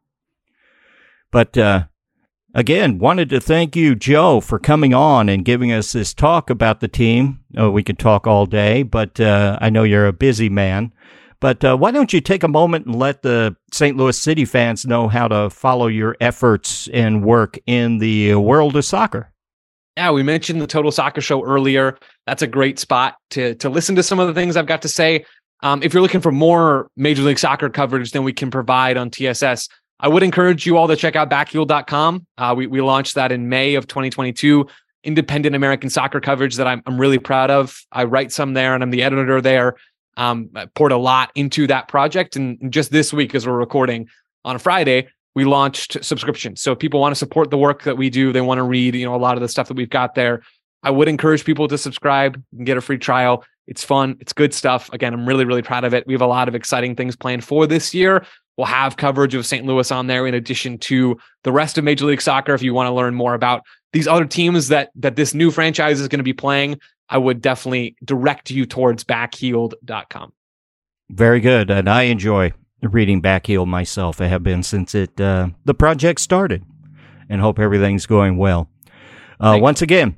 But 1.31 1.57
uh, 1.59 1.85
Again, 2.55 2.99
wanted 2.99 3.29
to 3.31 3.41
thank 3.41 3.77
you, 3.77 3.95
Joe, 3.95 4.41
for 4.41 4.59
coming 4.59 4.95
on 4.95 5.29
and 5.29 5.45
giving 5.45 5.71
us 5.71 5.93
this 5.93 6.15
talk 6.15 6.49
about 6.49 6.81
the 6.81 6.89
team. 6.89 7.41
Oh, 7.57 7.71
we 7.71 7.83
could 7.83 7.99
talk 7.99 8.27
all 8.27 8.47
day, 8.47 8.83
but 8.83 9.21
uh, 9.21 9.59
I 9.61 9.69
know 9.69 9.83
you're 9.83 10.07
a 10.07 10.15
busy 10.15 10.49
man. 10.49 10.93
But 11.41 11.63
uh, 11.63 11.77
why 11.77 11.91
don't 11.91 12.13
you 12.13 12.21
take 12.21 12.43
a 12.43 12.49
moment 12.49 12.87
and 12.87 12.97
let 12.97 13.23
the 13.23 13.55
St. 13.71 13.97
Louis 13.97 14.19
City 14.19 14.45
fans 14.45 14.87
know 14.87 15.09
how 15.09 15.29
to 15.29 15.51
follow 15.51 15.87
your 15.89 16.17
efforts 16.21 16.89
and 16.93 17.23
work 17.23 17.59
in 17.67 17.99
the 17.99 18.35
world 18.35 18.77
of 18.77 18.85
soccer? 18.85 19.33
Yeah, 19.99 20.11
we 20.11 20.23
mentioned 20.23 20.61
the 20.61 20.67
Total 20.67 20.91
Soccer 20.91 21.21
Show 21.21 21.45
earlier. 21.45 21.99
That's 22.27 22.43
a 22.43 22.47
great 22.47 22.79
spot 22.79 23.17
to 23.31 23.57
to 23.57 23.69
listen 23.69 23.95
to 23.97 24.03
some 24.03 24.19
of 24.21 24.27
the 24.27 24.35
things 24.35 24.57
I've 24.57 24.67
got 24.67 24.83
to 24.83 24.89
say. 24.89 25.25
Um, 25.63 25.83
if 25.83 25.93
you're 25.93 26.03
looking 26.03 26.21
for 26.21 26.33
more 26.33 26.91
Major 26.97 27.23
League 27.23 27.39
Soccer 27.39 27.69
coverage 27.69 28.13
than 28.13 28.23
we 28.23 28.33
can 28.33 28.51
provide 28.51 28.97
on 28.97 29.11
TSS, 29.11 29.69
I 30.01 30.09
would 30.09 30.23
encourage 30.23 30.65
you 30.65 30.77
all 30.77 30.87
to 30.87 30.97
check 30.97 31.17
out 31.17 31.29
backheeled.com. 31.29 32.27
Uh, 32.37 32.55
we, 32.57 32.67
we 32.67 32.81
launched 32.81 33.17
that 33.17 33.33
in 33.33 33.49
May 33.49 33.75
of 33.75 33.89
2022, 33.89 34.67
independent 35.03 35.57
American 35.57 35.91
soccer 35.91 36.21
coverage 36.21 36.57
that 36.57 36.69
I'm, 36.69 36.83
I'm 36.87 37.01
really 37.01 37.19
proud 37.19 37.51
of. 37.51 37.81
I 37.91 38.05
write 38.05 38.31
some 38.31 38.55
there 38.55 38.75
and 38.75 38.83
I'm 38.83 38.91
the 38.91 39.03
editor 39.03 39.41
there. 39.41 39.77
Um, 40.17 40.51
I 40.55 40.67
poured 40.67 40.93
a 40.93 40.97
lot 40.97 41.31
into 41.35 41.67
that 41.69 41.89
project. 41.89 42.37
And 42.37 42.73
just 42.73 42.93
this 42.93 43.13
week, 43.13 43.35
as 43.35 43.47
we're 43.47 43.57
recording 43.57 44.09
on 44.45 44.57
a 44.57 44.59
Friday, 44.59 45.09
we 45.35 45.45
launched 45.45 46.05
subscriptions. 46.05 46.61
So 46.61 46.73
if 46.73 46.79
people 46.79 47.01
want 47.01 47.13
to 47.13 47.19
support 47.19 47.51
the 47.51 47.59
work 47.59 47.83
that 47.83 47.97
we 47.97 48.11
do, 48.11 48.33
they 48.33 48.41
want 48.41 48.59
to 48.59 48.65
read, 48.65 48.95
you 48.95 49.05
know, 49.05 49.15
a 49.15 49.17
lot 49.17 49.37
of 49.37 49.41
the 49.41 49.49
stuff 49.49 49.69
that 49.69 49.77
we've 49.77 49.91
got 49.91 50.15
there. 50.15 50.43
I 50.83 50.91
would 50.91 51.09
encourage 51.09 51.45
people 51.45 51.69
to 51.69 51.79
subscribe 51.79 52.43
and 52.57 52.67
get 52.67 52.77
a 52.77 52.81
free 52.81 52.99
trial. 52.99 53.45
It's 53.69 53.85
fun. 53.85 54.17
It's 54.19 54.33
good 54.33 54.55
stuff. 54.55 54.91
Again, 54.93 55.13
I'm 55.13 55.29
really, 55.29 55.45
really 55.45 55.63
proud 55.63 55.85
of 55.85 55.93
it. 55.93 56.07
We 56.07 56.15
have 56.15 56.23
a 56.23 56.27
lot 56.27 56.49
of 56.49 56.55
exciting 56.55 56.97
things 56.97 57.15
planned 57.15 57.45
for 57.45 57.67
this 57.67 57.95
year. 57.95 58.25
We'll 58.57 58.67
have 58.67 58.97
coverage 58.97 59.35
of 59.35 59.47
St. 59.47 59.65
Louis 59.67 59.93
on 59.93 60.09
there 60.09 60.27
in 60.27 60.35
addition 60.35 60.79
to 60.79 61.17
the 61.45 61.53
rest 61.53 61.79
of 61.79 61.85
Major 61.85 62.07
League 62.07 62.23
Soccer. 62.23 62.55
If 62.55 62.63
you 62.63 62.75
want 62.75 62.89
to 62.89 62.93
learn 62.93 63.15
more 63.15 63.35
about 63.35 63.63
these 63.93 64.09
other 64.09 64.25
teams 64.25 64.69
that 64.69 64.91
that 64.97 65.17
this 65.17 65.35
new 65.35 65.51
franchise 65.51 66.01
is 66.01 66.09
going 66.09 66.19
to 66.19 66.25
be 66.25 66.33
playing, 66.33 66.81
I 67.11 67.19
would 67.19 67.41
definitely 67.41 67.95
direct 68.05 68.51
you 68.51 68.67
towards 68.67 69.05
backheeled.com. 69.05 70.33
Very 71.11 71.41
good. 71.41 71.71
And 71.71 71.89
I 71.89 72.03
enjoy 72.05 72.53
reading 72.83 73.23
Backheeled 73.23 73.69
myself. 73.69 74.21
I 74.21 74.27
have 74.27 74.43
been 74.43 74.63
since 74.63 74.95
it 74.95 75.21
uh, 75.21 75.49
the 75.65 75.75
project 75.75 76.21
started 76.21 76.65
and 77.29 77.41
hope 77.41 77.59
everything's 77.59 78.07
going 78.07 78.39
well. 78.39 78.71
Uh, 79.41 79.59
once 79.61 79.83
again, 79.83 80.17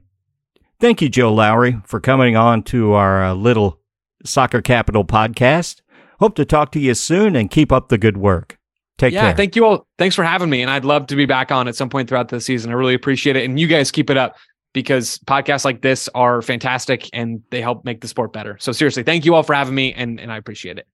thank 0.80 1.00
you, 1.00 1.08
Joe 1.08 1.32
Lowery, 1.32 1.80
for 1.84 2.00
coming 2.00 2.36
on 2.36 2.62
to 2.64 2.92
our 2.94 3.22
uh, 3.22 3.34
little 3.34 3.80
Soccer 4.24 4.60
Capital 4.60 5.04
podcast. 5.04 5.80
Hope 6.18 6.34
to 6.34 6.44
talk 6.44 6.72
to 6.72 6.80
you 6.80 6.94
soon 6.94 7.36
and 7.36 7.50
keep 7.50 7.70
up 7.70 7.88
the 7.88 7.98
good 7.98 8.16
work. 8.16 8.58
Take 8.98 9.14
care. 9.14 9.22
yeah, 9.22 9.28
care. 9.28 9.36
thank 9.36 9.56
you 9.56 9.64
all. 9.64 9.86
Thanks 9.98 10.14
for 10.14 10.24
having 10.24 10.50
me. 10.50 10.60
And 10.60 10.70
I'd 10.70 10.84
love 10.84 11.06
to 11.06 11.16
be 11.16 11.24
back 11.24 11.50
on 11.50 11.68
at 11.68 11.76
some 11.76 11.88
point 11.88 12.08
throughout 12.08 12.28
the 12.28 12.40
season. 12.40 12.70
I 12.70 12.74
really 12.74 12.94
appreciate 12.94 13.36
it. 13.36 13.44
And 13.44 13.58
you 13.58 13.66
guys 13.66 13.90
keep 13.90 14.10
it 14.10 14.16
up 14.16 14.36
because 14.72 15.18
podcasts 15.20 15.64
like 15.64 15.82
this 15.82 16.08
are 16.14 16.42
fantastic 16.42 17.08
and 17.12 17.42
they 17.50 17.62
help 17.62 17.84
make 17.84 18.02
the 18.02 18.08
sport 18.08 18.32
better. 18.32 18.58
So 18.60 18.72
seriously, 18.72 19.02
thank 19.02 19.24
you 19.24 19.34
all 19.34 19.42
for 19.42 19.54
having 19.54 19.74
me 19.74 19.94
and, 19.94 20.20
and 20.20 20.30
I 20.30 20.36
appreciate 20.36 20.78
it. 20.78 20.86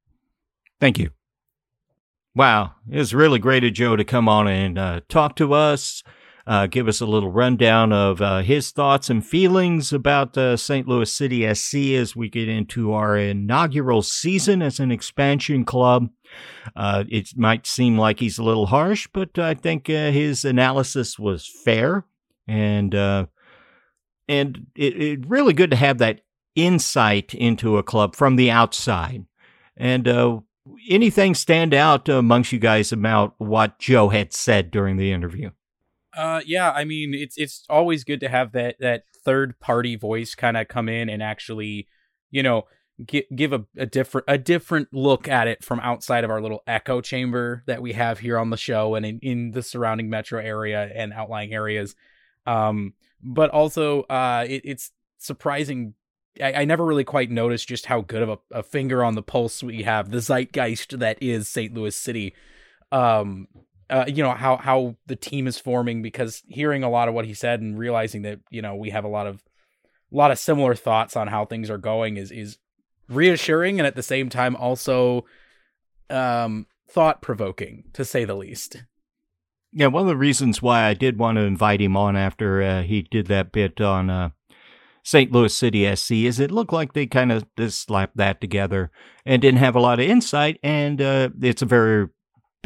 Thank 0.80 0.98
you. 0.98 1.10
Wow. 2.34 2.74
It 2.88 2.98
was 2.98 3.14
really 3.14 3.38
great 3.38 3.64
of 3.64 3.72
Joe 3.72 3.96
to 3.96 4.04
come 4.04 4.28
on 4.28 4.46
and 4.46 4.78
uh, 4.78 5.00
talk 5.08 5.36
to 5.36 5.54
us 5.54 6.02
uh, 6.46 6.66
give 6.66 6.86
us 6.86 7.00
a 7.00 7.06
little 7.06 7.30
rundown 7.30 7.92
of 7.92 8.22
uh, 8.22 8.40
his 8.40 8.70
thoughts 8.70 9.10
and 9.10 9.26
feelings 9.26 9.92
about 9.92 10.38
uh, 10.38 10.56
St. 10.56 10.86
Louis 10.86 11.12
City 11.12 11.52
SC 11.52 11.74
as 11.94 12.14
we 12.14 12.28
get 12.28 12.48
into 12.48 12.92
our 12.92 13.16
inaugural 13.16 14.02
season 14.02 14.62
as 14.62 14.78
an 14.78 14.92
expansion 14.92 15.64
club. 15.64 16.08
Uh, 16.76 17.04
it 17.08 17.30
might 17.36 17.66
seem 17.66 17.98
like 17.98 18.20
he's 18.20 18.38
a 18.38 18.44
little 18.44 18.66
harsh, 18.66 19.08
but 19.12 19.38
I 19.38 19.54
think 19.54 19.90
uh, 19.90 20.10
his 20.10 20.44
analysis 20.44 21.18
was 21.18 21.50
fair. 21.64 22.04
And 22.46 22.94
uh, 22.94 23.26
and 24.28 24.66
it, 24.76 25.00
it 25.00 25.26
really 25.26 25.52
good 25.52 25.70
to 25.70 25.76
have 25.76 25.98
that 25.98 26.20
insight 26.54 27.34
into 27.34 27.76
a 27.76 27.82
club 27.82 28.14
from 28.14 28.36
the 28.36 28.50
outside. 28.50 29.24
And 29.76 30.06
uh, 30.06 30.40
anything 30.88 31.34
stand 31.34 31.74
out 31.74 32.08
amongst 32.08 32.52
you 32.52 32.58
guys 32.58 32.92
about 32.92 33.34
what 33.38 33.78
Joe 33.78 34.08
had 34.08 34.32
said 34.32 34.70
during 34.70 34.96
the 34.96 35.12
interview? 35.12 35.50
Uh, 36.16 36.40
yeah, 36.46 36.70
I 36.70 36.84
mean, 36.84 37.12
it's 37.14 37.36
it's 37.36 37.64
always 37.68 38.02
good 38.04 38.20
to 38.20 38.28
have 38.28 38.52
that 38.52 38.76
that 38.80 39.04
third 39.24 39.60
party 39.60 39.96
voice 39.96 40.34
kind 40.34 40.56
of 40.56 40.68
come 40.68 40.88
in 40.88 41.08
and 41.08 41.22
actually, 41.22 41.88
you 42.30 42.42
know, 42.42 42.64
give 43.04 43.24
give 43.34 43.52
a, 43.52 43.64
a 43.76 43.86
different 43.86 44.24
a 44.26 44.38
different 44.38 44.88
look 44.92 45.28
at 45.28 45.46
it 45.46 45.62
from 45.62 45.78
outside 45.80 46.24
of 46.24 46.30
our 46.30 46.40
little 46.40 46.62
echo 46.66 47.00
chamber 47.00 47.62
that 47.66 47.82
we 47.82 47.92
have 47.92 48.20
here 48.20 48.38
on 48.38 48.50
the 48.50 48.56
show 48.56 48.94
and 48.94 49.04
in, 49.04 49.18
in 49.20 49.50
the 49.50 49.62
surrounding 49.62 50.08
metro 50.08 50.40
area 50.40 50.90
and 50.94 51.12
outlying 51.12 51.52
areas. 51.52 51.94
Um, 52.46 52.94
but 53.22 53.50
also, 53.50 54.02
uh, 54.04 54.46
it, 54.48 54.62
it's 54.64 54.92
surprising 55.18 55.94
I, 56.42 56.52
I, 56.52 56.64
never 56.64 56.84
really 56.84 57.04
quite 57.04 57.30
noticed 57.30 57.68
just 57.68 57.86
how 57.86 58.02
good 58.02 58.22
of 58.22 58.28
a, 58.28 58.38
a, 58.58 58.62
finger 58.62 59.02
on 59.02 59.14
the 59.14 59.22
pulse 59.22 59.62
we 59.62 59.82
have, 59.82 60.10
the 60.10 60.20
zeitgeist 60.20 60.98
that 60.98 61.18
is 61.20 61.48
St. 61.48 61.74
Louis 61.74 61.96
City. 61.96 62.34
Um, 62.92 63.48
uh, 63.90 64.04
you 64.06 64.22
know 64.22 64.32
how 64.32 64.56
how 64.56 64.96
the 65.06 65.16
team 65.16 65.46
is 65.46 65.58
forming 65.58 66.02
because 66.02 66.42
hearing 66.48 66.82
a 66.82 66.90
lot 66.90 67.08
of 67.08 67.14
what 67.14 67.24
he 67.24 67.34
said 67.34 67.60
and 67.60 67.78
realizing 67.78 68.22
that 68.22 68.40
you 68.50 68.62
know 68.62 68.74
we 68.74 68.90
have 68.90 69.04
a 69.04 69.08
lot 69.08 69.26
of 69.26 69.42
a 70.12 70.16
lot 70.16 70.30
of 70.30 70.38
similar 70.38 70.74
thoughts 70.74 71.16
on 71.16 71.28
how 71.28 71.44
things 71.44 71.70
are 71.70 71.78
going 71.78 72.16
is 72.16 72.30
is 72.30 72.58
reassuring 73.08 73.78
and 73.78 73.86
at 73.86 73.94
the 73.94 74.02
same 74.02 74.28
time 74.28 74.56
also 74.56 75.24
um 76.10 76.66
thought 76.88 77.22
provoking 77.22 77.84
to 77.92 78.04
say 78.04 78.24
the 78.24 78.34
least. 78.34 78.84
Yeah, 79.72 79.88
one 79.88 80.02
of 80.02 80.08
the 80.08 80.16
reasons 80.16 80.62
why 80.62 80.84
I 80.84 80.94
did 80.94 81.18
want 81.18 81.36
to 81.36 81.42
invite 81.42 81.80
him 81.80 81.96
on 81.96 82.16
after 82.16 82.62
uh, 82.62 82.82
he 82.82 83.02
did 83.02 83.26
that 83.26 83.52
bit 83.52 83.80
on 83.80 84.08
uh, 84.08 84.30
St. 85.02 85.30
Louis 85.30 85.54
City 85.54 85.94
SC 85.94 86.12
is 86.12 86.40
it 86.40 86.50
looked 86.50 86.72
like 86.72 86.92
they 86.92 87.06
kind 87.06 87.30
of 87.30 87.44
just 87.56 87.82
slapped 87.82 88.16
that 88.16 88.40
together 88.40 88.90
and 89.26 89.42
didn't 89.42 89.60
have 89.60 89.76
a 89.76 89.80
lot 89.80 90.00
of 90.00 90.08
insight. 90.08 90.58
And 90.62 91.02
uh, 91.02 91.28
it's 91.42 91.62
a 91.62 91.66
very 91.66 92.08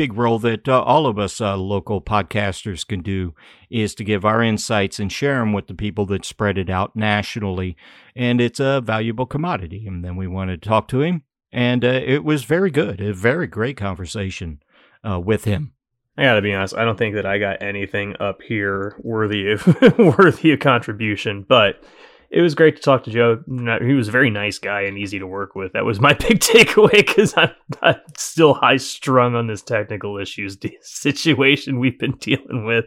big 0.00 0.14
role 0.14 0.38
that 0.38 0.66
uh, 0.66 0.80
all 0.80 1.06
of 1.06 1.18
us 1.18 1.42
uh, 1.42 1.54
local 1.58 2.00
podcasters 2.00 2.86
can 2.86 3.02
do 3.02 3.34
is 3.68 3.94
to 3.94 4.02
give 4.02 4.24
our 4.24 4.42
insights 4.42 4.98
and 4.98 5.12
share 5.12 5.40
them 5.40 5.52
with 5.52 5.66
the 5.66 5.74
people 5.74 6.06
that 6.06 6.24
spread 6.24 6.56
it 6.56 6.70
out 6.70 6.96
nationally. 6.96 7.76
And 8.16 8.40
it's 8.40 8.58
a 8.58 8.80
valuable 8.80 9.26
commodity. 9.26 9.86
And 9.86 10.02
then 10.02 10.16
we 10.16 10.26
wanted 10.26 10.62
to 10.62 10.68
talk 10.70 10.88
to 10.88 11.02
him. 11.02 11.24
And 11.52 11.84
uh, 11.84 12.00
it 12.02 12.24
was 12.24 12.44
very 12.44 12.70
good, 12.70 12.98
a 13.02 13.12
very 13.12 13.46
great 13.46 13.76
conversation 13.76 14.62
uh, 15.06 15.20
with 15.20 15.44
him. 15.44 15.74
I 16.16 16.22
gotta 16.22 16.40
be 16.40 16.54
honest. 16.54 16.74
I 16.74 16.86
don't 16.86 16.96
think 16.96 17.14
that 17.16 17.26
I 17.26 17.36
got 17.36 17.60
anything 17.60 18.16
up 18.20 18.40
here 18.40 18.96
worthy 19.00 19.50
of 19.50 19.66
worthy 19.98 20.52
of 20.52 20.60
contribution, 20.60 21.44
but 21.46 21.84
it 22.30 22.42
was 22.42 22.54
great 22.54 22.76
to 22.76 22.82
talk 22.82 23.04
to 23.04 23.10
Joe. 23.10 23.42
He 23.80 23.92
was 23.92 24.08
a 24.08 24.12
very 24.12 24.30
nice 24.30 24.58
guy 24.58 24.82
and 24.82 24.96
easy 24.96 25.18
to 25.18 25.26
work 25.26 25.56
with. 25.56 25.72
That 25.72 25.84
was 25.84 26.00
my 26.00 26.12
big 26.28 26.38
takeaway 26.38 26.92
because 26.92 27.34
I'm, 27.36 27.50
I'm, 27.82 27.96
still 28.16 28.54
high 28.54 28.76
strung 28.76 29.34
on 29.34 29.48
this 29.48 29.62
technical 29.62 30.16
issues 30.16 30.56
situation 30.82 31.80
we've 31.80 31.98
been 31.98 32.16
dealing 32.18 32.64
with. 32.64 32.84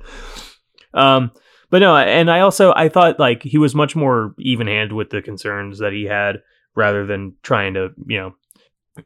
Um, 0.93 1.31
but 1.69 1.79
no, 1.79 1.97
and 1.97 2.29
I 2.31 2.41
also 2.41 2.71
I 2.75 2.87
thought 2.87 3.19
like 3.19 3.43
he 3.43 3.57
was 3.57 3.75
much 3.75 3.95
more 3.95 4.35
even 4.37 4.67
handed 4.67 4.93
with 4.93 5.09
the 5.09 5.21
concerns 5.21 5.79
that 5.79 5.91
he 5.91 6.03
had 6.05 6.41
rather 6.75 7.05
than 7.05 7.35
trying 7.43 7.73
to 7.73 7.89
you 8.07 8.19
know. 8.19 8.35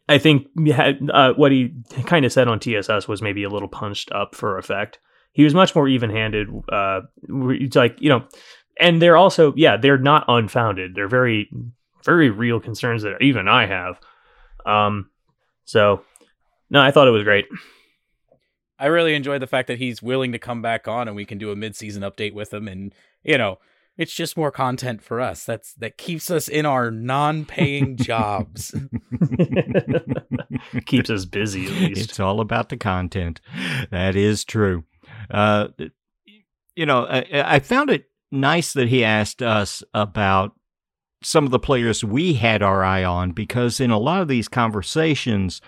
I 0.09 0.17
think 0.17 0.47
had, 0.67 0.99
uh, 1.13 1.31
what 1.35 1.53
he 1.53 1.73
kind 2.05 2.25
of 2.25 2.33
said 2.33 2.49
on 2.49 2.59
TSS 2.59 3.07
was 3.07 3.21
maybe 3.21 3.43
a 3.43 3.49
little 3.49 3.69
punched 3.69 4.11
up 4.11 4.35
for 4.35 4.57
effect. 4.57 4.99
He 5.31 5.45
was 5.45 5.53
much 5.53 5.73
more 5.75 5.87
even 5.87 6.09
handed. 6.09 6.49
Uh, 6.69 7.03
it's 7.29 7.77
like 7.77 7.95
you 8.01 8.09
know 8.09 8.25
and 8.79 9.01
they're 9.01 9.17
also 9.17 9.53
yeah 9.55 9.77
they're 9.77 9.97
not 9.97 10.25
unfounded. 10.27 10.95
They're 10.95 11.07
very 11.07 11.49
very 12.03 12.29
real 12.29 12.59
concerns 12.59 13.03
that 13.03 13.21
even 13.21 13.47
i 13.47 13.65
have. 13.65 13.99
Um 14.65 15.09
so 15.65 16.01
no 16.69 16.81
i 16.81 16.91
thought 16.91 17.07
it 17.07 17.11
was 17.11 17.23
great. 17.23 17.45
I 18.79 18.87
really 18.87 19.15
enjoy 19.15 19.39
the 19.39 19.47
fact 19.47 19.67
that 19.67 19.79
he's 19.79 20.03
willing 20.03 20.33
to 20.33 20.39
come 20.39 20.61
back 20.61 20.87
on 20.87 21.07
and 21.07 21.15
we 21.15 21.25
can 21.25 21.39
do 21.39 21.51
a 21.51 21.55
mid-season 21.55 22.03
update 22.03 22.33
with 22.33 22.53
him. 22.53 22.67
And 22.67 22.93
you 23.23 23.37
know 23.37 23.59
it's 23.97 24.13
just 24.13 24.37
more 24.37 24.51
content 24.51 25.01
for 25.01 25.19
us. 25.19 25.43
That's 25.43 25.73
that 25.75 25.97
keeps 25.97 26.29
us 26.29 26.47
in 26.47 26.65
our 26.65 26.91
non-paying 26.91 27.97
jobs. 27.97 28.73
Keeps 30.85 31.09
us 31.09 31.25
busy 31.25 31.65
at 31.65 31.71
least. 31.71 32.09
It's 32.09 32.19
all 32.19 32.39
about 32.39 32.69
the 32.69 32.77
content. 32.77 33.41
That 33.91 34.15
is 34.15 34.45
true. 34.45 34.85
Uh 35.29 35.69
you 36.75 36.85
know 36.85 37.05
I, 37.05 37.55
I 37.55 37.59
found 37.59 37.89
it 37.89 38.05
nice 38.31 38.73
that 38.73 38.89
he 38.89 39.03
asked 39.03 39.41
us 39.41 39.83
about 39.93 40.53
some 41.23 41.45
of 41.45 41.51
the 41.51 41.59
players 41.59 42.03
we 42.03 42.33
had 42.33 42.61
our 42.61 42.83
eye 42.83 43.03
on 43.03 43.31
because 43.31 43.79
in 43.79 43.91
a 43.91 43.97
lot 43.97 44.21
of 44.21 44.27
these 44.27 44.47
conversations, 44.47 45.61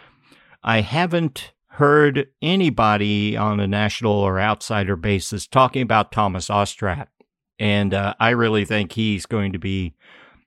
I 0.64 0.82
haven't 0.82 1.54
heard 1.68 2.28
anybody 2.42 3.38
on 3.38 3.60
a 3.60 3.68
national 3.68 4.12
or 4.12 4.40
outsider 4.40 4.96
basis 4.96 5.48
talking 5.48 5.82
about 5.82 6.12
Thomas 6.12 6.50
Ostrák. 6.50 7.08
And 7.58 7.94
uh, 7.94 8.14
I 8.20 8.30
really 8.30 8.66
think 8.66 8.92
he's 8.92 9.26
going 9.26 9.54
to 9.54 9.60
be, 9.60 9.96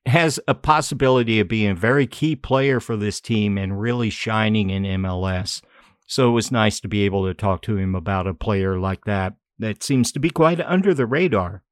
has 0.07 0.38
a 0.46 0.55
possibility 0.55 1.40
of 1.40 1.48
being 1.48 1.70
a 1.70 1.75
very 1.75 2.07
key 2.07 2.37
player 2.37 2.81
for 2.81 2.96
this 2.96 3.20
team 3.20 3.59
and 3.59 3.81
really 3.81 4.11
shining 4.11 4.70
in 4.70 4.83
MLS. 5.03 5.62
So 6.07 6.29
it 6.29 6.33
was 6.33 6.53
nice 6.53 6.81
to 6.81 6.88
be 6.88 7.05
able 7.05 7.27
to 7.27 7.35
talk 7.35 7.62
to 7.62 7.77
him 7.77 7.94
about 7.94 8.27
a 8.27 8.35
player 8.35 8.79
like 8.79 9.05
that 9.07 9.35
that 9.59 9.83
seems 9.83 10.12
to 10.12 10.20
be 10.20 10.31
quite 10.31 10.61
under 10.61 10.92
the 10.92 11.07
radar 11.07 11.62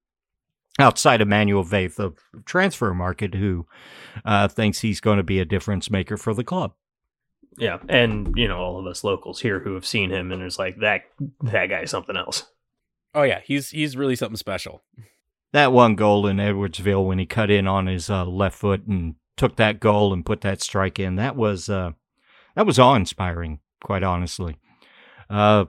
outside 0.81 1.21
of 1.21 1.29
Manuel 1.29 1.65
Veth 1.65 1.99
of 1.99 2.19
Transfermarkt 2.45 3.35
who 3.35 3.67
uh, 4.25 4.49
thinks 4.49 4.81
he's 4.81 5.01
going 5.01 5.19
to 5.19 5.23
be 5.23 5.41
a 5.41 5.45
difference 5.45 5.91
maker 5.91 6.17
for 6.17 6.35
the 6.35 6.45
club. 6.45 6.73
Yeah, 7.59 7.79
and 7.89 8.33
you 8.37 8.49
know 8.49 8.59
all 8.59 8.79
of 8.79 8.87
us 8.87 9.05
locals 9.05 9.41
here 9.41 9.61
who 9.61 9.75
have 9.75 9.87
seen 9.87 10.11
him 10.11 10.33
and 10.33 10.43
is 10.43 10.59
like 10.59 10.79
that 10.81 11.03
that 11.43 11.67
guy's 11.67 11.91
something 11.91 12.17
else. 12.17 12.45
Oh 13.15 13.23
yeah, 13.23 13.41
he's 13.45 13.71
he's 13.71 13.97
really 13.97 14.17
something 14.17 14.37
special. 14.37 14.83
That 15.53 15.73
one 15.73 15.97
goal 15.97 16.27
in 16.27 16.37
Edwardsville 16.37 17.07
when 17.07 17.19
he 17.19 17.27
cut 17.27 17.51
in 17.51 17.67
on 17.67 17.87
his 17.87 18.09
uh, 18.09 18.25
left 18.25 18.57
foot 18.57 18.87
and 18.87 19.17
took 19.37 19.57
that 19.57 19.81
goal 19.81 20.13
and 20.13 20.25
put 20.25 20.43
that 20.43 20.63
strike 20.63 20.99
in 20.99 21.17
that 21.17 21.35
was 21.35 21.69
uh, 21.69 21.91
that 22.55 22.67
was 22.67 22.79
awe 22.79 22.95
inspiring, 22.95 23.61
quite 23.83 24.03
honestly. 24.03 24.57
Uh, 25.29 25.65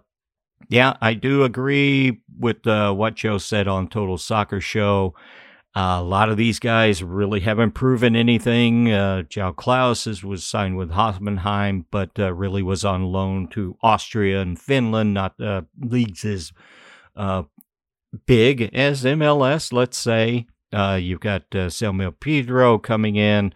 yeah, 0.71 0.93
I 1.01 1.15
do 1.15 1.43
agree 1.43 2.21
with 2.39 2.65
uh, 2.65 2.93
what 2.93 3.15
Joe 3.15 3.37
said 3.37 3.67
on 3.67 3.89
Total 3.89 4.17
Soccer 4.17 4.61
Show. 4.61 5.13
Uh, 5.75 5.97
a 5.99 6.01
lot 6.01 6.29
of 6.29 6.37
these 6.37 6.59
guys 6.59 7.03
really 7.03 7.41
haven't 7.41 7.71
proven 7.71 8.15
anything. 8.15 8.89
Uh, 8.89 9.23
João 9.23 9.53
Klauss 9.53 10.07
is, 10.07 10.23
was 10.23 10.45
signed 10.45 10.77
with 10.77 10.91
Hoffenheim, 10.91 11.83
but 11.91 12.17
uh, 12.17 12.33
really 12.33 12.63
was 12.63 12.85
on 12.85 13.03
loan 13.03 13.49
to 13.49 13.77
Austria 13.83 14.39
and 14.39 14.57
Finland, 14.57 15.13
not 15.13 15.37
uh, 15.41 15.63
leagues 15.81 16.23
as 16.23 16.53
uh, 17.17 17.43
big 18.25 18.73
as 18.73 19.03
MLS, 19.03 19.73
let's 19.73 19.97
say. 19.97 20.47
Uh, 20.71 20.97
you've 21.01 21.19
got 21.19 21.43
uh, 21.53 21.67
Pidro 21.67 22.81
coming 22.81 23.17
in. 23.17 23.53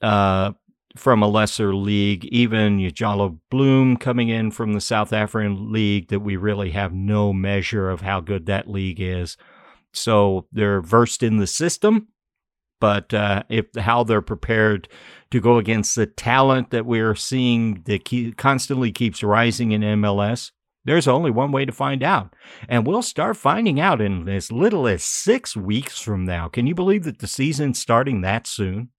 Uh, 0.00 0.52
from 0.96 1.22
a 1.22 1.28
lesser 1.28 1.74
league, 1.74 2.24
even 2.26 2.78
Njabulo 2.78 3.38
Blom 3.50 3.96
coming 3.96 4.28
in 4.28 4.50
from 4.50 4.72
the 4.72 4.80
South 4.80 5.12
African 5.12 5.72
League, 5.72 6.08
that 6.08 6.20
we 6.20 6.36
really 6.36 6.70
have 6.70 6.92
no 6.92 7.32
measure 7.32 7.90
of 7.90 8.02
how 8.02 8.20
good 8.20 8.46
that 8.46 8.68
league 8.68 9.00
is. 9.00 9.36
So 9.92 10.46
they're 10.52 10.80
versed 10.80 11.22
in 11.22 11.36
the 11.36 11.46
system, 11.46 12.08
but 12.80 13.12
uh, 13.14 13.44
if 13.48 13.66
how 13.76 14.04
they're 14.04 14.22
prepared 14.22 14.88
to 15.30 15.40
go 15.40 15.58
against 15.58 15.96
the 15.96 16.06
talent 16.06 16.70
that 16.70 16.86
we're 16.86 17.14
seeing 17.14 17.82
that 17.84 18.04
keep, 18.04 18.36
constantly 18.36 18.90
keeps 18.90 19.22
rising 19.22 19.72
in 19.72 19.82
MLS, 19.82 20.50
there's 20.84 21.06
only 21.06 21.30
one 21.30 21.52
way 21.52 21.64
to 21.64 21.72
find 21.72 22.02
out. 22.02 22.34
And 22.68 22.86
we'll 22.86 23.02
start 23.02 23.36
finding 23.36 23.78
out 23.78 24.00
in 24.00 24.28
as 24.28 24.50
little 24.50 24.88
as 24.88 25.04
six 25.04 25.56
weeks 25.56 26.00
from 26.00 26.24
now. 26.24 26.48
Can 26.48 26.66
you 26.66 26.74
believe 26.74 27.04
that 27.04 27.20
the 27.20 27.28
season's 27.28 27.78
starting 27.78 28.22
that 28.22 28.46
soon? 28.46 28.90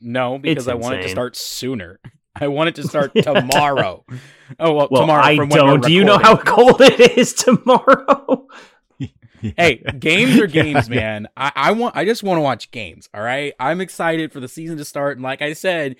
No, 0.00 0.38
because 0.38 0.68
I 0.68 0.74
want 0.74 0.96
it 0.96 1.02
to 1.02 1.08
start 1.08 1.36
sooner. 1.36 2.00
I 2.36 2.48
want 2.48 2.68
it 2.68 2.74
to 2.76 2.82
start 2.88 3.12
tomorrow. 3.14 4.04
oh 4.58 4.72
well, 4.72 4.88
well 4.90 5.02
tomorrow. 5.02 5.22
I 5.22 5.36
don't. 5.36 5.82
Do 5.82 5.92
you 5.92 6.04
know 6.04 6.18
how 6.18 6.36
cold 6.36 6.80
it 6.80 7.16
is 7.16 7.32
tomorrow? 7.32 8.48
hey, 9.56 9.82
games 9.98 10.40
are 10.40 10.46
games, 10.46 10.88
man. 10.88 11.28
I, 11.36 11.52
I 11.54 11.72
want. 11.72 11.96
I 11.96 12.04
just 12.04 12.22
want 12.22 12.38
to 12.38 12.42
watch 12.42 12.70
games. 12.70 13.08
All 13.14 13.22
right. 13.22 13.54
I'm 13.60 13.80
excited 13.80 14.32
for 14.32 14.40
the 14.40 14.48
season 14.48 14.76
to 14.78 14.84
start, 14.84 15.16
and 15.16 15.22
like 15.22 15.42
I 15.42 15.52
said, 15.52 15.96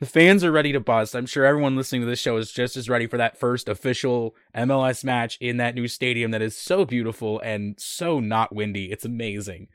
the 0.00 0.06
fans 0.06 0.44
are 0.44 0.52
ready 0.52 0.72
to 0.72 0.80
bust. 0.80 1.16
I'm 1.16 1.26
sure 1.26 1.44
everyone 1.44 1.76
listening 1.76 2.02
to 2.02 2.06
this 2.06 2.20
show 2.20 2.36
is 2.36 2.52
just 2.52 2.76
as 2.76 2.88
ready 2.88 3.06
for 3.06 3.16
that 3.16 3.38
first 3.38 3.68
official 3.68 4.36
MLS 4.54 5.02
match 5.02 5.38
in 5.40 5.56
that 5.56 5.74
new 5.74 5.88
stadium 5.88 6.30
that 6.30 6.42
is 6.42 6.56
so 6.56 6.84
beautiful 6.84 7.40
and 7.40 7.74
so 7.78 8.20
not 8.20 8.54
windy. 8.54 8.92
It's 8.92 9.04
amazing. 9.04 9.68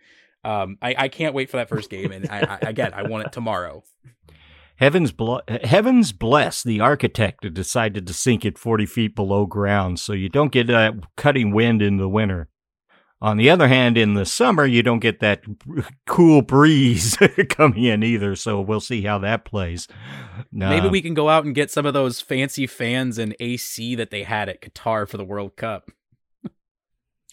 Um, 0.44 0.78
I, 0.82 0.96
I 0.98 1.08
can't 1.08 1.34
wait 1.34 1.50
for 1.50 1.58
that 1.58 1.70
first 1.70 1.90
game, 1.90 2.12
and 2.12 2.30
I, 2.30 2.60
I 2.62 2.70
again, 2.70 2.94
I 2.94 3.04
want 3.04 3.26
it 3.26 3.32
tomorrow. 3.32 3.84
Heavens, 4.78 5.12
bl- 5.12 5.38
heavens 5.64 6.12
bless 6.12 6.64
the 6.64 6.80
architect 6.80 7.44
who 7.44 7.50
decided 7.50 8.08
to 8.08 8.14
sink 8.14 8.44
it 8.44 8.58
40 8.58 8.86
feet 8.86 9.16
below 9.16 9.46
ground 9.46 10.00
so 10.00 10.14
you 10.14 10.30
don't 10.30 10.52
get 10.52 10.68
that 10.68 10.96
cutting 11.16 11.54
wind 11.54 11.82
in 11.82 11.98
the 11.98 12.10
winter. 12.10 12.50
On 13.22 13.38
the 13.38 13.50
other 13.50 13.70
hand, 13.70 13.98
in 13.98 14.16
the 14.16 14.26
summer, 14.26 14.66
you 14.66 14.84
don't 14.84 15.00
get 15.00 15.22
that 15.22 15.44
cool 16.06 16.42
breeze 16.42 17.18
coming 17.50 17.86
in 17.86 18.04
either. 18.04 18.36
So 18.36 18.60
we'll 18.60 18.82
see 18.82 19.04
how 19.04 19.20
that 19.20 19.46
plays. 19.46 19.88
Maybe 20.52 20.90
we 20.90 21.02
can 21.02 21.14
go 21.14 21.30
out 21.30 21.46
and 21.46 21.56
get 21.56 21.72
some 21.72 21.86
of 21.86 21.94
those 21.94 22.20
fancy 22.20 22.68
fans 22.68 23.18
and 23.18 23.34
AC 23.40 23.96
that 23.96 24.12
they 24.12 24.24
had 24.24 24.50
at 24.50 24.62
Qatar 24.62 25.08
for 25.08 25.16
the 25.16 25.24
World 25.24 25.56
Cup. 25.56 25.90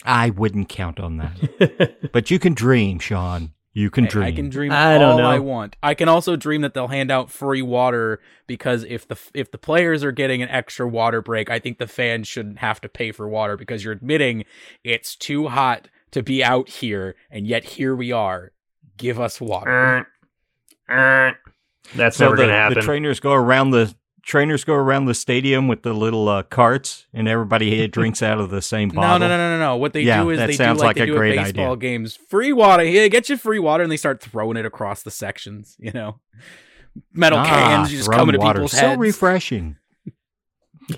I 0.04 0.30
wouldn't 0.30 0.68
count 0.68 0.98
on 0.98 1.18
that. 1.18 2.08
but 2.12 2.30
you 2.30 2.38
can 2.38 2.54
dream, 2.54 2.98
Sean. 2.98 3.52
You 3.72 3.88
can 3.88 4.04
Hey, 4.04 4.10
dream. 4.10 4.24
I 4.24 4.32
can 4.32 4.48
dream 4.48 4.72
I 4.72 4.98
don't 4.98 5.12
all 5.12 5.18
know. 5.18 5.30
I 5.30 5.38
want. 5.38 5.76
I 5.82 5.94
can 5.94 6.08
also 6.08 6.34
dream 6.34 6.62
that 6.62 6.74
they'll 6.74 6.88
hand 6.88 7.10
out 7.10 7.30
free 7.30 7.62
water 7.62 8.20
because 8.48 8.84
if 8.84 9.06
the 9.06 9.16
if 9.32 9.52
the 9.52 9.58
players 9.58 10.02
are 10.02 10.10
getting 10.10 10.42
an 10.42 10.48
extra 10.48 10.88
water 10.88 11.22
break, 11.22 11.50
I 11.50 11.60
think 11.60 11.78
the 11.78 11.86
fans 11.86 12.26
shouldn't 12.26 12.58
have 12.58 12.80
to 12.80 12.88
pay 12.88 13.12
for 13.12 13.28
water 13.28 13.56
because 13.56 13.84
you're 13.84 13.92
admitting 13.92 14.44
it's 14.82 15.14
too 15.14 15.48
hot 15.48 15.88
to 16.10 16.22
be 16.22 16.42
out 16.42 16.68
here, 16.68 17.14
and 17.30 17.46
yet 17.46 17.64
here 17.64 17.94
we 17.94 18.10
are. 18.10 18.50
Give 18.96 19.20
us 19.20 19.40
water. 19.40 19.70
Er, 19.70 20.06
er. 20.90 21.38
That's 21.94 22.16
so 22.16 22.24
never 22.24 22.36
the, 22.36 22.42
going 22.42 22.50
to 22.50 22.56
happen. 22.56 22.74
the 22.78 22.82
trainers 22.82 23.20
go 23.20 23.32
around 23.32 23.70
the 23.70 23.94
trainers 24.22 24.64
go 24.64 24.74
around 24.74 25.06
the 25.06 25.14
stadium 25.14 25.68
with 25.68 25.82
the 25.82 25.92
little 25.92 26.28
uh, 26.28 26.42
carts, 26.44 27.06
and 27.12 27.28
everybody 27.28 27.86
drinks 27.88 28.22
out 28.22 28.38
of 28.40 28.50
the 28.50 28.62
same 28.62 28.88
bottle. 28.90 29.18
no, 29.20 29.28
no, 29.28 29.36
no, 29.36 29.56
no, 29.56 29.58
no. 29.58 29.76
What 29.76 29.92
they 29.92 30.02
Yeah, 30.02 30.22
do 30.22 30.30
is 30.30 30.38
that 30.38 30.46
they 30.48 30.56
do 30.56 30.64
like, 30.64 30.78
like 30.78 30.96
they 30.96 31.02
a 31.02 31.06
do 31.06 31.16
great 31.16 31.38
at 31.38 31.44
baseball 31.46 31.72
idea. 31.72 31.76
games. 31.76 32.16
Free 32.28 32.52
water. 32.52 32.84
Yeah, 32.84 33.08
get 33.08 33.28
you 33.28 33.36
free 33.36 33.58
water, 33.58 33.82
and 33.82 33.90
they 33.92 33.96
start 33.96 34.20
throwing 34.20 34.56
it 34.56 34.66
across 34.66 35.02
the 35.02 35.10
sections. 35.10 35.76
You 35.78 35.92
know, 35.92 36.20
metal 37.12 37.38
Ah, 37.38 37.44
cans 37.46 37.90
just 37.90 38.08
rum 38.08 38.18
coming 38.18 38.32
to 38.34 38.38
water. 38.38 38.58
people's 38.60 38.72
so 38.72 38.78
heads. 38.88 38.98
refreshing. 39.00 39.76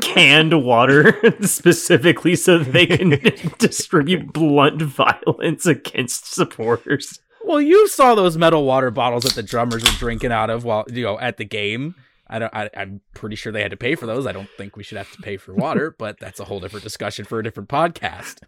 canned 0.00 0.64
water 0.64 1.14
specifically 1.40 2.36
so 2.36 2.58
they 2.58 2.86
can 2.86 3.18
distribute 3.58 4.32
blunt 4.32 4.82
violence 4.82 5.66
against 5.66 6.32
supporters. 6.32 7.20
Well, 7.44 7.60
you 7.60 7.88
saw 7.88 8.14
those 8.14 8.36
metal 8.36 8.64
water 8.64 8.90
bottles 8.90 9.22
that 9.24 9.34
the 9.34 9.42
drummers 9.42 9.82
were 9.82 9.96
drinking 9.98 10.32
out 10.32 10.50
of 10.50 10.64
while 10.64 10.84
you 10.92 11.04
know 11.04 11.18
at 11.18 11.36
the 11.38 11.44
game. 11.44 11.94
I 12.30 12.38
don't. 12.38 12.54
I, 12.54 12.70
I'm 12.76 13.00
pretty 13.14 13.36
sure 13.36 13.52
they 13.52 13.62
had 13.62 13.70
to 13.70 13.76
pay 13.76 13.94
for 13.94 14.06
those. 14.06 14.26
I 14.26 14.32
don't 14.32 14.50
think 14.56 14.76
we 14.76 14.82
should 14.82 14.98
have 14.98 15.10
to 15.12 15.22
pay 15.22 15.36
for 15.36 15.54
water, 15.54 15.90
but 15.98 16.18
that's 16.20 16.40
a 16.40 16.44
whole 16.44 16.60
different 16.60 16.84
discussion 16.84 17.24
for 17.24 17.38
a 17.38 17.42
different 17.42 17.68
podcast. 17.68 18.42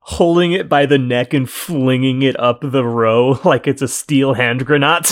Holding 0.00 0.52
it 0.52 0.68
by 0.68 0.86
the 0.86 0.98
neck 0.98 1.34
and 1.34 1.48
flinging 1.48 2.22
it 2.22 2.38
up 2.38 2.60
the 2.62 2.84
row 2.84 3.38
like 3.44 3.66
it's 3.66 3.82
a 3.82 3.88
steel 3.88 4.34
hand 4.34 4.66
grenade. 4.66 5.04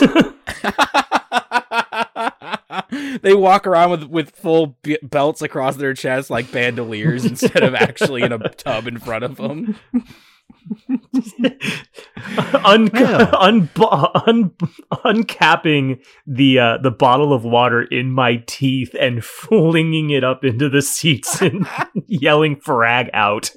they 3.21 3.35
walk 3.35 3.67
around 3.67 3.91
with 3.91 4.05
with 4.05 4.31
full 4.31 4.79
belts 5.03 5.43
across 5.43 5.77
their 5.77 5.95
chest 5.95 6.31
like 6.31 6.51
bandoliers 6.53 7.25
instead 7.25 7.63
of 7.63 7.75
actually 7.75 8.23
in 8.23 8.33
a 8.33 8.39
tub 8.51 8.87
in 8.87 8.99
front 8.99 9.25
of 9.25 9.37
them. 9.37 9.77
Un- 12.65 12.91
Yeah. 12.95 13.31
un- 13.39 13.69
un- 14.27 14.51
uncapping 15.05 16.01
the 16.27 16.59
uh, 16.59 16.79
the 16.79 16.91
bottle 16.91 17.33
of 17.33 17.45
water 17.45 17.83
in 17.83 18.11
my 18.11 18.43
teeth 18.47 18.95
and 18.99 19.25
flinging 19.25 20.11
it 20.11 20.25
up 20.25 20.45
into 20.45 20.69
the 20.69 20.83
seats 20.83 21.41
and 21.41 21.67
yelling 22.07 22.57
frag 22.57 23.11
out. 23.13 23.51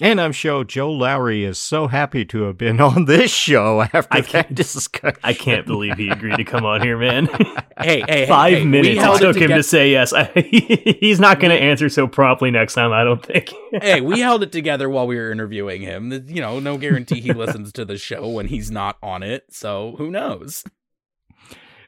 And 0.00 0.20
I'm 0.20 0.32
sure 0.32 0.64
Joe 0.64 0.90
Lowery 0.90 1.44
is 1.44 1.56
so 1.56 1.86
happy 1.86 2.24
to 2.24 2.42
have 2.42 2.58
been 2.58 2.80
on 2.80 3.04
this 3.04 3.30
show 3.32 3.82
after 3.82 4.08
I 4.10 4.20
that 4.22 4.26
can't- 4.28 4.54
discussion. 4.54 5.18
I 5.22 5.34
can't 5.34 5.66
believe 5.66 5.96
he 5.96 6.08
agreed 6.08 6.36
to 6.36 6.44
come 6.44 6.64
on 6.64 6.82
here, 6.82 6.98
man. 6.98 7.28
Hey, 7.76 8.04
hey, 8.08 8.26
Five 8.28 8.58
hey, 8.58 8.64
minutes 8.64 9.00
it 9.04 9.18
took 9.18 9.36
him 9.36 9.50
to 9.50 9.62
say 9.64 9.90
yes. 9.90 10.14
he's 11.00 11.18
not 11.18 11.40
going 11.40 11.50
to 11.50 11.60
answer 11.60 11.88
so 11.88 12.06
promptly 12.06 12.52
next 12.52 12.74
time, 12.74 12.92
I 12.92 13.02
don't 13.02 13.20
think. 13.26 13.52
hey, 13.72 14.00
we 14.00 14.20
held 14.20 14.44
it 14.44 14.52
together 14.52 14.88
while 14.88 15.08
we 15.08 15.16
were 15.16 15.32
interviewing 15.32 15.82
him. 15.82 16.12
You 16.28 16.40
know, 16.40 16.60
no 16.60 16.78
guarantee 16.78 17.20
he 17.20 17.32
listens 17.32 17.72
to 17.72 17.84
the 17.84 17.98
show 17.98 18.28
when 18.28 18.46
he's 18.46 18.70
not 18.70 18.96
on 19.02 19.24
it. 19.24 19.46
So 19.50 19.96
who 19.98 20.08
knows? 20.12 20.62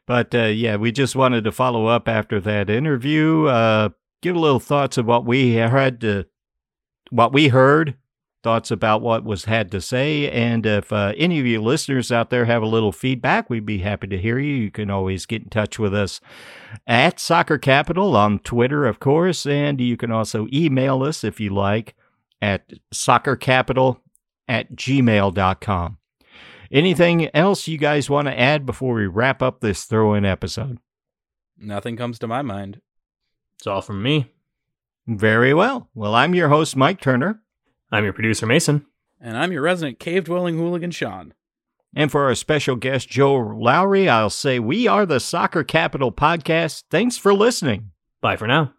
But 0.08 0.34
uh, 0.34 0.46
yeah, 0.46 0.74
we 0.74 0.90
just 0.90 1.14
wanted 1.14 1.44
to 1.44 1.52
follow 1.52 1.86
up 1.86 2.08
after 2.08 2.40
that 2.40 2.68
interview. 2.68 3.46
Uh, 3.46 3.90
give 4.22 4.34
a 4.34 4.40
little 4.40 4.58
thoughts 4.60 4.98
of 4.98 5.06
what 5.06 5.24
we 5.24 5.52
had 5.54 6.00
to, 6.00 6.26
what 7.10 7.32
we 7.32 7.48
heard, 7.48 7.96
thoughts 8.42 8.70
about 8.70 9.02
what 9.02 9.24
was 9.24 9.46
had 9.46 9.70
to 9.72 9.80
say, 9.80 10.30
and 10.30 10.64
if 10.64 10.92
uh, 10.92 11.12
any 11.16 11.40
of 11.40 11.46
you 11.46 11.60
listeners 11.60 12.12
out 12.12 12.30
there 12.30 12.44
have 12.44 12.62
a 12.62 12.66
little 12.66 12.92
feedback, 12.92 13.50
we'd 13.50 13.66
be 13.66 13.78
happy 13.78 14.06
to 14.06 14.18
hear 14.18 14.38
you. 14.38 14.54
You 14.54 14.70
can 14.70 14.90
always 14.90 15.26
get 15.26 15.42
in 15.42 15.48
touch 15.48 15.78
with 15.78 15.94
us 15.94 16.20
at 16.86 17.18
Soccer 17.18 17.58
Capital 17.58 18.16
on 18.16 18.38
Twitter, 18.40 18.86
of 18.86 19.00
course, 19.00 19.46
and 19.46 19.80
you 19.80 19.96
can 19.96 20.12
also 20.12 20.46
email 20.52 21.02
us 21.02 21.24
if 21.24 21.40
you 21.40 21.50
like 21.50 21.94
at 22.40 22.72
soccercapital 22.92 23.98
at 24.48 24.76
gmail.com. 24.76 25.98
Anything 26.70 27.34
else 27.34 27.68
you 27.68 27.78
guys 27.78 28.10
want 28.10 28.26
to 28.26 28.38
add 28.38 28.66
before 28.66 28.94
we 28.94 29.06
wrap 29.06 29.42
up 29.42 29.60
this 29.60 29.84
throw 29.84 30.14
in 30.14 30.24
episode? 30.24 30.78
Nothing 31.58 31.96
comes 31.96 32.18
to 32.18 32.26
my 32.26 32.42
mind. 32.42 32.80
It's 33.58 33.66
all 33.66 33.82
from 33.82 34.02
me. 34.02 34.30
Very 35.06 35.54
well. 35.54 35.88
Well, 35.94 36.14
I'm 36.14 36.34
your 36.34 36.48
host, 36.48 36.76
Mike 36.76 37.00
Turner. 37.00 37.42
I'm 37.92 38.04
your 38.04 38.12
producer, 38.12 38.46
Mason. 38.46 38.86
And 39.20 39.36
I'm 39.36 39.52
your 39.52 39.62
resident 39.62 39.98
cave 39.98 40.24
dwelling 40.24 40.56
hooligan, 40.56 40.90
Sean. 40.90 41.32
And 41.94 42.10
for 42.10 42.24
our 42.24 42.34
special 42.34 42.76
guest, 42.76 43.08
Joe 43.08 43.36
Lowery, 43.36 44.08
I'll 44.08 44.30
say 44.30 44.58
we 44.58 44.86
are 44.86 45.06
the 45.06 45.20
Soccer 45.20 45.64
Capital 45.64 46.12
Podcast. 46.12 46.84
Thanks 46.90 47.16
for 47.16 47.32
listening. 47.32 47.92
Bye 48.20 48.36
for 48.36 48.46
now. 48.46 48.74